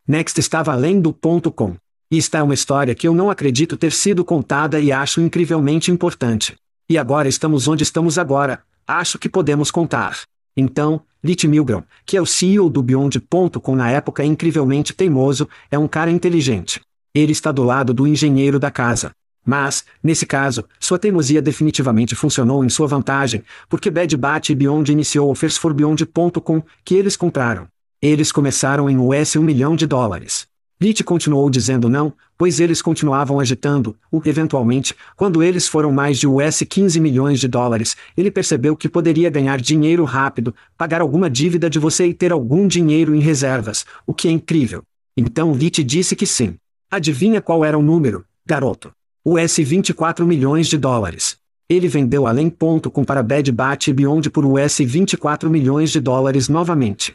Next 0.08 0.40
estava 0.40 0.72
além 0.74 1.00
do 1.00 1.14
ponto 1.14 1.52
com. 1.52 1.76
E 2.12 2.18
está 2.18 2.40
é 2.40 2.44
uma 2.44 2.54
história 2.54 2.94
que 2.94 3.08
eu 3.08 3.14
não 3.14 3.30
acredito 3.30 3.78
ter 3.78 3.92
sido 3.94 4.26
contada 4.26 4.80
e 4.80 4.92
acho 4.92 5.22
incrivelmente 5.22 5.90
importante. 5.92 6.56
E 6.90 6.98
agora 6.98 7.30
estamos 7.30 7.68
onde 7.68 7.84
estamos 7.84 8.18
agora, 8.18 8.62
acho 8.86 9.18
que 9.18 9.30
podemos 9.30 9.72
contar. 9.72 10.20
Então, 10.56 11.02
Lit 11.24 11.48
Milgram, 11.48 11.84
que 12.06 12.18
é 12.18 12.22
o 12.22 12.26
CEO 12.26 12.70
do 12.70 12.84
Beyond.com 12.84 13.76
na 13.76 13.90
época 13.90 14.26
incrivelmente 14.26 14.94
teimoso, 14.94 15.48
é 15.70 15.80
um 15.80 15.88
cara 15.88 16.12
inteligente. 16.12 16.82
Ele 17.14 17.32
está 17.32 17.52
do 17.52 17.64
lado 17.64 17.94
do 17.94 18.06
engenheiro 18.06 18.60
da 18.60 18.70
casa. 18.70 19.12
Mas, 19.46 19.84
nesse 20.04 20.26
caso, 20.26 20.66
sua 20.80 21.00
teimosia 21.00 21.42
definitivamente 21.42 22.16
funcionou 22.16 22.64
em 22.64 22.70
sua 22.70 22.88
vantagem, 22.88 23.44
porque 23.68 23.90
Bad 23.90 24.16
Bat 24.16 24.52
e 24.52 24.56
Beyond 24.56 24.92
iniciou 24.92 25.32
o 25.32 25.36
FirstForBeyond.com, 25.36 26.64
que 26.86 26.96
eles 26.96 27.18
compraram. 27.18 27.68
Eles 28.02 28.32
começaram 28.32 28.90
em 28.90 28.98
US 28.98 29.36
1 29.36 29.42
milhão 29.42 29.76
de 29.76 29.86
dólares. 29.86 30.48
Lit 30.82 31.04
continuou 31.04 31.48
dizendo 31.48 31.88
não, 31.88 32.12
pois 32.36 32.60
eles 32.60 32.82
continuavam 32.82 33.40
agitando-o. 33.40 34.22
Eventualmente, 34.26 34.96
quando 35.16 35.44
eles 35.44 35.68
foram 35.68 35.92
mais 35.92 36.18
de 36.18 36.26
US 36.26 36.64
15 36.68 37.00
milhões 37.00 37.40
de 37.40 37.48
dólares, 37.48 37.96
ele 38.18 38.32
percebeu 38.32 38.76
que 38.76 38.90
poderia 38.90 39.30
ganhar 39.30 39.62
dinheiro 39.62 40.04
rápido, 40.04 40.56
pagar 40.76 41.02
alguma 41.02 41.30
dívida 41.30 41.70
de 41.70 41.78
você 41.78 42.08
e 42.08 42.14
ter 42.16 42.32
algum 42.32 42.68
dinheiro 42.68 43.14
em 43.14 43.20
reservas, 43.20 43.86
o 44.08 44.14
que 44.14 44.28
é 44.28 44.32
incrível. 44.32 44.82
Então 45.16 45.54
Lit 45.54 45.84
disse 45.84 46.16
que 46.16 46.26
sim. 46.26 46.56
Adivinha 46.90 47.42
qual 47.42 47.64
era 47.64 47.78
o 47.78 47.84
número, 47.84 48.26
garoto? 48.44 48.92
US 49.24 49.58
24 49.58 50.26
milhões 50.26 50.68
de 50.68 50.80
dólares. 50.80 51.38
Ele 51.70 51.88
vendeu 51.88 52.26
além.com 52.26 53.04
para 53.06 53.22
Bad 53.22 53.52
Bat 53.52 53.92
e 53.92 53.94
Beyond 53.94 54.32
por 54.32 54.44
US 54.44 54.80
24 54.80 55.48
milhões 55.48 55.92
de 55.92 56.00
dólares 56.00 56.50
novamente. 56.50 57.14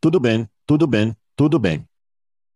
Tudo 0.00 0.18
bem, 0.18 0.48
tudo 0.66 0.84
bem, 0.84 1.16
tudo 1.36 1.60
bem. 1.60 1.84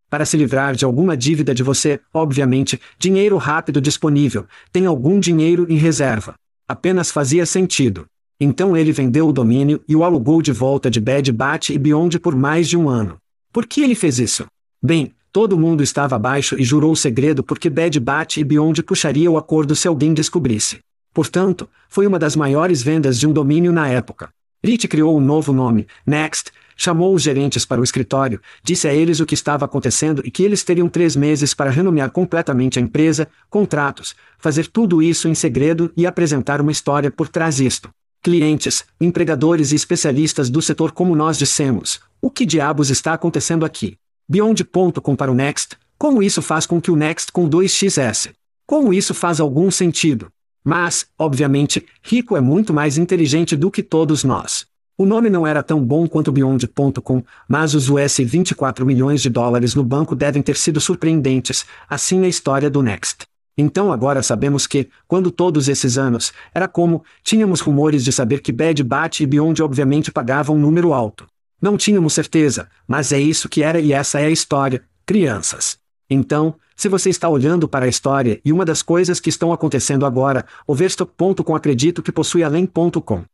Para 0.09 0.25
se 0.25 0.35
livrar 0.35 0.75
de 0.75 0.83
alguma 0.83 1.15
dívida 1.15 1.55
de 1.55 1.63
você, 1.63 1.97
obviamente, 2.13 2.77
dinheiro 2.99 3.37
rápido 3.37 3.79
disponível, 3.79 4.45
tem 4.69 4.85
algum 4.85 5.17
dinheiro 5.17 5.65
em 5.69 5.77
reserva. 5.77 6.35
Apenas 6.67 7.09
fazia 7.09 7.45
sentido. 7.45 8.05
Então 8.37 8.75
ele 8.75 8.91
vendeu 8.91 9.29
o 9.29 9.33
domínio 9.33 9.81
e 9.87 9.95
o 9.95 10.03
alugou 10.03 10.41
de 10.41 10.51
volta 10.51 10.91
de 10.91 10.99
Bad 10.99 11.31
Bat 11.31 11.73
e 11.73 11.77
Beyond 11.77 12.19
por 12.19 12.35
mais 12.35 12.67
de 12.67 12.75
um 12.75 12.89
ano. 12.89 13.15
Por 13.53 13.65
que 13.65 13.79
ele 13.79 13.95
fez 13.95 14.19
isso? 14.19 14.45
Bem, 14.83 15.13
todo 15.31 15.57
mundo 15.57 15.83
estava 15.83 16.15
abaixo 16.15 16.59
e 16.59 16.63
jurou 16.63 16.91
o 16.91 16.95
segredo 16.95 17.43
porque 17.43 17.69
Bad 17.69 17.99
Bat 17.99 18.39
e 18.39 18.43
Beyond 18.43 18.83
puxaria 18.83 19.29
o 19.29 19.37
acordo 19.37 19.75
se 19.75 19.87
alguém 19.87 20.13
descobrisse. 20.13 20.79
Portanto, 21.13 21.69
foi 21.89 22.05
uma 22.05 22.19
das 22.19 22.35
maiores 22.35 22.81
vendas 22.81 23.19
de 23.19 23.27
um 23.27 23.33
domínio 23.33 23.71
na 23.71 23.87
época. 23.87 24.29
Rich 24.63 24.87
criou 24.87 25.17
um 25.17 25.21
novo 25.21 25.53
nome, 25.53 25.87
Next, 26.05 26.51
chamou 26.75 27.13
os 27.13 27.23
gerentes 27.23 27.65
para 27.65 27.81
o 27.81 27.83
escritório, 27.83 28.39
disse 28.63 28.87
a 28.87 28.93
eles 28.93 29.19
o 29.19 29.25
que 29.25 29.33
estava 29.33 29.65
acontecendo 29.65 30.21
e 30.23 30.29
que 30.29 30.43
eles 30.43 30.63
teriam 30.63 30.87
três 30.87 31.15
meses 31.15 31.53
para 31.53 31.71
renomear 31.71 32.11
completamente 32.11 32.77
a 32.77 32.81
empresa, 32.81 33.27
contratos, 33.49 34.15
fazer 34.37 34.67
tudo 34.67 35.01
isso 35.01 35.27
em 35.27 35.33
segredo 35.33 35.91
e 35.97 36.05
apresentar 36.05 36.61
uma 36.61 36.71
história 36.71 37.09
por 37.09 37.27
trás 37.27 37.57
disto. 37.57 37.89
Clientes, 38.21 38.85
empregadores 39.01 39.71
e 39.71 39.75
especialistas 39.75 40.49
do 40.49 40.61
setor 40.61 40.91
como 40.91 41.15
nós 41.15 41.37
dissemos, 41.37 41.99
o 42.21 42.29
que 42.29 42.45
diabos 42.45 42.89
está 42.89 43.13
acontecendo 43.13 43.65
aqui? 43.65 43.97
Beyond.com 44.29 45.15
para 45.15 45.31
o 45.31 45.33
Next, 45.33 45.77
como 45.97 46.21
isso 46.21 46.41
faz 46.41 46.65
com 46.65 46.81
que 46.81 46.91
o 46.91 46.97
Next 46.97 47.31
com 47.31 47.49
2xs? 47.49 48.31
Como 48.65 48.93
isso 48.93 49.13
faz 49.13 49.39
algum 49.39 49.71
sentido? 49.71 50.27
Mas, 50.61 51.07
obviamente, 51.17 51.85
Rico 52.03 52.35
é 52.35 52.41
muito 52.41 52.73
mais 52.73 52.97
inteligente 52.97 53.55
do 53.55 53.71
que 53.71 53.81
todos 53.81 54.25
nós. 54.25 54.65
O 54.97 55.05
nome 55.05 55.29
não 55.29 55.47
era 55.47 55.63
tão 55.63 55.81
bom 55.81 56.05
quanto 56.09 56.33
Beyond.com, 56.33 57.23
mas 57.47 57.73
os 57.73 57.89
US 57.89 58.17
24 58.17 58.85
milhões 58.85 59.21
de 59.21 59.29
dólares 59.29 59.73
no 59.73 59.83
banco 59.83 60.13
devem 60.13 60.41
ter 60.41 60.57
sido 60.57 60.81
surpreendentes, 60.81 61.65
assim 61.89 62.25
a 62.25 62.27
história 62.27 62.69
do 62.69 62.83
Next. 62.83 63.25
Então 63.57 63.93
agora 63.93 64.21
sabemos 64.21 64.67
que, 64.67 64.89
quando 65.07 65.31
todos 65.31 65.69
esses 65.69 65.97
anos, 65.97 66.33
era 66.53 66.67
como, 66.67 67.01
tínhamos 67.23 67.61
rumores 67.61 68.03
de 68.03 68.11
saber 68.11 68.41
que 68.41 68.51
Bad 68.51 68.83
Bat 68.83 69.23
e 69.23 69.25
Beyond 69.25 69.63
obviamente 69.63 70.11
pagavam 70.11 70.57
um 70.57 70.59
número 70.59 70.91
alto. 70.91 71.25
Não 71.61 71.75
tínhamos 71.77 72.13
certeza, 72.13 72.69
mas 72.87 73.11
é 73.11 73.19
isso 73.19 73.49
que 73.49 73.63
era 73.63 73.79
e 73.79 73.91
essa 73.91 74.19
é 74.19 74.25
a 74.25 74.29
história, 74.29 74.83
crianças. 75.05 75.79
Então, 76.09 76.55
se 76.75 76.87
você 76.87 77.09
está 77.09 77.27
olhando 77.27 77.67
para 77.67 77.85
a 77.85 77.89
história 77.89 78.39
e 78.45 78.53
uma 78.53 78.63
das 78.63 78.81
coisas 78.81 79.19
que 79.19 79.29
estão 79.29 79.51
acontecendo 79.51 80.05
agora, 80.05 80.45
Overstock.com 80.67 81.55
acredito 81.55 82.03
que 82.03 82.11
possui 82.11 82.43
além.com. 82.43 83.25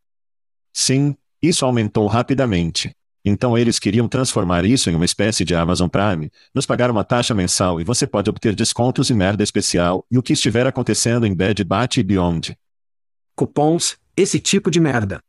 Sim, 0.71 1.15
isso 1.41 1.65
aumentou 1.65 2.07
rapidamente. 2.07 2.95
Então 3.25 3.57
eles 3.57 3.79
queriam 3.79 4.07
transformar 4.07 4.65
isso 4.65 4.89
em 4.89 4.95
uma 4.95 5.05
espécie 5.05 5.45
de 5.45 5.55
Amazon 5.55 5.87
Prime, 5.87 6.29
nos 6.53 6.65
pagar 6.65 6.91
uma 6.91 7.03
taxa 7.03 7.33
mensal 7.33 7.79
e 7.79 7.83
você 7.83 8.05
pode 8.07 8.29
obter 8.29 8.55
descontos 8.55 9.09
e 9.09 9.13
merda 9.13 9.43
especial 9.43 10.05
e 10.11 10.17
o 10.17 10.23
que 10.23 10.33
estiver 10.33 10.67
acontecendo 10.67 11.25
em 11.25 11.33
Bad 11.33 11.63
Bat 11.63 11.99
e 11.99 12.03
Beyond. 12.03 12.57
Cupons, 13.35 13.97
esse 14.15 14.39
tipo 14.39 14.69
de 14.69 14.79
merda. 14.79 15.21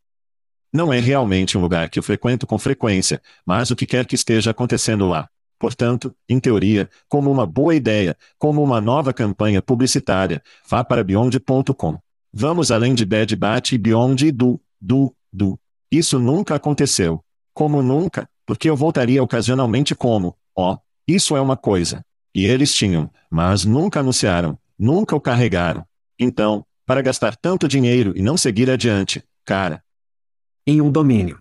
Não 0.74 0.92
é 0.92 0.98
realmente 0.98 1.56
um 1.56 1.60
lugar 1.60 1.88
que 1.88 2.00
eu 2.00 2.02
frequento 2.02 2.48
com 2.48 2.58
frequência, 2.58 3.22
mas 3.46 3.70
o 3.70 3.76
que 3.76 3.86
quer 3.86 4.04
que 4.04 4.16
esteja 4.16 4.50
acontecendo 4.50 5.06
lá. 5.06 5.28
Portanto, 5.56 6.12
em 6.28 6.40
teoria, 6.40 6.90
como 7.08 7.30
uma 7.30 7.46
boa 7.46 7.76
ideia, 7.76 8.16
como 8.40 8.60
uma 8.60 8.80
nova 8.80 9.12
campanha 9.12 9.62
publicitária, 9.62 10.42
vá 10.68 10.82
para 10.82 11.04
beyond.com. 11.04 11.96
Vamos 12.32 12.72
além 12.72 12.92
de 12.92 13.06
Bad 13.06 13.36
Bat 13.36 13.72
e 13.72 13.78
Beyond 13.78 14.26
e 14.26 14.32
do, 14.32 14.60
do, 14.80 15.14
do. 15.32 15.56
Isso 15.92 16.18
nunca 16.18 16.56
aconteceu. 16.56 17.24
Como 17.54 17.80
nunca, 17.80 18.28
porque 18.44 18.68
eu 18.68 18.74
voltaria 18.74 19.22
ocasionalmente 19.22 19.94
como, 19.94 20.36
ó, 20.56 20.76
isso 21.06 21.36
é 21.36 21.40
uma 21.40 21.56
coisa. 21.56 22.04
E 22.34 22.46
eles 22.46 22.74
tinham, 22.74 23.08
mas 23.30 23.64
nunca 23.64 24.00
anunciaram, 24.00 24.58
nunca 24.76 25.14
o 25.14 25.20
carregaram. 25.20 25.86
Então, 26.18 26.66
para 26.84 27.00
gastar 27.00 27.36
tanto 27.36 27.68
dinheiro 27.68 28.12
e 28.16 28.22
não 28.22 28.36
seguir 28.36 28.68
adiante, 28.68 29.22
cara. 29.44 29.84
Em 30.66 30.80
um 30.80 30.90
domínio. 30.90 31.38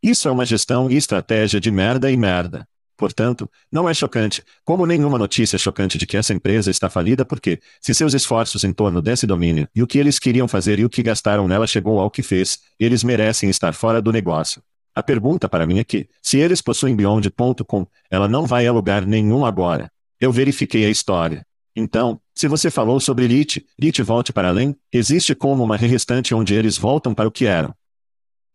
Isso 0.00 0.28
é 0.28 0.30
uma 0.30 0.46
gestão 0.46 0.88
e 0.88 0.96
estratégia 0.96 1.58
de 1.58 1.68
merda 1.68 2.08
e 2.12 2.16
merda. 2.16 2.64
Portanto, 2.96 3.50
não 3.72 3.88
é 3.88 3.92
chocante, 3.92 4.40
como 4.64 4.86
nenhuma 4.86 5.18
notícia 5.18 5.58
chocante 5.58 5.98
de 5.98 6.06
que 6.06 6.16
essa 6.16 6.32
empresa 6.32 6.70
está 6.70 6.88
falida 6.88 7.24
porque, 7.24 7.58
se 7.80 7.92
seus 7.92 8.14
esforços 8.14 8.62
em 8.62 8.72
torno 8.72 9.02
desse 9.02 9.26
domínio 9.26 9.68
e 9.74 9.82
o 9.82 9.86
que 9.86 9.98
eles 9.98 10.20
queriam 10.20 10.46
fazer 10.46 10.78
e 10.78 10.84
o 10.84 10.88
que 10.88 11.02
gastaram 11.02 11.48
nela 11.48 11.66
chegou 11.66 11.98
ao 11.98 12.08
que 12.08 12.22
fez, 12.22 12.60
eles 12.78 13.02
merecem 13.02 13.50
estar 13.50 13.74
fora 13.74 14.00
do 14.00 14.12
negócio. 14.12 14.62
A 14.94 15.02
pergunta 15.02 15.48
para 15.48 15.66
mim 15.66 15.80
é 15.80 15.84
que, 15.84 16.08
se 16.22 16.38
eles 16.38 16.62
possuem 16.62 16.94
Beyond.com, 16.94 17.84
ela 18.08 18.28
não 18.28 18.46
vai 18.46 18.64
a 18.64 18.72
lugar 18.72 19.04
nenhum 19.04 19.44
agora. 19.44 19.90
Eu 20.20 20.30
verifiquei 20.30 20.84
a 20.86 20.88
história. 20.88 21.44
Então, 21.74 22.20
se 22.32 22.46
você 22.46 22.70
falou 22.70 23.00
sobre 23.00 23.26
Lit, 23.26 23.66
Lit 23.76 24.00
volte 24.04 24.32
para 24.32 24.50
além, 24.50 24.76
existe 24.92 25.34
como 25.34 25.64
uma 25.64 25.76
restante 25.76 26.32
onde 26.32 26.54
eles 26.54 26.78
voltam 26.78 27.12
para 27.12 27.26
o 27.26 27.32
que 27.32 27.44
eram. 27.44 27.74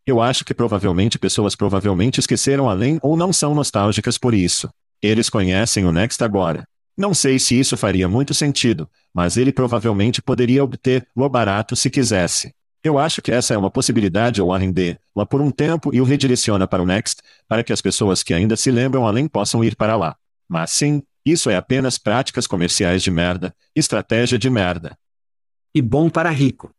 Eu 0.05 0.19
acho 0.19 0.43
que 0.43 0.53
provavelmente 0.53 1.19
pessoas 1.19 1.55
provavelmente 1.55 2.19
esqueceram 2.19 2.69
além 2.69 2.99
ou 3.03 3.15
não 3.15 3.31
são 3.31 3.53
nostálgicas 3.53 4.17
por 4.17 4.33
isso. 4.33 4.69
Eles 5.01 5.29
conhecem 5.29 5.85
o 5.85 5.91
Next 5.91 6.23
agora. 6.23 6.67
Não 6.97 7.13
sei 7.13 7.39
se 7.39 7.59
isso 7.59 7.77
faria 7.77 8.07
muito 8.07 8.33
sentido, 8.33 8.89
mas 9.13 9.37
ele 9.37 9.51
provavelmente 9.51 10.21
poderia 10.21 10.63
obter 10.63 11.07
o 11.15 11.29
barato 11.29 11.75
se 11.75 11.89
quisesse. 11.89 12.53
Eu 12.83 12.97
acho 12.97 13.21
que 13.21 13.31
essa 13.31 13.53
é 13.53 13.57
uma 13.57 13.69
possibilidade 13.69 14.41
ou 14.41 14.51
arrender 14.51 14.99
lá 15.15 15.25
por 15.25 15.39
um 15.39 15.51
tempo 15.51 15.93
e 15.93 16.01
o 16.01 16.03
redireciona 16.03 16.67
para 16.67 16.81
o 16.81 16.85
Next, 16.85 17.21
para 17.47 17.63
que 17.63 17.71
as 17.71 17.81
pessoas 17.81 18.23
que 18.23 18.33
ainda 18.33 18.57
se 18.57 18.71
lembram 18.71 19.05
além 19.05 19.27
possam 19.27 19.63
ir 19.63 19.75
para 19.75 19.95
lá. 19.95 20.15
Mas 20.49 20.71
sim, 20.71 21.03
isso 21.23 21.49
é 21.49 21.55
apenas 21.55 21.99
práticas 21.99 22.47
comerciais 22.47 23.03
de 23.03 23.11
merda, 23.11 23.55
estratégia 23.75 24.37
de 24.37 24.49
merda. 24.49 24.97
E 25.73 25.81
bom 25.81 26.09
para 26.09 26.31
rico. 26.31 26.73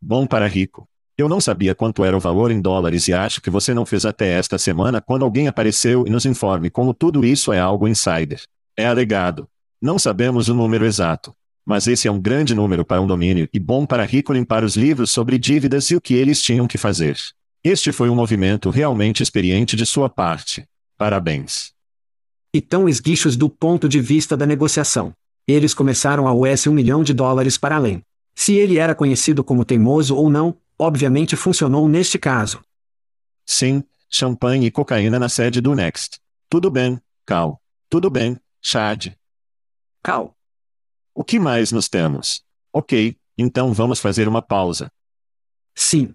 Bom 0.00 0.26
para 0.26 0.46
rico. 0.46 0.88
Eu 1.18 1.28
não 1.28 1.40
sabia 1.40 1.74
quanto 1.74 2.04
era 2.04 2.16
o 2.16 2.20
valor 2.20 2.52
em 2.52 2.60
dólares 2.60 3.08
e 3.08 3.12
acho 3.12 3.40
que 3.40 3.50
você 3.50 3.74
não 3.74 3.84
fez 3.84 4.06
até 4.06 4.28
esta 4.28 4.56
semana 4.56 5.00
quando 5.00 5.24
alguém 5.24 5.48
apareceu 5.48 6.06
e 6.06 6.10
nos 6.10 6.24
informe 6.24 6.70
como 6.70 6.94
tudo 6.94 7.24
isso 7.24 7.52
é 7.52 7.58
algo 7.58 7.88
insider. 7.88 8.40
É 8.76 8.86
alegado. 8.86 9.48
Não 9.82 9.98
sabemos 9.98 10.48
o 10.48 10.54
número 10.54 10.86
exato. 10.86 11.34
Mas 11.66 11.88
esse 11.88 12.06
é 12.06 12.10
um 12.10 12.20
grande 12.20 12.54
número 12.54 12.84
para 12.84 13.00
um 13.00 13.06
domínio 13.06 13.48
e 13.52 13.58
bom 13.58 13.84
para 13.84 14.04
rico 14.04 14.32
limpar 14.32 14.62
os 14.62 14.76
livros 14.76 15.10
sobre 15.10 15.38
dívidas 15.38 15.90
e 15.90 15.96
o 15.96 16.00
que 16.00 16.14
eles 16.14 16.40
tinham 16.40 16.68
que 16.68 16.78
fazer. 16.78 17.18
Este 17.64 17.90
foi 17.90 18.08
um 18.08 18.14
movimento 18.14 18.70
realmente 18.70 19.20
experiente 19.20 19.74
de 19.74 19.84
sua 19.84 20.08
parte. 20.08 20.64
Parabéns. 20.96 21.72
E 22.54 22.60
tão 22.60 22.88
esguichos 22.88 23.36
do 23.36 23.48
ponto 23.48 23.88
de 23.88 24.00
vista 24.00 24.36
da 24.36 24.46
negociação. 24.46 25.12
Eles 25.48 25.74
começaram 25.74 26.28
a 26.28 26.32
US 26.32 26.68
um 26.68 26.72
milhão 26.72 27.02
de 27.02 27.12
dólares 27.12 27.58
para 27.58 27.74
além. 27.74 28.02
Se 28.36 28.54
ele 28.54 28.78
era 28.78 28.94
conhecido 28.94 29.42
como 29.42 29.64
teimoso 29.64 30.14
ou 30.14 30.30
não, 30.30 30.56
obviamente 30.78 31.36
funcionou 31.36 31.88
neste 31.88 32.18
caso. 32.18 32.62
Sim, 33.44 33.82
champanhe 34.08 34.66
e 34.66 34.70
cocaína 34.70 35.18
na 35.18 35.28
sede 35.28 35.60
do 35.60 35.74
Next. 35.74 36.20
Tudo 36.48 36.70
bem, 36.70 37.00
Cal. 37.26 37.60
Tudo 37.90 38.08
bem, 38.10 38.38
Chad. 38.62 39.14
Cal. 40.02 40.36
O 41.14 41.24
que 41.24 41.38
mais 41.38 41.72
nos 41.72 41.88
temos? 41.88 42.42
Ok, 42.72 43.18
então 43.36 43.72
vamos 43.72 43.98
fazer 43.98 44.28
uma 44.28 44.40
pausa. 44.40 44.90
Sim. 45.74 46.14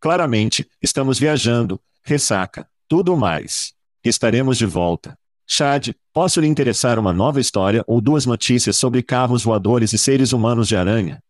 Claramente, 0.00 0.68
estamos 0.80 1.18
viajando, 1.18 1.80
ressaca, 2.02 2.68
tudo 2.88 3.16
mais. 3.16 3.74
Estaremos 4.04 4.56
de 4.56 4.66
volta. 4.66 5.18
Chad, 5.46 5.90
posso 6.12 6.40
lhe 6.40 6.46
interessar 6.46 6.98
uma 6.98 7.12
nova 7.12 7.40
história 7.40 7.84
ou 7.86 8.00
duas 8.00 8.26
notícias 8.26 8.76
sobre 8.76 9.02
carros 9.02 9.44
voadores 9.44 9.92
e 9.92 9.98
seres 9.98 10.32
humanos 10.32 10.68
de 10.68 10.76
aranha? 10.76 11.22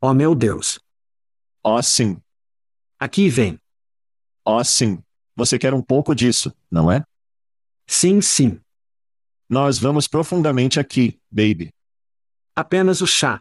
Oh 0.00 0.12
meu 0.12 0.34
Deus. 0.34 0.83
Oh 1.66 1.80
sim. 1.80 2.20
Aqui 3.00 3.30
vem. 3.30 3.58
Oh 4.44 4.62
sim. 4.62 5.02
Você 5.34 5.58
quer 5.58 5.72
um 5.72 5.80
pouco 5.80 6.14
disso, 6.14 6.52
não 6.70 6.92
é? 6.92 7.02
Sim, 7.86 8.20
sim. 8.20 8.60
Nós 9.48 9.78
vamos 9.78 10.06
profundamente 10.06 10.78
aqui, 10.78 11.18
baby. 11.30 11.72
Apenas 12.54 13.00
o 13.00 13.06
chá. 13.06 13.40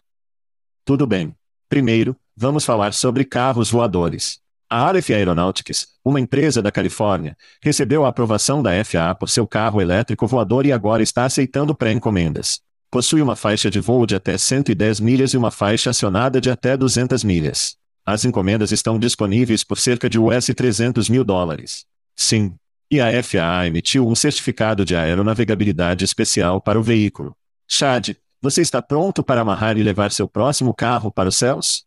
Tudo 0.85 1.05
bem. 1.05 1.35
Primeiro, 1.67 2.15
vamos 2.33 2.63
falar 2.63 2.93
sobre 2.93 3.25
carros 3.25 3.69
voadores. 3.69 4.39
A 4.69 4.87
Aleph 4.87 5.09
Aeronautics, 5.09 5.89
uma 6.03 6.19
empresa 6.19 6.61
da 6.61 6.71
Califórnia, 6.71 7.35
recebeu 7.61 8.05
a 8.05 8.09
aprovação 8.09 8.63
da 8.63 8.71
FAA 8.85 9.13
por 9.15 9.29
seu 9.29 9.45
carro 9.45 9.81
elétrico 9.81 10.25
voador 10.25 10.65
e 10.65 10.71
agora 10.71 11.03
está 11.03 11.25
aceitando 11.25 11.75
pré-encomendas. 11.75 12.61
Possui 12.89 13.21
uma 13.21 13.35
faixa 13.35 13.69
de 13.69 13.81
voo 13.81 14.05
de 14.05 14.15
até 14.15 14.37
110 14.37 15.01
milhas 15.01 15.33
e 15.33 15.37
uma 15.37 15.51
faixa 15.51 15.89
acionada 15.89 16.39
de 16.39 16.49
até 16.49 16.77
200 16.77 17.21
milhas. 17.25 17.77
As 18.05 18.25
encomendas 18.25 18.73
estão 18.73 18.99
disponíveis 18.99 19.63
por 19.63 19.77
cerca 19.77 20.09
de 20.09 20.19
US 20.19 20.47
300 20.47 21.07
mil 21.07 21.23
dólares. 21.23 21.85
Sim. 22.15 22.53
E 22.91 22.99
a 22.99 23.23
FAA 23.23 23.67
emitiu 23.67 24.07
um 24.07 24.13
certificado 24.13 24.83
de 24.83 24.95
aeronavegabilidade 24.95 26.03
especial 26.03 26.59
para 26.59 26.77
o 26.77 26.83
veículo. 26.83 27.35
Chad, 27.65 28.09
você 28.41 28.61
está 28.61 28.81
pronto 28.81 29.23
para 29.23 29.39
amarrar 29.39 29.77
e 29.77 29.83
levar 29.83 30.11
seu 30.11 30.27
próximo 30.27 30.73
carro 30.73 31.09
para 31.09 31.29
os 31.29 31.37
céus? 31.37 31.85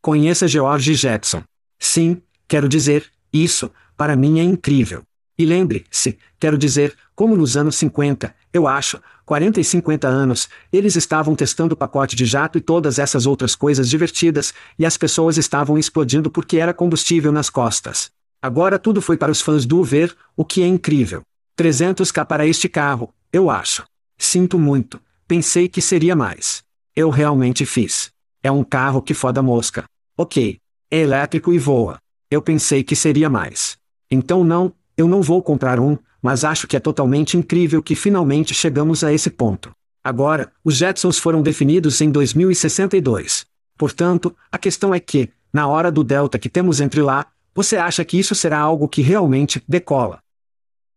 Conheça 0.00 0.48
George 0.48 0.94
Jetson. 0.94 1.44
Sim, 1.78 2.22
quero 2.48 2.66
dizer, 2.66 3.10
isso, 3.30 3.70
para 3.94 4.16
mim 4.16 4.40
é 4.40 4.42
incrível. 4.42 5.02
E 5.38 5.44
lembre-se, 5.44 6.18
quero 6.40 6.56
dizer, 6.56 6.96
como 7.14 7.36
nos 7.36 7.58
anos 7.58 7.76
50, 7.76 8.34
eu 8.56 8.66
acho, 8.66 9.00
40 9.24 9.60
e 9.60 9.64
50 9.64 10.08
anos, 10.08 10.48
eles 10.72 10.96
estavam 10.96 11.34
testando 11.34 11.74
o 11.74 11.76
pacote 11.76 12.16
de 12.16 12.24
jato 12.24 12.58
e 12.58 12.60
todas 12.60 12.98
essas 12.98 13.26
outras 13.26 13.54
coisas 13.54 13.88
divertidas, 13.88 14.54
e 14.78 14.86
as 14.86 14.96
pessoas 14.96 15.36
estavam 15.36 15.78
explodindo 15.78 16.30
porque 16.30 16.58
era 16.58 16.74
combustível 16.74 17.32
nas 17.32 17.50
costas. 17.50 18.10
Agora 18.40 18.78
tudo 18.78 19.00
foi 19.00 19.16
para 19.16 19.32
os 19.32 19.40
fãs 19.40 19.66
do 19.66 19.82
ver, 19.82 20.16
o 20.36 20.44
que 20.44 20.62
é 20.62 20.66
incrível. 20.66 21.22
300k 21.58 22.24
para 22.24 22.46
este 22.46 22.68
carro, 22.68 23.12
eu 23.32 23.50
acho. 23.50 23.84
Sinto 24.18 24.58
muito, 24.58 25.00
Pensei 25.28 25.68
que 25.68 25.82
seria 25.82 26.14
mais. 26.14 26.62
Eu 26.94 27.10
realmente 27.10 27.66
fiz. 27.66 28.12
É 28.44 28.50
um 28.52 28.62
carro 28.62 29.02
que 29.02 29.12
foda 29.12 29.42
mosca. 29.42 29.84
Ok. 30.16 30.60
É 30.88 30.98
elétrico 30.98 31.52
e 31.52 31.58
voa. 31.58 31.98
Eu 32.30 32.40
pensei 32.40 32.84
que 32.84 32.94
seria 32.94 33.28
mais. 33.28 33.76
Então 34.08 34.44
não, 34.44 34.72
eu 34.96 35.08
não 35.08 35.20
vou 35.20 35.42
comprar 35.42 35.80
um, 35.80 35.98
mas 36.22 36.44
acho 36.44 36.66
que 36.66 36.76
é 36.76 36.80
totalmente 36.80 37.36
incrível 37.36 37.82
que 37.82 37.94
finalmente 37.94 38.54
chegamos 38.54 39.04
a 39.04 39.12
esse 39.12 39.30
ponto. 39.30 39.74
Agora, 40.02 40.52
os 40.64 40.76
Jetsons 40.76 41.18
foram 41.18 41.42
definidos 41.42 42.00
em 42.00 42.10
2062. 42.10 43.44
Portanto, 43.76 44.34
a 44.50 44.56
questão 44.56 44.94
é 44.94 45.00
que, 45.00 45.30
na 45.52 45.66
hora 45.66 45.90
do 45.90 46.04
delta 46.04 46.38
que 46.38 46.48
temos 46.48 46.80
entre 46.80 47.02
lá, 47.02 47.26
você 47.54 47.76
acha 47.76 48.04
que 48.04 48.18
isso 48.18 48.34
será 48.34 48.58
algo 48.58 48.88
que 48.88 49.02
realmente 49.02 49.62
decola? 49.66 50.20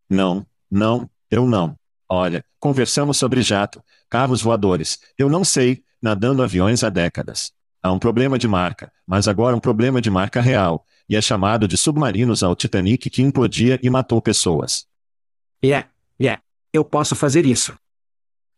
Não, 0.08 0.46
não, 0.70 1.08
eu 1.30 1.46
não. 1.46 1.74
Olha, 2.08 2.44
conversamos 2.58 3.16
sobre 3.16 3.42
jato, 3.42 3.82
carros 4.08 4.42
voadores, 4.42 4.98
eu 5.16 5.28
não 5.28 5.44
sei, 5.44 5.82
nadando 6.02 6.42
aviões 6.42 6.82
há 6.84 6.88
décadas. 6.88 7.52
Há 7.82 7.92
um 7.92 7.98
problema 7.98 8.38
de 8.38 8.46
marca, 8.46 8.92
mas 9.06 9.26
agora 9.26 9.56
um 9.56 9.60
problema 9.60 10.00
de 10.00 10.10
marca 10.10 10.40
real, 10.40 10.84
e 11.08 11.16
é 11.16 11.20
chamado 11.20 11.66
de 11.66 11.76
submarinos 11.76 12.42
ao 12.42 12.54
Titanic 12.54 13.08
que 13.08 13.22
implodia 13.22 13.80
e 13.82 13.88
matou 13.88 14.20
pessoas. 14.20 14.86
É, 15.62 15.66
yeah, 15.66 15.88
é, 16.18 16.22
yeah, 16.22 16.42
eu 16.72 16.84
posso 16.84 17.14
fazer 17.14 17.44
isso. 17.44 17.76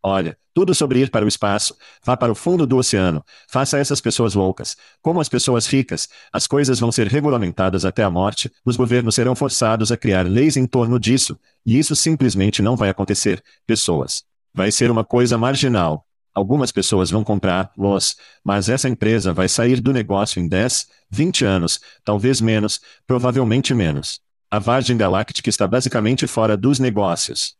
Olha, 0.02 0.36
tudo 0.52 0.74
sobre 0.74 1.00
ir 1.00 1.10
para 1.10 1.24
o 1.24 1.28
espaço, 1.28 1.76
vá 2.04 2.16
para 2.16 2.32
o 2.32 2.34
fundo 2.34 2.66
do 2.66 2.76
oceano, 2.76 3.24
faça 3.48 3.78
essas 3.78 4.00
pessoas 4.00 4.34
loucas, 4.34 4.76
como 5.00 5.20
as 5.20 5.28
pessoas 5.28 5.66
ricas, 5.66 6.08
as 6.32 6.46
coisas 6.46 6.80
vão 6.80 6.90
ser 6.90 7.06
regulamentadas 7.06 7.84
até 7.84 8.02
a 8.02 8.10
morte, 8.10 8.50
os 8.64 8.76
governos 8.76 9.14
serão 9.14 9.34
forçados 9.34 9.92
a 9.92 9.96
criar 9.96 10.26
leis 10.26 10.56
em 10.56 10.66
torno 10.66 10.98
disso, 10.98 11.38
e 11.64 11.78
isso 11.78 11.94
simplesmente 11.94 12.60
não 12.60 12.76
vai 12.76 12.90
acontecer, 12.90 13.42
pessoas. 13.66 14.24
Vai 14.52 14.70
ser 14.70 14.90
uma 14.90 15.04
coisa 15.04 15.38
marginal. 15.38 16.04
Algumas 16.34 16.72
pessoas 16.72 17.10
vão 17.10 17.22
comprar 17.22 17.70
los, 17.76 18.16
mas 18.42 18.68
essa 18.68 18.88
empresa 18.88 19.32
vai 19.32 19.48
sair 19.48 19.80
do 19.80 19.92
negócio 19.92 20.40
em 20.40 20.48
10, 20.48 20.88
20 21.10 21.44
anos, 21.44 21.80
talvez 22.04 22.40
menos, 22.40 22.80
provavelmente 23.06 23.72
menos. 23.72 24.20
A 24.52 24.58
Virgin 24.58 24.98
Galactic 24.98 25.46
está 25.46 25.66
basicamente 25.66 26.26
fora 26.26 26.58
dos 26.58 26.78
negócios. 26.78 27.56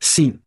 Sim, 0.00 0.38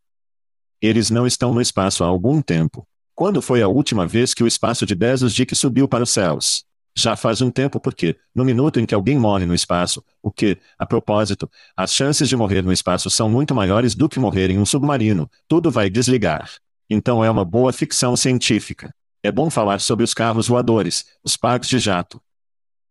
eles 0.82 1.10
não 1.10 1.28
estão 1.28 1.54
no 1.54 1.60
espaço 1.60 2.02
há 2.02 2.08
algum 2.08 2.42
tempo. 2.42 2.84
Quando 3.14 3.40
foi 3.40 3.62
a 3.62 3.68
última 3.68 4.04
vez 4.04 4.34
que 4.34 4.42
o 4.42 4.48
espaço 4.48 4.84
de 4.84 4.96
Bezos 4.96 5.32
Dick 5.32 5.54
subiu 5.54 5.86
para 5.86 6.02
os 6.02 6.10
céus? 6.10 6.64
Já 6.92 7.14
faz 7.14 7.40
um 7.40 7.52
tempo 7.52 7.78
porque, 7.78 8.18
no 8.34 8.44
minuto 8.44 8.80
em 8.80 8.84
que 8.84 8.96
alguém 8.96 9.16
morre 9.16 9.46
no 9.46 9.54
espaço, 9.54 10.02
o 10.20 10.32
que, 10.32 10.58
a 10.76 10.84
propósito, 10.84 11.48
as 11.76 11.94
chances 11.94 12.28
de 12.28 12.34
morrer 12.34 12.62
no 12.62 12.72
espaço 12.72 13.08
são 13.08 13.30
muito 13.30 13.54
maiores 13.54 13.94
do 13.94 14.08
que 14.08 14.18
morrer 14.18 14.50
em 14.50 14.58
um 14.58 14.66
submarino, 14.66 15.30
tudo 15.46 15.70
vai 15.70 15.88
desligar. 15.88 16.50
Então 16.90 17.24
é 17.24 17.30
uma 17.30 17.44
boa 17.44 17.72
ficção 17.72 18.16
científica. 18.16 18.92
É 19.22 19.30
bom 19.30 19.48
falar 19.48 19.80
sobre 19.80 20.02
os 20.02 20.14
carros 20.14 20.48
voadores, 20.48 21.06
os 21.22 21.36
parques 21.36 21.68
de 21.68 21.78
jato. 21.78 22.20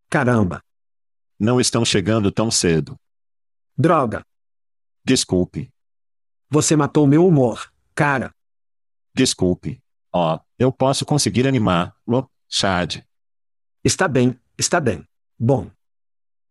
Caramba! 0.08 0.62
Não 1.40 1.58
estão 1.58 1.86
chegando 1.86 2.30
tão 2.30 2.50
cedo. 2.50 3.00
Droga! 3.74 4.22
Desculpe. 5.02 5.72
Você 6.50 6.76
matou 6.76 7.06
meu 7.06 7.26
humor. 7.26 7.72
Cara. 7.94 8.34
Desculpe. 9.14 9.82
Ó, 10.12 10.36
oh, 10.36 10.40
eu 10.58 10.70
posso 10.70 11.06
conseguir 11.06 11.48
animar, 11.48 11.96
lo, 12.06 12.30
Chad. 12.46 12.98
Está 13.82 14.06
bem, 14.06 14.38
está 14.58 14.78
bem. 14.78 15.02
Bom. 15.38 15.70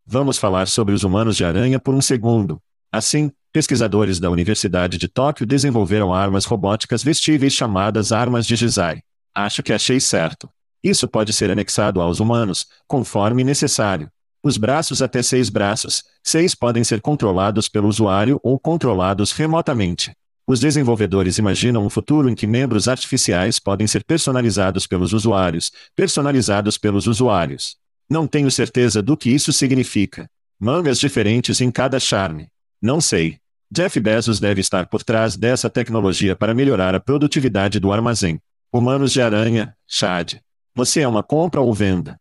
Vamos 0.03 0.39
falar 0.39 0.67
sobre 0.67 0.95
os 0.95 1.03
humanos 1.03 1.37
de 1.37 1.45
aranha 1.45 1.79
por 1.79 1.93
um 1.93 2.01
segundo. 2.01 2.59
Assim, 2.91 3.31
pesquisadores 3.51 4.19
da 4.19 4.31
Universidade 4.31 4.97
de 4.97 5.07
Tóquio 5.07 5.45
desenvolveram 5.45 6.11
armas 6.11 6.45
robóticas 6.45 7.03
vestíveis 7.03 7.53
chamadas 7.53 8.11
armas 8.11 8.47
de 8.47 8.55
Jizai. 8.55 9.03
Acho 9.35 9.61
que 9.61 9.71
achei 9.71 9.99
certo. 9.99 10.49
Isso 10.83 11.07
pode 11.07 11.31
ser 11.31 11.51
anexado 11.51 12.01
aos 12.01 12.19
humanos, 12.19 12.67
conforme 12.87 13.43
necessário. 13.43 14.11
Os 14.41 14.57
braços 14.57 15.01
até 15.01 15.21
seis 15.21 15.49
braços, 15.49 16.03
seis 16.23 16.55
podem 16.55 16.83
ser 16.83 17.01
controlados 17.01 17.67
pelo 17.67 17.89
usuário 17.89 18.39
ou 18.41 18.57
controlados 18.57 19.33
remotamente. 19.33 20.13
Os 20.47 20.59
desenvolvedores 20.59 21.37
imaginam 21.37 21.85
um 21.85 21.89
futuro 21.89 22.29
em 22.29 22.33
que 22.33 22.47
membros 22.47 22.87
artificiais 22.87 23.59
podem 23.59 23.85
ser 23.85 24.03
personalizados 24.03 24.87
pelos 24.87 25.13
usuários, 25.13 25.71
personalizados 25.95 26.77
pelos 26.77 27.05
usuários. 27.05 27.75
Não 28.09 28.25
tenho 28.25 28.49
certeza 28.49 29.01
do 29.03 29.15
que 29.15 29.29
isso 29.29 29.53
significa. 29.53 30.27
Mangas 30.59 30.99
diferentes 30.99 31.61
em 31.61 31.69
cada 31.69 31.99
charme. 31.99 32.47
Não 32.81 32.99
sei. 32.99 33.37
Jeff 33.69 33.99
Bezos 33.99 34.39
deve 34.39 34.61
estar 34.61 34.87
por 34.87 35.03
trás 35.03 35.37
dessa 35.37 35.69
tecnologia 35.69 36.35
para 36.35 36.55
melhorar 36.55 36.95
a 36.95 36.99
produtividade 36.99 37.79
do 37.79 37.91
armazém. 37.91 38.41
Humanos 38.73 39.11
de 39.11 39.21
aranha, 39.21 39.75
Chad. 39.87 40.39
Você 40.73 41.01
é 41.01 41.07
uma 41.07 41.21
compra 41.21 41.61
ou 41.61 41.73
venda? 41.73 42.18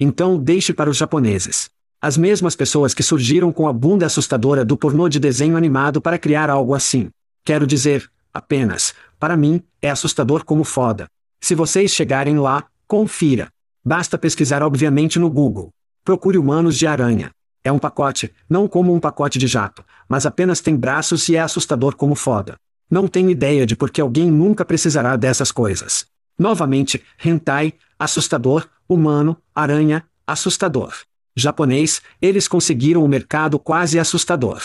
Então 0.00 0.38
deixe 0.38 0.72
para 0.72 0.88
os 0.88 0.96
japoneses. 0.96 1.68
As 2.00 2.16
mesmas 2.16 2.56
pessoas 2.56 2.94
que 2.94 3.02
surgiram 3.02 3.52
com 3.52 3.68
a 3.68 3.72
bunda 3.72 4.06
assustadora 4.06 4.64
do 4.64 4.74
pornô 4.74 5.06
de 5.06 5.20
desenho 5.20 5.58
animado 5.58 6.00
para 6.00 6.18
criar 6.18 6.48
algo 6.48 6.74
assim. 6.74 7.10
Quero 7.44 7.66
dizer, 7.66 8.10
apenas, 8.32 8.94
para 9.18 9.36
mim, 9.36 9.62
é 9.82 9.90
assustador 9.90 10.42
como 10.42 10.64
foda. 10.64 11.06
Se 11.38 11.54
vocês 11.54 11.90
chegarem 11.90 12.38
lá, 12.38 12.64
confira. 12.88 13.48
Basta 13.84 14.16
pesquisar 14.16 14.62
obviamente 14.62 15.18
no 15.18 15.28
Google. 15.28 15.68
Procure 16.02 16.38
humanos 16.38 16.78
de 16.78 16.86
aranha. 16.86 17.30
É 17.62 17.70
um 17.70 17.78
pacote, 17.78 18.32
não 18.48 18.66
como 18.66 18.94
um 18.94 19.00
pacote 19.00 19.38
de 19.38 19.46
jato, 19.46 19.84
mas 20.08 20.24
apenas 20.24 20.62
tem 20.62 20.74
braços 20.74 21.28
e 21.28 21.36
é 21.36 21.40
assustador 21.40 21.94
como 21.94 22.14
foda. 22.14 22.56
Não 22.90 23.06
tenho 23.06 23.28
ideia 23.28 23.66
de 23.66 23.76
por 23.76 23.90
que 23.90 24.00
alguém 24.00 24.30
nunca 24.30 24.64
precisará 24.64 25.14
dessas 25.16 25.52
coisas. 25.52 26.06
Novamente, 26.38 27.02
hentai, 27.22 27.74
assustador, 27.98 28.66
humano, 28.90 29.36
aranha, 29.54 30.04
assustador. 30.26 30.92
Japonês, 31.36 32.02
eles 32.20 32.48
conseguiram 32.48 33.04
o 33.04 33.08
mercado 33.08 33.56
quase 33.56 34.00
assustador. 34.00 34.60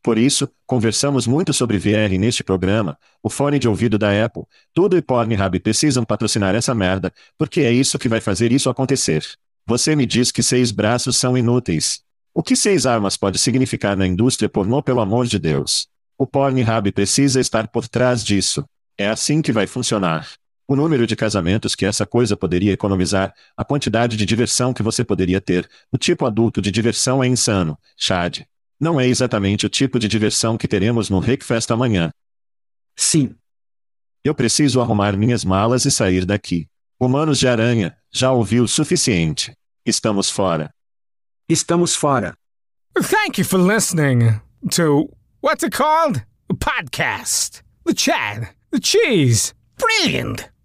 Por 0.00 0.16
isso, 0.16 0.48
conversamos 0.64 1.26
muito 1.26 1.52
sobre 1.52 1.76
VR 1.76 2.16
neste 2.16 2.44
programa, 2.44 2.96
o 3.20 3.28
fone 3.28 3.58
de 3.58 3.68
ouvido 3.68 3.98
da 3.98 4.24
Apple, 4.24 4.44
tudo 4.72 4.96
e 4.96 5.02
Pornhub 5.02 5.58
precisam 5.58 6.04
patrocinar 6.04 6.54
essa 6.54 6.74
merda, 6.74 7.12
porque 7.36 7.62
é 7.62 7.72
isso 7.72 7.98
que 7.98 8.08
vai 8.08 8.20
fazer 8.20 8.52
isso 8.52 8.70
acontecer. 8.70 9.26
Você 9.66 9.96
me 9.96 10.06
diz 10.06 10.30
que 10.30 10.42
seis 10.42 10.70
braços 10.70 11.16
são 11.16 11.36
inúteis. 11.36 12.02
O 12.32 12.42
que 12.42 12.54
seis 12.54 12.86
armas 12.86 13.16
pode 13.16 13.38
significar 13.38 13.96
na 13.96 14.06
indústria 14.06 14.48
pornô 14.48 14.80
pelo 14.80 15.00
amor 15.00 15.26
de 15.26 15.40
Deus? 15.40 15.88
O 16.16 16.26
Pornhub 16.26 16.92
precisa 16.92 17.40
estar 17.40 17.66
por 17.66 17.88
trás 17.88 18.22
disso. 18.22 18.64
É 18.96 19.08
assim 19.08 19.42
que 19.42 19.50
vai 19.50 19.66
funcionar. 19.66 20.28
O 20.66 20.74
número 20.74 21.06
de 21.06 21.14
casamentos 21.14 21.74
que 21.74 21.84
essa 21.84 22.06
coisa 22.06 22.36
poderia 22.36 22.72
economizar, 22.72 23.34
a 23.56 23.64
quantidade 23.64 24.16
de 24.16 24.24
diversão 24.24 24.72
que 24.72 24.82
você 24.82 25.04
poderia 25.04 25.40
ter, 25.40 25.68
o 25.92 25.98
tipo 25.98 26.24
adulto 26.24 26.62
de 26.62 26.70
diversão 26.70 27.22
é 27.22 27.26
insano, 27.26 27.78
Chad. 27.96 28.40
Não 28.80 28.98
é 28.98 29.06
exatamente 29.06 29.66
o 29.66 29.68
tipo 29.68 29.98
de 29.98 30.08
diversão 30.08 30.56
que 30.56 30.66
teremos 30.66 31.10
no 31.10 31.18
Rickfest 31.18 31.70
amanhã. 31.70 32.10
Sim. 32.96 33.34
Eu 34.24 34.34
preciso 34.34 34.80
arrumar 34.80 35.16
minhas 35.16 35.44
malas 35.44 35.84
e 35.84 35.90
sair 35.90 36.24
daqui. 36.24 36.66
Humanos 36.98 37.38
de 37.38 37.46
aranha, 37.46 37.96
já 38.10 38.32
ouviu 38.32 38.64
o 38.64 38.68
suficiente. 38.68 39.54
Estamos 39.84 40.30
fora. 40.30 40.72
Estamos 41.46 41.94
fora. 41.94 42.34
Thank 42.94 43.38
you 43.38 43.44
for 43.44 43.58
listening 43.60 44.40
to 44.70 45.10
what's 45.42 45.62
it 45.62 45.76
called? 45.76 46.24
A 46.48 46.54
podcast. 46.54 47.62
The 47.84 47.92
Chad. 47.94 48.48
The 48.70 48.80
Cheese. 48.80 49.52
Brilliant. 49.76 50.53